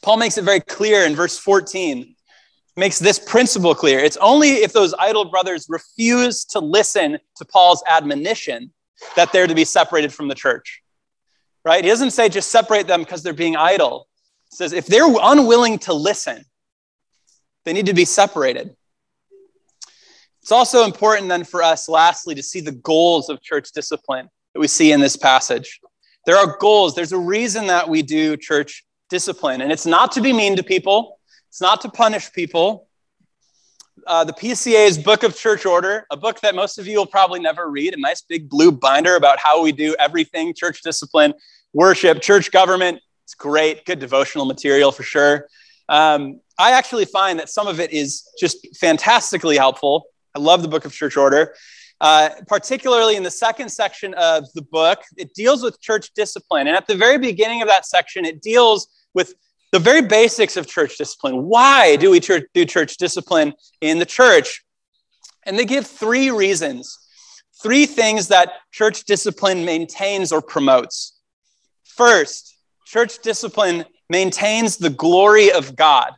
Paul 0.01 0.17
makes 0.17 0.37
it 0.37 0.43
very 0.43 0.59
clear 0.59 1.05
in 1.05 1.15
verse 1.15 1.37
14, 1.37 2.15
makes 2.77 2.99
this 2.99 3.19
principle 3.19 3.73
clear. 3.73 3.99
It's 3.99 4.17
only 4.17 4.49
if 4.49 4.71
those 4.71 4.93
idle 4.99 5.25
brothers 5.25 5.65
refuse 5.67 6.45
to 6.45 6.59
listen 6.59 7.17
to 7.37 7.45
Paul's 7.45 7.83
admonition 7.87 8.71
that 9.15 9.31
they're 9.33 9.47
to 9.47 9.55
be 9.55 9.65
separated 9.65 10.13
from 10.13 10.27
the 10.27 10.35
church. 10.35 10.81
Right? 11.65 11.83
He 11.83 11.89
doesn't 11.89 12.11
say 12.11 12.29
just 12.29 12.49
separate 12.49 12.87
them 12.87 13.01
because 13.01 13.23
they're 13.23 13.33
being 13.33 13.55
idle. 13.55 14.07
He 14.51 14.55
says 14.55 14.73
if 14.73 14.85
they're 14.85 15.07
unwilling 15.21 15.79
to 15.79 15.93
listen, 15.93 16.45
they 17.65 17.73
need 17.73 17.87
to 17.87 17.93
be 17.93 18.05
separated. 18.05 18.75
It's 20.41 20.51
also 20.53 20.85
important 20.85 21.27
then 21.27 21.43
for 21.43 21.61
us, 21.61 21.89
lastly, 21.89 22.33
to 22.35 22.41
see 22.41 22.61
the 22.61 22.71
goals 22.71 23.27
of 23.27 23.41
church 23.41 23.73
discipline 23.73 24.29
that 24.53 24.59
we 24.61 24.67
see 24.69 24.93
in 24.93 25.01
this 25.01 25.17
passage. 25.17 25.81
There 26.25 26.37
are 26.37 26.57
goals. 26.57 26.95
There's 26.95 27.11
a 27.11 27.17
reason 27.17 27.67
that 27.67 27.89
we 27.89 28.01
do 28.01 28.37
church 28.37 28.85
discipline, 29.09 29.59
and 29.59 29.73
it's 29.73 29.85
not 29.85 30.13
to 30.13 30.21
be 30.21 30.31
mean 30.31 30.55
to 30.55 30.63
people, 30.63 31.16
it's 31.57 31.61
not 31.63 31.81
to 31.81 31.89
punish 31.89 32.31
people. 32.33 32.87
Uh, 34.05 34.23
the 34.23 34.31
PCA's 34.31 34.95
Book 34.95 35.23
of 35.23 35.35
Church 35.35 35.65
Order, 35.65 36.05
a 36.11 36.15
book 36.15 36.39
that 36.41 36.53
most 36.53 36.77
of 36.77 36.85
you 36.85 36.99
will 36.99 37.07
probably 37.07 37.39
never 37.39 37.71
read, 37.71 37.95
a 37.95 37.99
nice 37.99 38.21
big 38.21 38.47
blue 38.47 38.71
binder 38.71 39.15
about 39.15 39.39
how 39.39 39.63
we 39.63 39.71
do 39.71 39.95
everything 39.97 40.53
church 40.55 40.83
discipline, 40.83 41.33
worship, 41.73 42.21
church 42.21 42.51
government. 42.51 42.99
It's 43.23 43.33
great, 43.33 43.85
good 43.85 43.97
devotional 43.97 44.45
material 44.45 44.91
for 44.91 45.01
sure. 45.01 45.47
Um, 45.89 46.41
I 46.59 46.73
actually 46.73 47.05
find 47.05 47.39
that 47.39 47.49
some 47.49 47.65
of 47.65 47.79
it 47.79 47.91
is 47.91 48.29
just 48.39 48.77
fantastically 48.77 49.57
helpful. 49.57 50.03
I 50.35 50.39
love 50.39 50.61
the 50.61 50.67
Book 50.67 50.85
of 50.85 50.93
Church 50.93 51.17
Order. 51.17 51.55
Uh, 51.99 52.29
particularly 52.47 53.15
in 53.15 53.23
the 53.23 53.31
second 53.31 53.69
section 53.69 54.13
of 54.13 54.45
the 54.53 54.61
book, 54.61 54.99
it 55.17 55.33
deals 55.33 55.63
with 55.63 55.81
church 55.81 56.11
discipline. 56.13 56.67
And 56.67 56.77
at 56.77 56.85
the 56.85 56.95
very 56.95 57.17
beginning 57.17 57.63
of 57.63 57.67
that 57.67 57.87
section, 57.87 58.25
it 58.25 58.43
deals 58.43 58.89
with 59.15 59.33
the 59.71 59.79
very 59.79 60.01
basics 60.01 60.57
of 60.57 60.67
church 60.67 60.97
discipline. 60.97 61.43
Why 61.43 61.95
do 61.95 62.11
we 62.11 62.19
do 62.19 62.65
church 62.65 62.97
discipline 62.97 63.53
in 63.81 63.99
the 63.99 64.05
church? 64.05 64.63
And 65.45 65.57
they 65.57 65.65
give 65.65 65.85
three 65.85 66.31
reasons, 66.31 66.97
three 67.61 67.85
things 67.85 68.29
that 68.29 68.53
church 68.71 69.03
discipline 69.05 69.65
maintains 69.65 70.31
or 70.31 70.41
promotes. 70.41 71.19
First, 71.83 72.55
church 72.85 73.19
discipline 73.19 73.85
maintains 74.09 74.77
the 74.77 74.89
glory 74.89 75.51
of 75.51 75.75
God, 75.75 76.11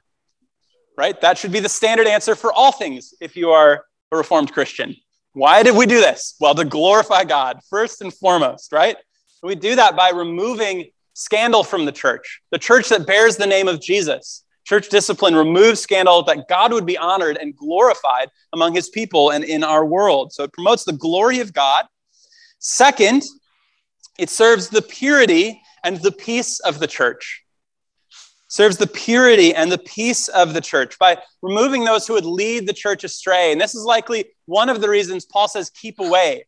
right? 0.97 1.20
That 1.22 1.38
should 1.38 1.52
be 1.52 1.60
the 1.60 1.70
standard 1.70 2.08
answer 2.08 2.36
for 2.36 2.54
all 2.54 2.72
things 2.72 3.14
if 3.20 3.36
you 3.36 3.50
are 3.50 3.86
a 4.12 4.18
Reformed 4.18 4.52
Christian. 4.52 4.95
Why 5.34 5.64
did 5.64 5.76
we 5.76 5.86
do 5.86 6.02
this? 6.02 6.36
Well, 6.39 6.56
to 6.56 6.66
glorify 6.66 7.24
God, 7.24 7.60
first 7.70 8.02
and 8.02 8.14
foremost, 8.14 8.72
right? 8.72 8.97
We 9.41 9.56
do 9.56 9.76
that 9.76 9.95
by 9.95 10.10
removing 10.10 10.89
scandal 11.20 11.63
from 11.63 11.86
the 11.86 11.91
church, 11.91 12.41
the 12.51 12.57
church 12.57 12.89
that 12.89 13.05
bears 13.05 13.38
the 13.38 13.45
name 13.45 13.67
of 13.67 13.82
Jesus. 13.82 14.43
Church 14.65 14.89
discipline 14.89 15.36
removes 15.36 15.80
scandal 15.80 16.24
that 16.24 16.47
God 16.47 16.72
would 16.74 16.86
be 16.86 16.97
honored 16.97 17.38
and 17.38 17.55
glorified 17.55 18.30
among 18.53 18.74
his 18.74 18.89
people 18.89 19.32
and 19.32 19.43
in 19.43 19.63
our 19.63 19.86
world. 19.86 20.32
So 20.32 20.43
it 20.43 20.53
promotes 20.53 20.84
the 20.84 20.93
glory 20.93 21.39
of 21.39 21.53
God. 21.53 21.86
Second, 22.59 23.24
it 24.17 24.30
serves 24.30 24.70
the 24.70 24.82
purity 24.82 25.61
and 25.84 25.97
the 25.97 26.11
peace 26.11 26.59
of 26.59 26.80
the 26.80 26.88
church 26.88 27.43
serves 28.49 28.78
the 28.78 28.88
purity 28.88 29.53
and 29.53 29.72
the 29.72 29.78
peace 29.78 30.28
of 30.28 30.53
the 30.53 30.61
church 30.61 30.97
by 30.99 31.17
removing 31.41 31.86
those 31.86 32.05
who 32.05 32.13
would 32.13 32.26
lead 32.26 32.67
the 32.67 32.74
church 32.74 33.03
astray. 33.03 33.51
And 33.51 33.61
this 33.61 33.76
is 33.76 33.84
likely 33.84 34.26
one 34.47 34.70
of 34.70 34.82
the 34.82 34.89
reasons 34.89 35.26
Paul 35.26 35.47
says, 35.47 35.70
keep 35.70 35.99
away, 35.99 36.45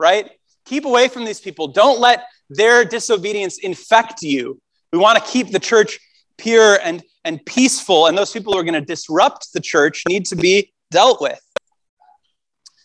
right? 0.00 0.30
Keep 0.64 0.84
away 0.84 1.08
from 1.08 1.24
these 1.24 1.40
people. 1.40 1.68
Don't 1.68 2.00
let 2.00 2.24
their 2.50 2.84
disobedience 2.84 3.58
infect 3.58 4.22
you. 4.22 4.60
We 4.92 4.98
want 4.98 5.18
to 5.18 5.30
keep 5.30 5.50
the 5.50 5.58
church 5.58 5.98
pure 6.38 6.78
and, 6.82 7.02
and 7.24 7.44
peaceful, 7.46 8.06
and 8.06 8.16
those 8.16 8.32
people 8.32 8.52
who 8.52 8.58
are 8.58 8.64
going 8.64 8.74
to 8.74 8.80
disrupt 8.80 9.52
the 9.52 9.60
church 9.60 10.02
need 10.08 10.26
to 10.26 10.36
be 10.36 10.72
dealt 10.90 11.20
with. 11.20 11.40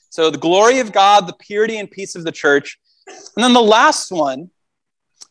So, 0.09 0.30
the 0.30 0.38
glory 0.38 0.80
of 0.80 0.91
God, 0.91 1.28
the 1.28 1.36
purity 1.39 1.78
and 1.78 1.89
peace 1.89 2.15
of 2.15 2.23
the 2.23 2.32
church. 2.32 2.80
And 3.07 3.43
then 3.43 3.53
the 3.53 3.61
last 3.61 4.11
one 4.11 4.49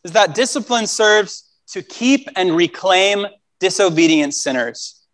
is 0.03 0.13
that 0.13 0.33
discipline 0.33 0.87
serves 0.87 1.51
to 1.69 1.81
keep 1.81 2.29
and 2.35 2.55
reclaim 2.55 3.25
disobedient 3.59 4.33
sinners. 4.33 5.05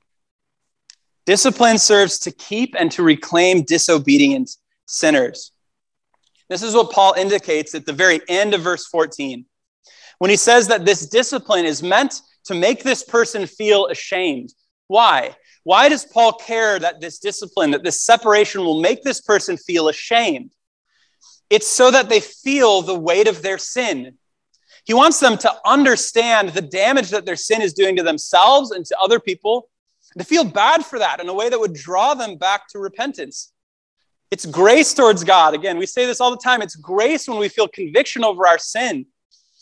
Discipline 1.25 1.77
serves 1.77 2.19
to 2.19 2.31
keep 2.31 2.75
and 2.77 2.91
to 2.91 3.03
reclaim 3.03 3.63
disobedient 3.63 4.51
sinners. 4.86 5.51
This 6.53 6.61
is 6.61 6.75
what 6.75 6.91
Paul 6.91 7.15
indicates 7.17 7.73
at 7.73 7.87
the 7.87 7.93
very 7.93 8.21
end 8.27 8.53
of 8.53 8.61
verse 8.61 8.85
14 8.85 9.43
when 10.19 10.29
he 10.29 10.37
says 10.37 10.67
that 10.67 10.85
this 10.85 11.07
discipline 11.07 11.65
is 11.65 11.81
meant 11.81 12.21
to 12.43 12.53
make 12.53 12.83
this 12.83 13.03
person 13.03 13.47
feel 13.47 13.87
ashamed. 13.87 14.53
Why? 14.85 15.35
Why 15.63 15.89
does 15.89 16.05
Paul 16.05 16.33
care 16.33 16.77
that 16.77 17.01
this 17.01 17.17
discipline, 17.17 17.71
that 17.71 17.83
this 17.83 18.03
separation 18.03 18.61
will 18.61 18.81
make 18.81 19.01
this 19.01 19.19
person 19.19 19.57
feel 19.57 19.89
ashamed? 19.89 20.51
It's 21.49 21.67
so 21.67 21.89
that 21.89 22.07
they 22.07 22.19
feel 22.19 22.83
the 22.83 22.99
weight 22.99 23.27
of 23.27 23.41
their 23.41 23.57
sin. 23.57 24.19
He 24.85 24.93
wants 24.93 25.19
them 25.19 25.39
to 25.39 25.51
understand 25.65 26.49
the 26.49 26.61
damage 26.61 27.09
that 27.09 27.25
their 27.25 27.35
sin 27.35 27.63
is 27.63 27.73
doing 27.73 27.95
to 27.95 28.03
themselves 28.03 28.69
and 28.69 28.85
to 28.85 28.97
other 29.01 29.19
people, 29.19 29.69
and 30.13 30.21
to 30.21 30.29
feel 30.29 30.43
bad 30.43 30.85
for 30.85 30.99
that 30.99 31.19
in 31.19 31.27
a 31.27 31.33
way 31.33 31.49
that 31.49 31.59
would 31.59 31.73
draw 31.73 32.13
them 32.13 32.35
back 32.35 32.67
to 32.67 32.77
repentance. 32.77 33.51
It's 34.34 34.45
grace 34.45 34.93
towards 34.93 35.23
God. 35.23 35.53
Again, 35.53 35.77
we 35.77 35.86
say 35.86 36.05
this 36.05 36.19
all 36.19 36.31
the 36.31 36.41
time. 36.43 36.61
It's 36.63 36.75
grace 36.75 37.27
when 37.27 37.38
we 37.38 37.49
feel 37.49 37.67
conviction 37.67 38.23
over 38.23 38.47
our 38.47 38.57
sin. 38.57 39.05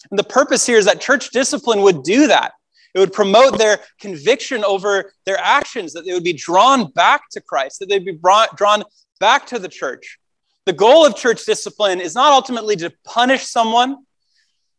And 0.09 0.17
the 0.17 0.24
purpose 0.24 0.65
here 0.65 0.78
is 0.78 0.86
that 0.86 1.01
church 1.01 1.32
discipline 1.32 1.82
would 1.82 2.03
do 2.03 2.28
that. 2.28 2.53
It 2.95 2.99
would 2.99 3.13
promote 3.13 3.57
their 3.57 3.80
conviction 3.99 4.63
over 4.63 5.11
their 5.26 5.38
actions, 5.38 5.93
that 5.93 6.05
they 6.05 6.13
would 6.13 6.24
be 6.24 6.34
drawn 6.34 6.91
back 6.91 7.24
to 7.32 7.41
Christ, 7.41 7.80
that 7.80 7.89
they'd 7.89 8.05
be 8.05 8.13
brought, 8.13 8.55
drawn 8.55 8.84
back 9.19 9.45
to 9.47 9.59
the 9.59 9.67
church. 9.67 10.19
The 10.65 10.74
goal 10.74 11.05
of 11.05 11.15
church 11.15 11.45
discipline 11.45 11.99
is 11.99 12.15
not 12.15 12.32
ultimately 12.32 12.76
to 12.78 12.93
punish 13.03 13.43
someone 13.43 13.97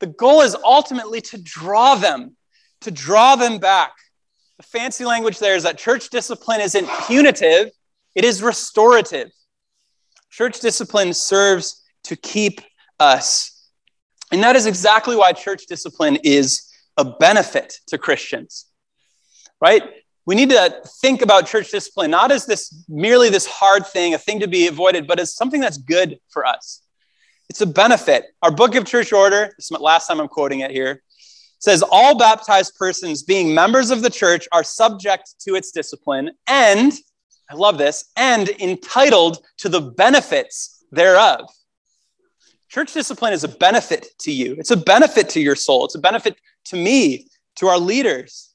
the 0.02 0.08
goal 0.08 0.40
is 0.40 0.56
ultimately 0.64 1.20
to 1.20 1.40
draw 1.40 1.94
them, 1.94 2.36
to 2.80 2.90
draw 2.90 3.36
them 3.36 3.58
back. 3.58 3.92
The 4.56 4.64
fancy 4.64 5.04
language 5.04 5.38
there 5.38 5.54
is 5.54 5.62
that 5.62 5.78
church 5.78 6.10
discipline 6.10 6.60
isn't 6.60 6.88
punitive, 7.06 7.70
it 8.16 8.24
is 8.24 8.42
restorative. 8.42 9.30
Church 10.32 10.60
discipline 10.60 11.12
serves 11.12 11.84
to 12.04 12.16
keep 12.16 12.62
us. 12.98 13.68
And 14.32 14.42
that 14.42 14.56
is 14.56 14.64
exactly 14.64 15.14
why 15.14 15.32
church 15.34 15.66
discipline 15.68 16.16
is 16.24 16.72
a 16.96 17.04
benefit 17.04 17.74
to 17.88 17.98
Christians, 17.98 18.66
right? 19.60 19.82
We 20.24 20.34
need 20.34 20.48
to 20.48 20.80
think 21.02 21.20
about 21.20 21.46
church 21.46 21.70
discipline 21.70 22.10
not 22.10 22.32
as 22.32 22.46
this 22.46 22.82
merely 22.88 23.28
this 23.28 23.46
hard 23.46 23.86
thing, 23.86 24.14
a 24.14 24.18
thing 24.18 24.40
to 24.40 24.48
be 24.48 24.68
avoided, 24.68 25.06
but 25.06 25.20
as 25.20 25.34
something 25.34 25.60
that's 25.60 25.76
good 25.76 26.18
for 26.30 26.46
us. 26.46 26.82
It's 27.50 27.60
a 27.60 27.66
benefit. 27.66 28.24
Our 28.40 28.50
book 28.50 28.74
of 28.74 28.86
church 28.86 29.12
order, 29.12 29.52
this 29.58 29.70
is 29.70 29.78
last 29.78 30.06
time 30.06 30.18
I'm 30.18 30.28
quoting 30.28 30.60
it 30.60 30.70
here, 30.70 31.02
says 31.58 31.84
all 31.90 32.16
baptized 32.16 32.74
persons 32.78 33.22
being 33.22 33.54
members 33.54 33.90
of 33.90 34.00
the 34.00 34.08
church 34.08 34.48
are 34.50 34.64
subject 34.64 35.34
to 35.40 35.56
its 35.56 35.72
discipline 35.72 36.30
and, 36.46 36.94
I 37.52 37.54
love 37.54 37.78
this, 37.78 38.10
and 38.16 38.48
entitled 38.48 39.38
to 39.58 39.68
the 39.68 39.80
benefits 39.80 40.84
thereof. 40.90 41.48
Church 42.68 42.94
discipline 42.94 43.34
is 43.34 43.44
a 43.44 43.48
benefit 43.48 44.06
to 44.20 44.32
you. 44.32 44.56
It's 44.58 44.70
a 44.70 44.76
benefit 44.76 45.28
to 45.30 45.40
your 45.40 45.56
soul. 45.56 45.84
It's 45.84 45.94
a 45.94 46.00
benefit 46.00 46.36
to 46.66 46.76
me, 46.76 47.26
to 47.56 47.66
our 47.66 47.78
leaders. 47.78 48.54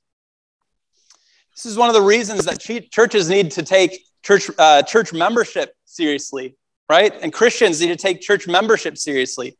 This 1.55 1.67
is 1.67 1.77
one 1.77 1.89
of 1.89 1.95
the 1.95 2.01
reasons 2.01 2.45
that 2.45 2.59
churches 2.91 3.29
need 3.29 3.51
to 3.51 3.63
take 3.63 4.03
church, 4.23 4.49
uh, 4.57 4.81
church 4.83 5.13
membership 5.13 5.73
seriously 5.85 6.55
right? 6.89 7.13
And 7.21 7.33
Christians 7.33 7.81
need 7.81 7.87
to 7.87 7.95
take 7.95 8.21
church 8.21 8.47
membership 8.47 8.97
seriously. 8.97 9.57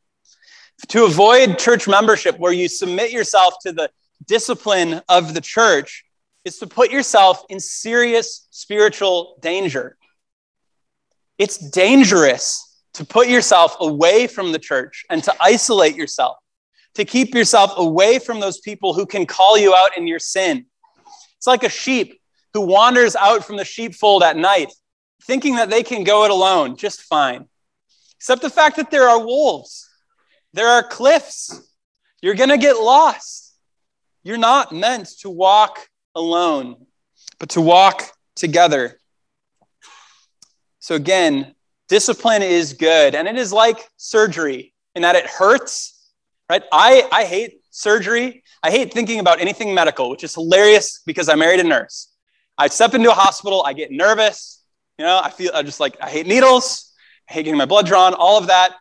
To 0.89 1.05
avoid 1.05 1.57
church 1.57 1.88
membership, 1.88 2.38
where 2.38 2.51
you 2.51 2.67
submit 2.67 3.11
yourself 3.11 3.55
to 3.63 3.71
the 3.71 3.89
discipline 4.25 5.01
of 5.09 5.33
the 5.33 5.41
church, 5.41 6.05
is 6.47 6.59
to 6.59 6.65
put 6.65 6.89
yourself 6.89 7.43
in 7.49 7.59
serious 7.59 8.47
spiritual 8.51 9.37
danger. 9.41 9.97
It's 11.37 11.57
dangerous 11.57 12.81
to 12.93 13.03
put 13.03 13.27
yourself 13.27 13.75
away 13.81 14.27
from 14.27 14.53
the 14.53 14.57
church 14.57 15.03
and 15.09 15.21
to 15.25 15.35
isolate 15.41 15.97
yourself, 15.97 16.37
to 16.95 17.03
keep 17.03 17.35
yourself 17.35 17.73
away 17.75 18.17
from 18.17 18.39
those 18.39 18.61
people 18.61 18.93
who 18.93 19.05
can 19.05 19.25
call 19.25 19.57
you 19.57 19.75
out 19.75 19.97
in 19.97 20.07
your 20.07 20.19
sin. 20.19 20.65
It's 21.35 21.47
like 21.47 21.63
a 21.63 21.69
sheep 21.69 22.19
who 22.53 22.61
wanders 22.61 23.17
out 23.17 23.43
from 23.43 23.57
the 23.57 23.65
sheepfold 23.65 24.23
at 24.23 24.37
night, 24.37 24.71
thinking 25.23 25.57
that 25.57 25.69
they 25.69 25.83
can 25.83 26.05
go 26.05 26.23
it 26.23 26.31
alone 26.31 26.77
just 26.77 27.01
fine. 27.01 27.45
Except 28.15 28.41
the 28.41 28.49
fact 28.49 28.77
that 28.77 28.89
there 28.89 29.09
are 29.09 29.19
wolves, 29.19 29.87
there 30.53 30.69
are 30.69 30.81
cliffs. 30.81 31.61
You're 32.21 32.35
going 32.35 32.49
to 32.49 32.57
get 32.57 32.77
lost. 32.77 33.53
You're 34.23 34.37
not 34.37 34.71
meant 34.71 35.09
to 35.19 35.29
walk 35.29 35.89
alone, 36.18 36.76
but 37.39 37.49
to 37.49 37.61
walk 37.61 38.11
together. 38.36 38.99
So, 40.80 40.95
again, 40.95 41.55
discipline 41.88 42.41
is 42.41 42.74
good, 42.74 43.15
and 43.15 43.28
it 43.28 43.38
is 43.38 43.53
like 43.53 43.88
surgery 43.97 44.74
in 44.95 45.03
that 45.03 45.15
it 45.15 45.26
hurts, 45.26 46.09
right? 46.49 46.63
I, 46.72 47.07
I 47.11 47.24
hate 47.26 47.61
surgery. 47.70 48.43
I 48.63 48.72
hate 48.72 48.93
thinking 48.93 49.20
about 49.20 49.39
anything 49.39 49.74
medical, 49.74 50.09
which 50.09 50.24
is 50.24 50.34
hilarious 50.34 51.01
because 51.05 51.30
I 51.30 51.36
married 51.36 51.59
a 51.59 51.63
nurse. 51.63 52.11
I 52.57 52.68
step 52.68 52.95
into 52.95 53.11
a 53.11 53.13
hospital, 53.13 53.63
I 53.65 53.74
get 53.74 53.91
nervous. 53.91 54.63
You 54.97 55.05
know, 55.05 55.22
I 55.24 55.30
feel 55.30 55.51
I 55.53 55.61
just 55.61 55.80
like 55.80 55.95
I 56.01 56.09
hate 56.09 56.26
needles, 56.26 56.91
I 57.30 57.34
hate 57.34 57.43
getting 57.43 57.57
my 57.57 57.65
blood 57.65 57.86
drawn, 57.86 58.15
all 58.15 58.39
of 58.39 58.47
that. 58.47 58.72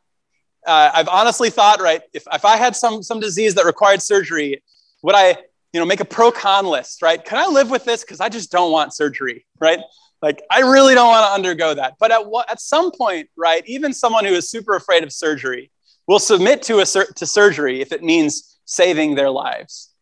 Uh, 0.66 0.90
I've 0.94 1.08
honestly 1.08 1.50
thought, 1.50 1.80
right, 1.80 2.00
if, 2.14 2.24
if 2.32 2.44
I 2.44 2.56
had 2.56 2.74
some 2.74 3.02
some 3.02 3.20
disease 3.20 3.54
that 3.54 3.66
required 3.66 4.00
surgery, 4.00 4.62
would 5.02 5.14
I, 5.14 5.36
you 5.72 5.80
know, 5.80 5.86
make 5.86 6.00
a 6.00 6.04
pro 6.04 6.30
con 6.30 6.66
list, 6.66 7.02
right? 7.02 7.22
Can 7.22 7.38
I 7.38 7.46
live 7.46 7.70
with 7.70 7.84
this? 7.84 8.02
Because 8.02 8.20
I 8.20 8.28
just 8.28 8.50
don't 8.50 8.72
want 8.72 8.94
surgery, 8.94 9.46
right? 9.60 9.80
Like 10.22 10.42
I 10.50 10.60
really 10.60 10.94
don't 10.94 11.08
want 11.08 11.26
to 11.26 11.32
undergo 11.32 11.74
that. 11.74 11.94
But 12.00 12.10
at 12.10 12.26
what 12.26 12.50
at 12.50 12.60
some 12.60 12.90
point, 12.90 13.28
right, 13.36 13.62
even 13.66 13.92
someone 13.92 14.24
who 14.24 14.32
is 14.32 14.50
super 14.50 14.74
afraid 14.74 15.02
of 15.02 15.12
surgery 15.12 15.70
will 16.06 16.18
submit 16.18 16.62
to 16.62 16.78
a 16.78 16.84
to 16.84 17.26
surgery 17.26 17.80
if 17.80 17.92
it 17.92 18.02
means 18.02 18.58
saving 18.64 19.14
their 19.14 19.30
lives. 19.30 19.92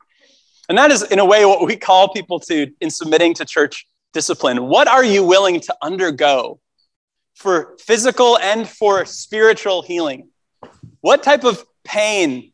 And 0.69 0.79
that 0.79 0.91
is, 0.91 1.03
in 1.03 1.19
a 1.19 1.25
way, 1.25 1.45
what 1.45 1.67
we 1.67 1.77
call 1.77 2.09
people 2.09 2.41
to 2.41 2.71
in 2.81 2.91
submitting 2.91 3.35
to 3.35 3.45
church 3.45 3.87
discipline. 4.13 4.67
What 4.67 4.89
are 4.89 5.05
you 5.05 5.25
willing 5.25 5.61
to 5.61 5.77
undergo 5.83 6.61
for 7.35 7.77
physical 7.79 8.39
and 8.39 8.67
for 8.67 9.05
spiritual 9.05 9.83
healing? 9.83 10.31
What 11.01 11.23
type 11.23 11.45
of 11.45 11.65
pain 11.85 12.54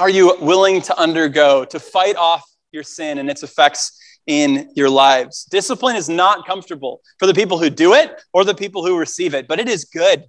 are 0.00 0.08
you 0.08 0.34
willing 0.40 0.80
to 0.80 0.98
undergo 0.98 1.66
to 1.66 1.78
fight 1.78 2.16
off 2.16 2.42
your 2.72 2.82
sin 2.82 3.18
and 3.18 3.28
its 3.28 3.42
effects 3.42 4.00
in 4.26 4.70
your 4.74 4.88
lives? 4.88 5.44
Discipline 5.50 5.94
is 5.94 6.08
not 6.08 6.46
comfortable 6.46 7.02
for 7.18 7.26
the 7.26 7.34
people 7.34 7.58
who 7.58 7.68
do 7.68 7.92
it 7.92 8.18
or 8.32 8.44
the 8.44 8.54
people 8.54 8.84
who 8.84 8.98
receive 8.98 9.34
it, 9.34 9.46
but 9.46 9.60
it 9.60 9.68
is 9.68 9.84
good. 9.84 10.24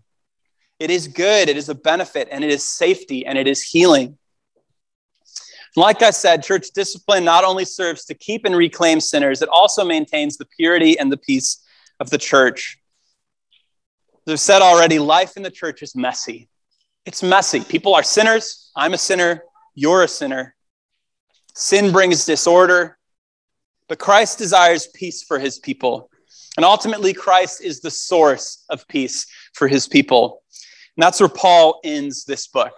It 0.77 0.91
is 0.91 1.07
good, 1.07 1.47
it 1.47 1.55
is 1.55 1.69
a 1.69 1.75
benefit, 1.75 2.27
and 2.31 2.43
it 2.43 2.49
is 2.49 2.67
safety, 2.67 3.25
and 3.25 3.37
it 3.37 3.47
is 3.47 3.63
healing. 3.63 4.17
Like 5.77 6.01
I 6.01 6.09
said, 6.09 6.43
church 6.43 6.71
discipline 6.71 7.23
not 7.23 7.45
only 7.45 7.63
serves 7.63 8.03
to 8.05 8.13
keep 8.13 8.43
and 8.43 8.55
reclaim 8.55 8.99
sinners, 8.99 9.41
it 9.41 9.47
also 9.47 9.85
maintains 9.85 10.35
the 10.35 10.47
purity 10.57 10.99
and 10.99 11.09
the 11.09 11.17
peace 11.17 11.63
of 12.01 12.09
the 12.09 12.17
church. 12.17 12.77
As 14.27 14.33
I've 14.33 14.39
said 14.41 14.61
already, 14.61 14.99
life 14.99 15.37
in 15.37 15.43
the 15.43 15.49
church 15.49 15.81
is 15.81 15.95
messy. 15.95 16.49
It's 17.05 17.23
messy. 17.23 17.61
People 17.61 17.95
are 17.95 18.03
sinners. 18.03 18.69
I'm 18.75 18.93
a 18.93 18.97
sinner. 18.97 19.43
You're 19.73 20.03
a 20.03 20.07
sinner. 20.07 20.55
Sin 21.55 21.91
brings 21.91 22.25
disorder, 22.25 22.97
but 23.87 23.99
Christ 23.99 24.37
desires 24.37 24.87
peace 24.87 25.23
for 25.23 25.39
his 25.39 25.59
people. 25.59 26.09
And 26.57 26.65
ultimately, 26.65 27.13
Christ 27.13 27.61
is 27.63 27.79
the 27.79 27.91
source 27.91 28.65
of 28.69 28.87
peace 28.87 29.25
for 29.53 29.67
his 29.67 29.87
people. 29.87 30.43
And 30.97 31.03
that's 31.03 31.19
where 31.19 31.29
Paul 31.29 31.79
ends 31.83 32.25
this 32.25 32.47
book. 32.47 32.73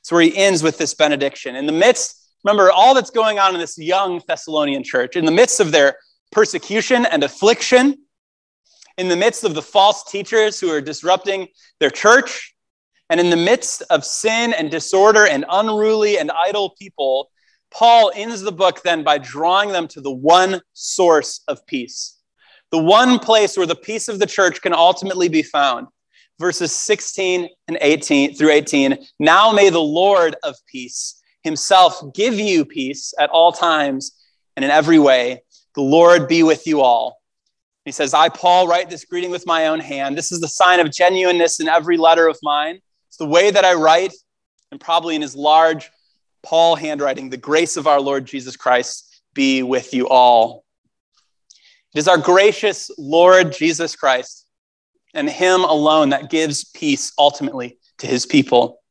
It's 0.00 0.10
where 0.10 0.22
he 0.22 0.36
ends 0.36 0.62
with 0.62 0.78
this 0.78 0.94
benediction. 0.94 1.56
In 1.56 1.66
the 1.66 1.72
midst, 1.72 2.30
remember, 2.44 2.70
all 2.70 2.94
that's 2.94 3.10
going 3.10 3.38
on 3.38 3.54
in 3.54 3.60
this 3.60 3.78
young 3.78 4.20
Thessalonian 4.26 4.82
church, 4.82 5.16
in 5.16 5.24
the 5.24 5.32
midst 5.32 5.60
of 5.60 5.72
their 5.72 5.96
persecution 6.32 7.06
and 7.06 7.22
affliction, 7.22 7.98
in 8.98 9.08
the 9.08 9.16
midst 9.16 9.44
of 9.44 9.54
the 9.54 9.62
false 9.62 10.10
teachers 10.10 10.58
who 10.58 10.70
are 10.70 10.80
disrupting 10.80 11.48
their 11.80 11.90
church, 11.90 12.55
and 13.10 13.20
in 13.20 13.30
the 13.30 13.36
midst 13.36 13.82
of 13.90 14.04
sin 14.04 14.52
and 14.52 14.70
disorder 14.70 15.26
and 15.26 15.44
unruly 15.50 16.18
and 16.18 16.30
idle 16.30 16.74
people, 16.78 17.30
Paul 17.70 18.10
ends 18.14 18.40
the 18.40 18.52
book 18.52 18.82
then 18.82 19.04
by 19.04 19.18
drawing 19.18 19.70
them 19.70 19.88
to 19.88 20.00
the 20.00 20.12
one 20.12 20.60
source 20.72 21.42
of 21.48 21.64
peace, 21.66 22.18
the 22.70 22.82
one 22.82 23.18
place 23.18 23.56
where 23.56 23.66
the 23.66 23.74
peace 23.74 24.08
of 24.08 24.18
the 24.18 24.26
church 24.26 24.60
can 24.62 24.72
ultimately 24.72 25.28
be 25.28 25.42
found 25.42 25.88
verses 26.38 26.74
16 26.74 27.48
and 27.68 27.78
18 27.80 28.34
through 28.34 28.50
18. 28.50 28.98
Now 29.18 29.52
may 29.52 29.70
the 29.70 29.80
Lord 29.80 30.36
of 30.42 30.54
peace 30.66 31.22
himself 31.42 32.02
give 32.14 32.34
you 32.34 32.64
peace 32.64 33.14
at 33.18 33.30
all 33.30 33.52
times 33.52 34.12
and 34.56 34.64
in 34.64 34.70
every 34.70 34.98
way. 34.98 35.42
The 35.74 35.82
Lord 35.82 36.28
be 36.28 36.42
with 36.42 36.66
you 36.66 36.80
all. 36.80 37.18
He 37.84 37.92
says, 37.92 38.14
I, 38.14 38.28
Paul, 38.28 38.66
write 38.66 38.90
this 38.90 39.04
greeting 39.04 39.30
with 39.30 39.46
my 39.46 39.68
own 39.68 39.78
hand. 39.78 40.18
This 40.18 40.32
is 40.32 40.40
the 40.40 40.48
sign 40.48 40.80
of 40.80 40.90
genuineness 40.90 41.60
in 41.60 41.68
every 41.68 41.96
letter 41.96 42.26
of 42.26 42.36
mine. 42.42 42.80
It's 43.16 43.24
the 43.24 43.32
way 43.32 43.50
that 43.50 43.64
I 43.64 43.72
write, 43.72 44.12
and 44.70 44.78
probably 44.78 45.14
in 45.14 45.22
his 45.22 45.34
large 45.34 45.90
Paul 46.42 46.76
handwriting, 46.76 47.30
the 47.30 47.38
grace 47.38 47.78
of 47.78 47.86
our 47.86 47.98
Lord 47.98 48.26
Jesus 48.26 48.58
Christ 48.58 49.22
be 49.32 49.62
with 49.62 49.94
you 49.94 50.06
all. 50.06 50.66
It 51.94 51.98
is 51.98 52.08
our 52.08 52.18
gracious 52.18 52.90
Lord 52.98 53.54
Jesus 53.54 53.96
Christ 53.96 54.46
and 55.14 55.30
Him 55.30 55.64
alone 55.64 56.10
that 56.10 56.28
gives 56.28 56.64
peace 56.64 57.14
ultimately 57.18 57.78
to 58.00 58.06
His 58.06 58.26
people. 58.26 58.82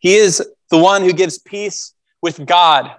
He 0.00 0.16
is 0.16 0.44
the 0.70 0.78
one 0.78 1.04
who 1.04 1.12
gives 1.12 1.38
peace 1.38 1.94
with 2.20 2.44
God, 2.44 2.90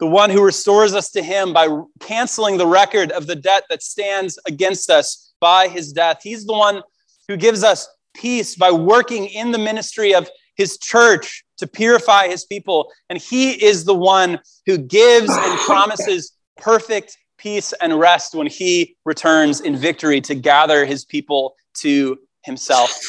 the 0.00 0.08
one 0.08 0.30
who 0.30 0.44
restores 0.44 0.92
us 0.92 1.12
to 1.12 1.22
Him 1.22 1.52
by 1.52 1.68
canceling 2.00 2.56
the 2.56 2.66
record 2.66 3.12
of 3.12 3.28
the 3.28 3.36
debt 3.36 3.62
that 3.70 3.84
stands 3.84 4.40
against 4.44 4.90
us 4.90 5.32
by 5.38 5.68
His 5.68 5.92
death. 5.92 6.18
He's 6.24 6.46
the 6.46 6.52
one 6.52 6.82
who 7.28 7.36
gives 7.36 7.62
us 7.62 7.86
peace 8.18 8.56
by 8.56 8.70
working 8.70 9.26
in 9.26 9.52
the 9.52 9.58
ministry 9.58 10.14
of 10.14 10.28
His 10.56 10.78
church 10.78 11.44
to 11.58 11.66
purify 11.66 12.28
His 12.28 12.44
people. 12.44 12.90
And 13.08 13.18
He 13.18 13.52
is 13.52 13.84
the 13.84 13.94
one 13.94 14.40
who 14.66 14.78
gives 14.78 15.30
and 15.30 15.58
promises 15.66 16.32
perfect 16.56 17.16
peace 17.38 17.72
and 17.80 17.98
rest 17.98 18.34
when 18.34 18.46
He 18.46 18.96
returns 19.04 19.60
in 19.60 19.76
victory 19.76 20.20
to 20.22 20.34
gather 20.34 20.84
His 20.84 21.04
people 21.04 21.54
to 21.74 22.18
himself. 22.48 23.00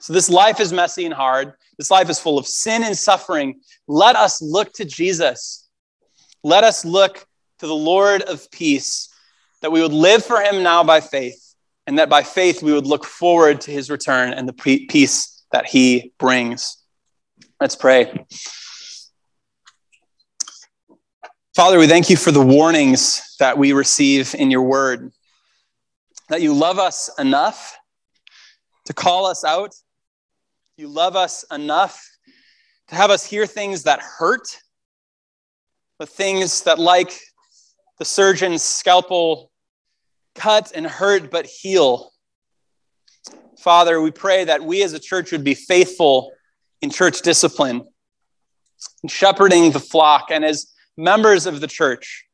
So, 0.00 0.12
this 0.12 0.28
life 0.28 0.60
is 0.60 0.72
messy 0.72 1.04
and 1.04 1.14
hard. 1.14 1.54
This 1.78 1.90
life 1.90 2.08
is 2.08 2.18
full 2.18 2.38
of 2.38 2.46
sin 2.46 2.84
and 2.84 2.96
suffering. 2.96 3.60
Let 3.88 4.14
us 4.14 4.40
look 4.40 4.72
to 4.74 4.84
Jesus. 4.84 5.68
Let 6.44 6.62
us 6.64 6.84
look 6.84 7.26
to 7.58 7.66
the 7.66 7.74
Lord 7.74 8.22
of 8.22 8.48
peace, 8.50 9.08
that 9.62 9.72
we 9.72 9.82
would 9.82 9.92
live 9.92 10.24
for 10.24 10.40
him 10.40 10.62
now 10.62 10.84
by 10.84 11.00
faith, 11.00 11.45
and 11.86 11.98
that 11.98 12.08
by 12.08 12.22
faith 12.22 12.62
we 12.62 12.72
would 12.72 12.86
look 12.86 13.04
forward 13.04 13.60
to 13.62 13.70
his 13.70 13.90
return 13.90 14.32
and 14.32 14.48
the 14.48 14.52
peace 14.52 15.44
that 15.52 15.66
he 15.66 16.12
brings. 16.18 16.78
Let's 17.60 17.76
pray. 17.76 18.26
Father, 21.54 21.78
we 21.78 21.86
thank 21.86 22.10
you 22.10 22.16
for 22.16 22.32
the 22.32 22.44
warnings 22.44 23.36
that 23.38 23.56
we 23.56 23.72
receive 23.72 24.34
in 24.34 24.50
your 24.50 24.62
word 24.62 25.10
that 26.28 26.42
you 26.42 26.52
love 26.52 26.78
us 26.78 27.08
enough 27.18 27.78
to 28.84 28.92
call 28.92 29.26
us 29.26 29.44
out. 29.44 29.74
You 30.76 30.88
love 30.88 31.16
us 31.16 31.44
enough 31.50 32.04
to 32.88 32.94
have 32.94 33.10
us 33.10 33.24
hear 33.24 33.46
things 33.46 33.84
that 33.84 34.00
hurt, 34.00 34.58
the 35.98 36.06
things 36.06 36.62
that, 36.64 36.78
like 36.78 37.18
the 37.98 38.04
surgeon's 38.04 38.62
scalpel, 38.62 39.50
cut 40.36 40.72
and 40.74 40.86
hurt 40.86 41.30
but 41.30 41.46
heal. 41.46 42.12
Father, 43.58 44.00
we 44.00 44.10
pray 44.10 44.44
that 44.44 44.62
we 44.62 44.82
as 44.82 44.92
a 44.92 44.98
church 44.98 45.32
would 45.32 45.44
be 45.44 45.54
faithful 45.54 46.32
in 46.82 46.90
church 46.90 47.22
discipline, 47.22 47.86
in 49.02 49.08
shepherding 49.08 49.72
the 49.72 49.80
flock, 49.80 50.28
and 50.30 50.44
as 50.44 50.72
members 50.96 51.46
of 51.46 51.60
the 51.60 51.66
church, 51.66 52.24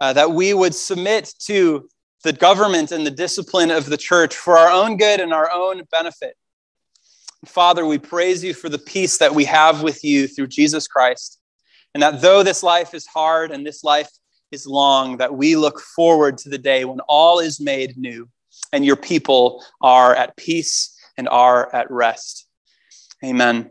uh, 0.00 0.12
that 0.12 0.30
we 0.30 0.52
would 0.52 0.74
submit 0.74 1.32
to 1.38 1.88
the 2.22 2.32
government 2.32 2.92
and 2.92 3.06
the 3.06 3.10
discipline 3.10 3.70
of 3.70 3.86
the 3.86 3.96
church 3.96 4.34
for 4.34 4.58
our 4.58 4.70
own 4.70 4.96
good 4.96 5.20
and 5.20 5.32
our 5.32 5.50
own 5.50 5.82
benefit. 5.90 6.36
Father, 7.44 7.86
we 7.86 7.98
praise 7.98 8.42
you 8.42 8.52
for 8.52 8.68
the 8.68 8.78
peace 8.78 9.18
that 9.18 9.34
we 9.34 9.44
have 9.44 9.82
with 9.82 10.02
you 10.02 10.26
through 10.26 10.48
Jesus 10.48 10.88
Christ. 10.88 11.40
And 11.94 12.02
that 12.02 12.20
though 12.20 12.42
this 12.42 12.62
life 12.62 12.94
is 12.94 13.06
hard 13.06 13.52
and 13.52 13.64
this 13.64 13.84
life 13.84 14.10
is 14.52 14.66
long, 14.66 15.16
that 15.18 15.34
we 15.34 15.56
look 15.56 15.80
forward 15.80 16.38
to 16.38 16.48
the 16.48 16.58
day 16.58 16.84
when 16.84 17.00
all 17.00 17.38
is 17.38 17.60
made 17.60 17.96
new 17.96 18.28
and 18.72 18.84
your 18.84 18.96
people 18.96 19.64
are 19.80 20.14
at 20.14 20.36
peace 20.36 20.96
and 21.16 21.28
are 21.28 21.74
at 21.74 21.90
rest. 21.90 22.46
Amen. 23.24 23.70